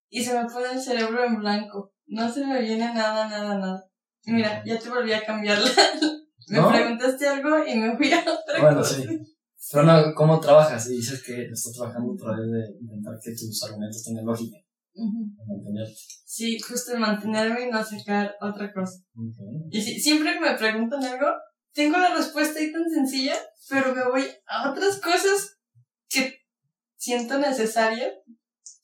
y 0.09 0.23
se 0.23 0.39
me 0.39 0.47
pone 0.47 0.73
el 0.73 0.79
cerebro 0.79 1.25
en 1.25 1.39
blanco. 1.39 1.91
No 2.05 2.31
se 2.31 2.45
me 2.45 2.61
viene 2.61 2.93
nada, 2.93 3.27
nada, 3.27 3.57
nada. 3.57 3.83
Mira, 4.25 4.61
ya 4.63 4.77
te 4.77 4.89
volví 4.89 5.11
a 5.11 5.25
cambiarla. 5.25 5.71
me 6.49 6.69
preguntaste 6.69 7.27
algo 7.27 7.65
y 7.65 7.75
me 7.75 7.97
fui 7.97 8.11
a 8.11 8.19
otra 8.19 8.61
bueno, 8.61 8.83
sí. 8.83 9.05
Pero 9.71 9.83
no, 9.83 10.13
¿cómo 10.15 10.39
trabajas? 10.39 10.89
Y 10.89 10.95
dices 10.95 11.21
que 11.23 11.43
estás 11.43 11.73
trabajando 11.73 12.13
a 12.13 12.17
través 12.17 12.49
de 12.49 12.77
intentar 12.81 13.19
que 13.21 13.31
tus 13.31 13.63
argumentos 13.63 14.03
tengan 14.03 14.25
lógica. 14.25 14.57
Sí, 16.25 16.59
justo 16.59 16.97
mantenerme 16.97 17.67
y 17.67 17.71
no 17.71 17.83
sacar 17.83 18.35
otra 18.41 18.71
cosa. 18.73 18.99
Y 19.69 19.81
siempre 19.81 20.33
que 20.33 20.39
me 20.39 20.57
preguntan 20.57 21.03
algo, 21.03 21.27
tengo 21.73 21.97
la 21.97 22.15
respuesta 22.15 22.59
ahí 22.59 22.71
tan 22.71 22.89
sencilla, 22.89 23.35
pero 23.69 23.93
me 23.93 24.03
voy 24.05 24.23
a 24.47 24.71
otras 24.71 24.99
cosas 24.99 25.57
que 26.07 26.39
siento 26.97 27.37
necesarias 27.37 28.13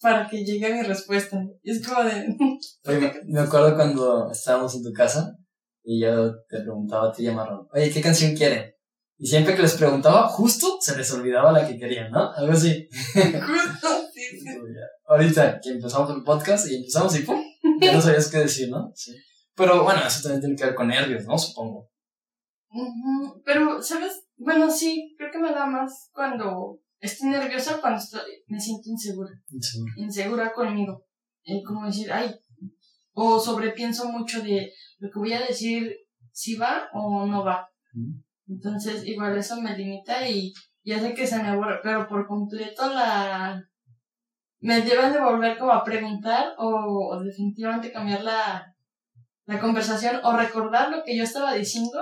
para 0.01 0.27
que 0.27 0.43
llegue 0.43 0.73
mi 0.73 0.83
respuesta. 0.83 1.43
Y 1.63 1.71
es 1.71 1.85
como 1.85 2.03
de... 2.03 2.35
me 3.25 3.39
acuerdo 3.39 3.75
cuando 3.75 4.29
estábamos 4.31 4.75
en 4.75 4.83
tu 4.83 4.93
casa 4.93 5.35
y 5.85 6.01
yo 6.01 6.43
te 6.49 6.61
preguntaba 6.61 7.09
a 7.09 7.11
ti 7.11 7.23
y 7.23 7.27
a 7.27 7.33
Marrón, 7.33 7.67
oye, 7.71 7.91
¿qué 7.91 8.01
canción 8.01 8.35
quieren? 8.35 8.73
Y 9.17 9.27
siempre 9.27 9.55
que 9.55 9.61
les 9.61 9.75
preguntaba, 9.75 10.27
justo 10.27 10.77
se 10.81 10.97
les 10.97 11.11
olvidaba 11.13 11.51
la 11.51 11.65
que 11.65 11.77
querían, 11.77 12.11
¿no? 12.11 12.33
Algo 12.33 12.51
así. 12.51 12.89
Justo, 13.13 13.87
sí. 14.13 14.45
Ahorita 15.07 15.59
que 15.61 15.69
empezamos 15.69 16.09
el 16.09 16.23
podcast 16.23 16.69
y 16.69 16.75
empezamos 16.75 17.17
y 17.17 17.23
¡pum! 17.23 17.41
Ya 17.79 17.93
no 17.93 18.01
sabías 18.01 18.29
qué 18.29 18.39
decir, 18.39 18.69
¿no? 18.69 18.91
Sí. 18.93 19.15
Pero 19.55 19.83
bueno, 19.83 20.01
eso 20.05 20.21
también 20.21 20.41
tiene 20.41 20.55
que 20.57 20.65
ver 20.65 20.75
con 20.75 20.87
nervios, 20.89 21.23
¿no? 21.25 21.37
Supongo. 21.37 21.89
Pero, 23.45 23.81
¿sabes? 23.81 24.25
Bueno, 24.35 24.69
sí, 24.69 25.15
creo 25.17 25.31
que 25.31 25.39
me 25.39 25.53
da 25.53 25.65
más 25.65 26.09
cuando 26.11 26.81
estoy 26.99 27.29
nerviosa, 27.29 27.79
cuando 27.79 27.99
estoy, 27.99 28.21
me 28.47 28.59
siento 28.59 28.89
insegura. 28.89 29.31
Insegura. 29.47 29.93
Insegura 29.95 30.53
conmigo. 30.53 31.05
Y 31.43 31.63
como 31.63 31.85
decir, 31.85 32.11
ay, 32.11 32.35
o 33.15 33.39
sobrepienso 33.39 34.11
mucho 34.11 34.43
de 34.43 34.71
lo 34.99 35.09
que 35.09 35.19
voy 35.19 35.33
a 35.33 35.41
decir, 35.41 35.95
si 36.31 36.55
va 36.55 36.89
o 36.93 37.25
no 37.25 37.43
va. 37.43 37.67
Entonces, 38.47 39.07
igual 39.07 39.37
eso 39.37 39.59
me 39.61 39.75
limita 39.75 40.29
y, 40.29 40.53
y 40.83 40.91
hace 40.91 41.13
que 41.13 41.25
se 41.25 41.41
me 41.41 41.55
borre, 41.55 41.79
pero 41.81 42.07
por 42.07 42.27
completo 42.27 42.87
la... 42.93 43.63
Me 44.59 44.81
deben 44.81 45.13
de 45.13 45.21
volver 45.21 45.57
como 45.57 45.71
a 45.71 45.83
preguntar 45.83 46.53
o, 46.57 47.19
definitivamente 47.23 47.91
cambiar 47.91 48.23
la, 48.23 48.75
la 49.45 49.59
conversación 49.59 50.19
o 50.23 50.35
recordar 50.35 50.91
lo 50.91 51.03
que 51.03 51.15
yo 51.15 51.23
estaba 51.23 51.53
diciendo 51.53 51.99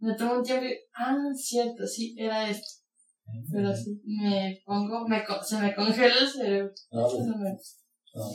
me 0.00 0.14
tomo 0.14 0.34
un 0.34 0.42
tiempo 0.42 0.64
y, 0.64 0.74
ah, 0.94 1.14
cierto, 1.34 1.86
sí, 1.86 2.14
era 2.18 2.48
esto. 2.48 2.80
Pero 3.52 3.74
sí, 3.74 4.00
me 4.04 4.60
pongo, 4.64 5.06
me, 5.06 5.22
se 5.42 5.58
me 5.58 5.74
congela 5.74 6.18
el 6.18 6.28
cerebro. 6.28 6.72
No, 6.90 7.06
pues, 7.06 7.26
no. 7.26 8.30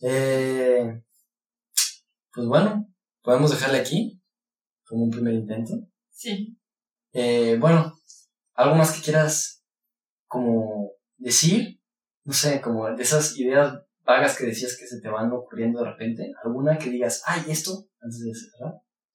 Eh, 0.00 1.02
pues 2.32 2.46
bueno, 2.46 2.88
podemos 3.22 3.50
dejarle 3.50 3.78
aquí 3.78 4.20
como 4.86 5.04
un 5.04 5.10
primer 5.10 5.34
intento. 5.34 5.74
Sí. 6.10 6.56
Eh, 7.12 7.56
bueno, 7.58 7.94
algo 8.54 8.74
más 8.74 8.92
que 8.92 9.02
quieras 9.02 9.64
como 10.26 10.92
decir, 11.16 11.80
no 12.24 12.32
sé, 12.32 12.60
como 12.60 12.86
de 12.94 13.02
esas 13.02 13.36
ideas 13.38 13.82
vagas 14.04 14.36
que 14.36 14.46
decías 14.46 14.76
que 14.78 14.86
se 14.86 15.00
te 15.00 15.08
van 15.08 15.32
ocurriendo 15.32 15.80
de 15.80 15.90
repente, 15.90 16.32
alguna 16.42 16.78
que 16.78 16.90
digas, 16.90 17.22
ay, 17.26 17.42
esto, 17.48 17.88
antes 18.00 18.20
de 18.20 18.32
cerrar. 18.34 18.74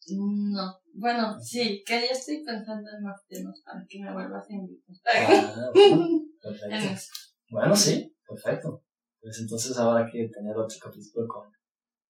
No, 0.10 0.80
bueno, 0.94 1.40
sí, 1.40 1.84
que 1.86 2.02
ya 2.02 2.12
estoy 2.12 2.44
pensando 2.44 2.90
en 2.90 3.04
más 3.04 3.26
temas 3.28 3.62
para 3.66 3.86
que 3.88 4.00
me 4.00 4.14
vuelvas 4.14 4.46
a 4.50 4.54
invitar. 4.54 5.14
Ah, 5.16 5.72
perfecto. 6.42 7.02
bueno, 7.50 7.76
sí, 7.76 8.16
perfecto. 8.28 8.84
Pues 9.24 9.40
entonces 9.40 9.78
ahora 9.78 10.10
que 10.12 10.28
tener 10.28 10.58
otro 10.58 10.78
capítulo 10.84 11.26
con 11.30 11.50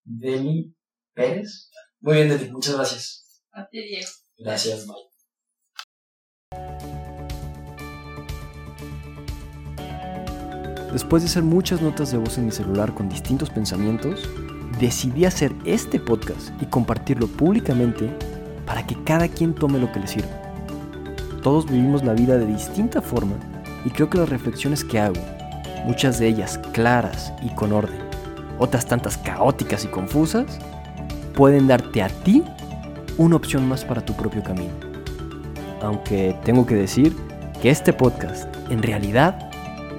Deli 0.03 0.75
Pérez. 1.13 1.69
Muy 1.99 2.15
bien, 2.15 2.27
Deli, 2.27 2.49
muchas 2.49 2.73
gracias. 2.73 3.39
A 3.51 3.69
ti, 3.69 3.83
Diego. 3.83 4.09
Gracias, 4.39 4.87
bye. 4.87 4.95
Después 10.91 11.21
de 11.21 11.29
hacer 11.29 11.43
muchas 11.43 11.83
notas 11.83 12.11
de 12.11 12.17
voz 12.17 12.39
en 12.39 12.45
mi 12.45 12.51
celular 12.51 12.95
con 12.95 13.09
distintos 13.09 13.51
pensamientos, 13.51 14.27
decidí 14.79 15.25
hacer 15.25 15.51
este 15.65 15.99
podcast 15.99 16.49
y 16.63 16.65
compartirlo 16.65 17.27
públicamente 17.27 18.09
para 18.65 18.87
que 18.87 19.01
cada 19.03 19.27
quien 19.27 19.53
tome 19.53 19.77
lo 19.77 19.91
que 19.91 19.99
le 19.99 20.07
sirva. 20.07 20.41
Todos 21.43 21.67
vivimos 21.67 22.03
la 22.03 22.13
vida 22.13 22.39
de 22.39 22.47
distinta 22.47 23.03
forma 23.03 23.37
y 23.85 23.91
creo 23.91 24.09
que 24.09 24.17
las 24.17 24.29
reflexiones 24.29 24.83
que 24.83 24.99
hago, 24.99 25.21
muchas 25.85 26.19
de 26.19 26.27
ellas 26.27 26.59
claras 26.71 27.33
y 27.41 27.49
con 27.49 27.73
orden, 27.73 27.99
otras 28.59 28.85
tantas 28.85 29.17
caóticas 29.17 29.85
y 29.85 29.87
confusas, 29.87 30.59
pueden 31.33 31.67
darte 31.67 32.01
a 32.01 32.09
ti 32.09 32.43
una 33.17 33.35
opción 33.35 33.67
más 33.67 33.83
para 33.85 34.05
tu 34.05 34.13
propio 34.13 34.43
camino. 34.43 34.73
Aunque 35.81 36.35
tengo 36.43 36.65
que 36.65 36.75
decir 36.75 37.15
que 37.61 37.69
este 37.69 37.93
podcast 37.93 38.53
en 38.69 38.81
realidad 38.81 39.49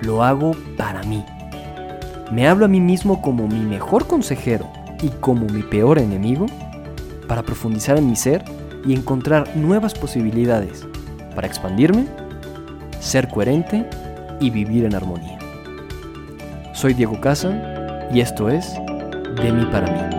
lo 0.02 0.22
hago 0.22 0.52
para 0.76 1.02
mí 1.02 1.24
me 2.30 2.48
hablo 2.48 2.64
a 2.64 2.68
mí 2.68 2.80
mismo 2.80 3.20
como 3.20 3.46
mi 3.46 3.60
mejor 3.60 4.06
consejero 4.06 4.68
y 5.02 5.08
como 5.08 5.46
mi 5.46 5.62
peor 5.62 5.98
enemigo 5.98 6.46
para 7.28 7.42
profundizar 7.42 7.98
en 7.98 8.08
mi 8.08 8.16
ser 8.16 8.44
y 8.86 8.94
encontrar 8.94 9.56
nuevas 9.56 9.94
posibilidades 9.94 10.86
para 11.34 11.46
expandirme, 11.46 12.06
ser 12.98 13.28
coherente 13.28 13.88
y 14.40 14.50
vivir 14.50 14.84
en 14.84 14.94
armonía. 14.94 15.33
Soy 16.84 16.92
Diego 16.92 17.18
Casa 17.18 17.50
y 18.12 18.20
esto 18.20 18.50
es 18.50 18.74
De 19.42 19.50
mí 19.50 19.64
para 19.72 19.90
mí. 19.90 20.13